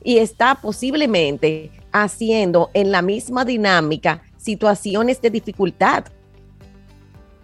y 0.03 0.19
está 0.19 0.57
posiblemente 0.57 1.71
haciendo 1.93 2.71
en 2.75 2.91
la 2.91 3.03
misma 3.03 3.45
dinámica 3.45 4.23
situaciones 4.41 5.21
de 5.21 5.31
dificultad 5.31 6.05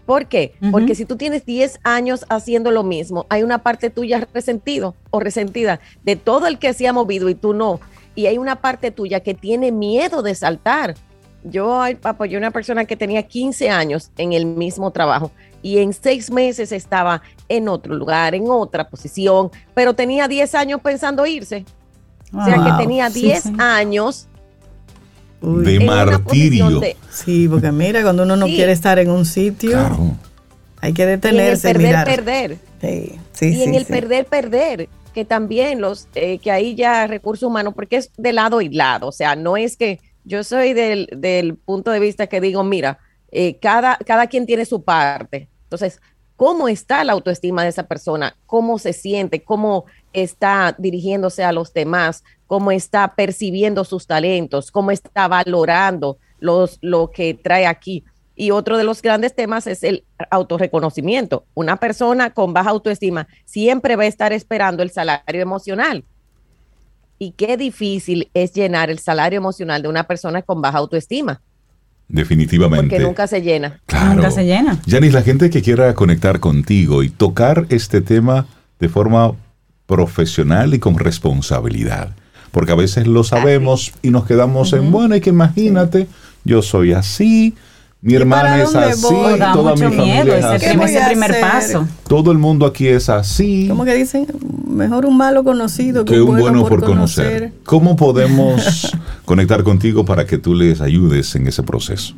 ¿Por 0.06 0.26
qué? 0.26 0.54
Porque 0.70 0.94
si 0.94 1.04
tú 1.04 1.16
tienes 1.16 1.44
10 1.44 1.80
años 1.82 2.24
haciendo 2.28 2.70
lo 2.70 2.84
mismo, 2.84 3.26
hay 3.28 3.42
una 3.42 3.58
parte 3.58 3.90
tuya 3.90 4.26
resentido 4.32 4.94
o 5.10 5.18
resentida 5.18 5.80
de 6.04 6.14
todo 6.14 6.46
el 6.46 6.60
que 6.60 6.72
se 6.72 6.86
ha 6.86 6.92
movido 6.92 7.28
y 7.28 7.34
tú 7.34 7.52
no. 7.52 7.80
Y 8.14 8.26
hay 8.26 8.38
una 8.38 8.56
parte 8.56 8.92
tuya 8.92 9.18
que 9.20 9.34
tiene 9.34 9.72
miedo 9.72 10.22
de 10.22 10.36
saltar. 10.36 10.94
Yo 11.42 11.82
apoyé 12.04 12.36
a 12.36 12.38
una 12.38 12.52
persona 12.52 12.84
que 12.84 12.96
tenía 12.96 13.24
15 13.24 13.68
años 13.68 14.12
en 14.16 14.32
el 14.32 14.46
mismo 14.46 14.92
trabajo 14.92 15.32
y 15.60 15.78
en 15.78 15.92
seis 15.92 16.30
meses 16.30 16.70
estaba 16.70 17.22
en 17.48 17.68
otro 17.68 17.92
lugar, 17.94 18.36
en 18.36 18.48
otra 18.48 18.88
posición, 18.88 19.50
pero 19.74 19.94
tenía 19.94 20.28
10 20.28 20.54
años 20.54 20.80
pensando 20.82 21.26
irse. 21.26 21.64
o 22.32 22.44
sea 22.44 22.62
que 22.62 22.82
tenía 22.82 23.10
10 23.10 23.58
años 23.58 24.28
de 25.40 25.80
martirio. 25.80 26.80
Sí, 27.10 27.48
porque 27.48 27.72
mira, 27.72 28.02
cuando 28.02 28.22
uno 28.22 28.36
no 28.36 28.46
quiere 28.46 28.72
estar 28.72 28.98
en 28.98 29.10
un 29.10 29.24
sitio, 29.24 29.78
hay 30.80 30.92
que 30.92 31.06
detenerse. 31.06 31.68
Y 31.68 31.70
en 31.70 31.80
el 31.86 32.04
perder, 32.04 32.04
perder. 32.04 32.58
Sí, 32.80 33.18
sí, 33.32 33.54
y 33.54 33.62
en 33.62 33.74
el 33.74 33.84
perder, 33.84 34.26
perder, 34.26 34.88
que 35.14 35.24
también 35.24 35.80
los, 35.80 36.08
eh, 36.14 36.38
que 36.38 36.50
ahí 36.50 36.74
ya 36.74 37.06
recursos 37.06 37.48
humanos, 37.48 37.74
porque 37.74 37.96
es 37.96 38.10
de 38.16 38.32
lado 38.32 38.60
y 38.60 38.68
lado, 38.68 39.08
o 39.08 39.12
sea, 39.12 39.36
no 39.36 39.56
es 39.56 39.76
que 39.76 40.00
yo 40.24 40.44
soy 40.44 40.72
del, 40.74 41.08
del 41.16 41.54
punto 41.54 41.90
de 41.90 42.00
vista 42.00 42.26
que 42.26 42.40
digo, 42.40 42.64
mira, 42.64 42.98
eh, 43.30 43.58
cada, 43.60 43.96
cada 43.98 44.26
quien 44.26 44.46
tiene 44.46 44.64
su 44.64 44.82
parte. 44.82 45.48
Entonces, 45.64 46.00
¿cómo 46.36 46.68
está 46.68 47.02
la 47.04 47.12
autoestima 47.12 47.62
de 47.62 47.70
esa 47.70 47.84
persona? 47.84 48.36
¿Cómo 48.46 48.78
se 48.78 48.92
siente? 48.92 49.42
¿Cómo 49.42 49.86
está 50.12 50.74
dirigiéndose 50.78 51.44
a 51.44 51.52
los 51.52 51.72
demás? 51.72 52.22
cómo 52.46 52.70
está 52.70 53.14
percibiendo 53.14 53.84
sus 53.84 54.06
talentos, 54.06 54.70
cómo 54.70 54.90
está 54.90 55.28
valorando 55.28 56.18
los, 56.38 56.78
lo 56.80 57.10
que 57.10 57.34
trae 57.34 57.66
aquí. 57.66 58.04
Y 58.34 58.50
otro 58.50 58.76
de 58.76 58.84
los 58.84 59.00
grandes 59.00 59.34
temas 59.34 59.66
es 59.66 59.82
el 59.82 60.04
autorreconocimiento. 60.30 61.44
Una 61.54 61.76
persona 61.78 62.30
con 62.30 62.52
baja 62.52 62.70
autoestima 62.70 63.26
siempre 63.44 63.96
va 63.96 64.04
a 64.04 64.06
estar 64.06 64.32
esperando 64.32 64.82
el 64.82 64.90
salario 64.90 65.40
emocional. 65.40 66.04
Y 67.18 67.30
qué 67.30 67.56
difícil 67.56 68.30
es 68.34 68.52
llenar 68.52 68.90
el 68.90 68.98
salario 68.98 69.38
emocional 69.38 69.80
de 69.80 69.88
una 69.88 70.04
persona 70.04 70.42
con 70.42 70.60
baja 70.60 70.78
autoestima. 70.78 71.40
Definitivamente. 72.08 72.96
Porque 72.96 73.04
nunca 73.04 73.26
se 73.26 73.42
llena. 73.42 73.80
Nunca 74.14 74.30
se 74.30 74.44
llena. 74.44 74.78
Yanis, 74.86 75.12
la 75.12 75.22
gente 75.22 75.50
que 75.50 75.62
quiera 75.62 75.94
conectar 75.94 76.40
contigo 76.40 77.02
y 77.02 77.10
tocar 77.10 77.66
este 77.68 78.00
tema 78.00 78.46
de 78.78 78.88
forma 78.88 79.32
profesional 79.86 80.74
y 80.74 80.78
con 80.78 80.98
responsabilidad 80.98 82.14
porque 82.56 82.72
a 82.72 82.76
veces 82.76 83.06
lo 83.06 83.22
sabemos 83.22 83.92
y 84.00 84.08
nos 84.08 84.24
quedamos 84.24 84.72
en, 84.72 84.90
bueno, 84.90 85.14
y 85.14 85.20
que 85.20 85.28
imagínate, 85.28 86.06
yo 86.42 86.62
soy 86.62 86.94
así, 86.94 87.54
mi 88.06 88.14
hermana 88.14 88.62
es 88.62 88.74
así, 88.74 89.14
toda 89.52 89.74
mi 89.74 89.80
familia 89.80 90.38
es 90.38 90.44
así. 90.44 90.66
Ese 90.66 91.00
primer 91.06 91.40
paso. 91.40 91.88
Todo 92.06 92.30
el 92.30 92.38
mundo 92.38 92.64
aquí 92.64 92.86
es 92.86 93.08
así. 93.08 93.66
¿Cómo 93.68 93.84
que 93.84 93.94
dicen? 93.94 94.28
Mejor 94.68 95.06
un 95.06 95.16
malo 95.16 95.42
conocido 95.42 96.04
que, 96.04 96.20
un 96.20 96.38
bueno, 96.38 96.64
por, 96.68 96.84
conocer. 96.84 97.52
¿Cómo 97.64 97.96
podemos 97.96 98.96
conectar 99.24 99.64
contigo 99.64 100.04
para 100.04 100.24
que 100.24 100.38
tú 100.38 100.54
les 100.54 100.80
ayudes 100.80 101.34
en 101.34 101.48
ese 101.48 101.64
proceso? 101.64 102.14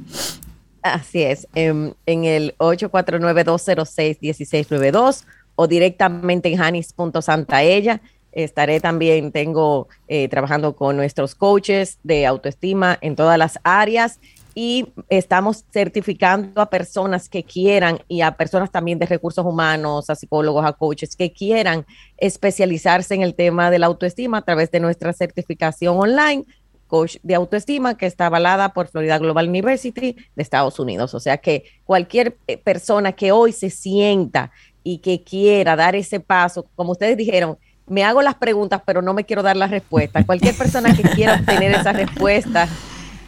Así 0.82 1.23
es, 1.23 1.48
en, 1.55 1.94
en 2.05 2.27
el 2.27 2.55
849-206-1692 2.59 5.24
o 5.55 5.66
directamente 5.66 6.51
en 6.51 6.59
janis.santaella 6.59 8.02
Estaré 8.32 8.78
también, 8.78 9.32
tengo 9.32 9.89
eh, 10.06 10.28
trabajando 10.28 10.77
con 10.77 10.97
nuestros 10.97 11.35
coaches 11.35 11.98
de 12.02 12.27
autoestima 12.27 12.98
en 13.01 13.16
todas 13.16 13.39
las 13.39 13.59
áreas 13.65 14.20
y 14.60 14.93
estamos 15.09 15.64
certificando 15.70 16.60
a 16.60 16.68
personas 16.68 17.28
que 17.28 17.44
quieran 17.44 18.01
y 18.09 18.22
a 18.22 18.32
personas 18.32 18.72
también 18.72 18.98
de 18.98 19.06
recursos 19.06 19.47
humanos, 19.47 20.10
a 20.10 20.16
psicólogos, 20.16 20.66
a 20.66 20.72
coaches 20.72 21.14
que 21.14 21.32
quieran 21.32 21.86
especializarse 22.16 23.14
en 23.14 23.22
el 23.22 23.36
tema 23.36 23.70
de 23.70 23.78
la 23.78 23.86
autoestima 23.86 24.39
a 24.39 24.43
través 24.43 24.72
de 24.72 24.80
nuestra 24.80 25.12
certificación 25.12 25.97
online, 25.97 26.44
coach 26.89 27.18
de 27.22 27.36
autoestima, 27.36 27.97
que 27.97 28.06
está 28.06 28.26
avalada 28.26 28.72
por 28.72 28.89
Florida 28.89 29.16
Global 29.18 29.48
University 29.48 30.16
de 30.35 30.43
Estados 30.43 30.80
Unidos. 30.80 31.14
O 31.14 31.20
sea 31.20 31.36
que 31.36 31.62
cualquier 31.85 32.36
eh, 32.48 32.56
persona 32.56 33.12
que 33.12 33.30
hoy 33.30 33.52
se 33.52 33.70
sienta 33.70 34.51
y 34.82 34.98
que 34.98 35.22
quiera 35.22 35.76
dar 35.76 35.94
ese 35.94 36.18
paso, 36.18 36.66
como 36.74 36.90
ustedes 36.90 37.16
dijeron, 37.16 37.59
me 37.86 38.02
hago 38.02 38.22
las 38.22 38.35
preguntas, 38.35 38.82
pero 38.85 39.02
no 39.02 39.14
me 39.14 39.22
quiero 39.22 39.44
dar 39.44 39.56
las 39.56 39.70
respuestas. 39.70 40.26
Cualquier 40.26 40.56
persona 40.56 40.97
que 40.97 41.02
quiera 41.02 41.40
tener 41.47 41.70
esas 41.70 41.94
respuestas 41.94 42.68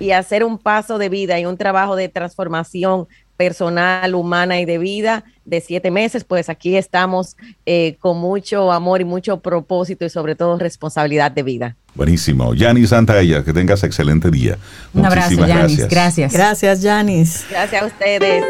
y 0.01 0.11
hacer 0.11 0.43
un 0.43 0.59
paso 0.59 0.99
de 0.99 1.09
vida 1.09 1.39
y 1.39 1.47
un 1.47 1.57
trabajo 1.57 1.95
de 1.95 2.09
transformación 2.09 3.07
personal, 3.37 4.15
humana 4.15 4.61
y 4.61 4.65
de 4.65 4.79
vida 4.79 5.25
de 5.45 5.61
siete 5.61 5.91
meses, 5.91 6.25
pues 6.25 6.49
aquí 6.49 6.77
estamos 6.77 7.37
eh, 7.65 7.97
con 7.99 8.19
mucho 8.19 8.71
amor 8.71 9.01
y 9.01 9.05
mucho 9.05 9.41
propósito 9.41 10.05
y 10.05 10.11
sobre 10.11 10.35
todo 10.35 10.59
responsabilidad 10.59 11.31
de 11.33 11.43
vida. 11.43 11.77
Buenísimo. 11.95 12.55
Yanis 12.55 12.91
Santalla, 12.91 13.43
que 13.45 13.53
tengas 13.53 13.83
excelente 13.83 14.31
día. 14.31 14.59
Un 14.93 15.07
abrazo, 15.07 15.47
Yanis. 15.47 15.89
Gracias. 15.89 16.33
Gracias, 16.33 16.83
Yanis. 16.83 17.47
Gracias 17.49 17.83
a 17.83 17.87
ustedes. 17.87 18.45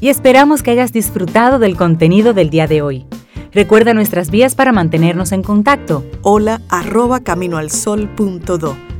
Y 0.00 0.08
esperamos 0.08 0.62
que 0.62 0.70
hayas 0.72 0.92
disfrutado 0.92 1.58
del 1.58 1.76
contenido 1.76 2.32
del 2.32 2.50
día 2.50 2.66
de 2.66 2.82
hoy. 2.82 3.06
Recuerda 3.52 3.94
nuestras 3.94 4.30
vías 4.30 4.54
para 4.54 4.72
mantenernos 4.72 5.32
en 5.32 5.42
contacto. 5.42 6.04
Hola 6.22 6.60
arroba 6.68 7.20
caminoalsol.do. 7.20 8.99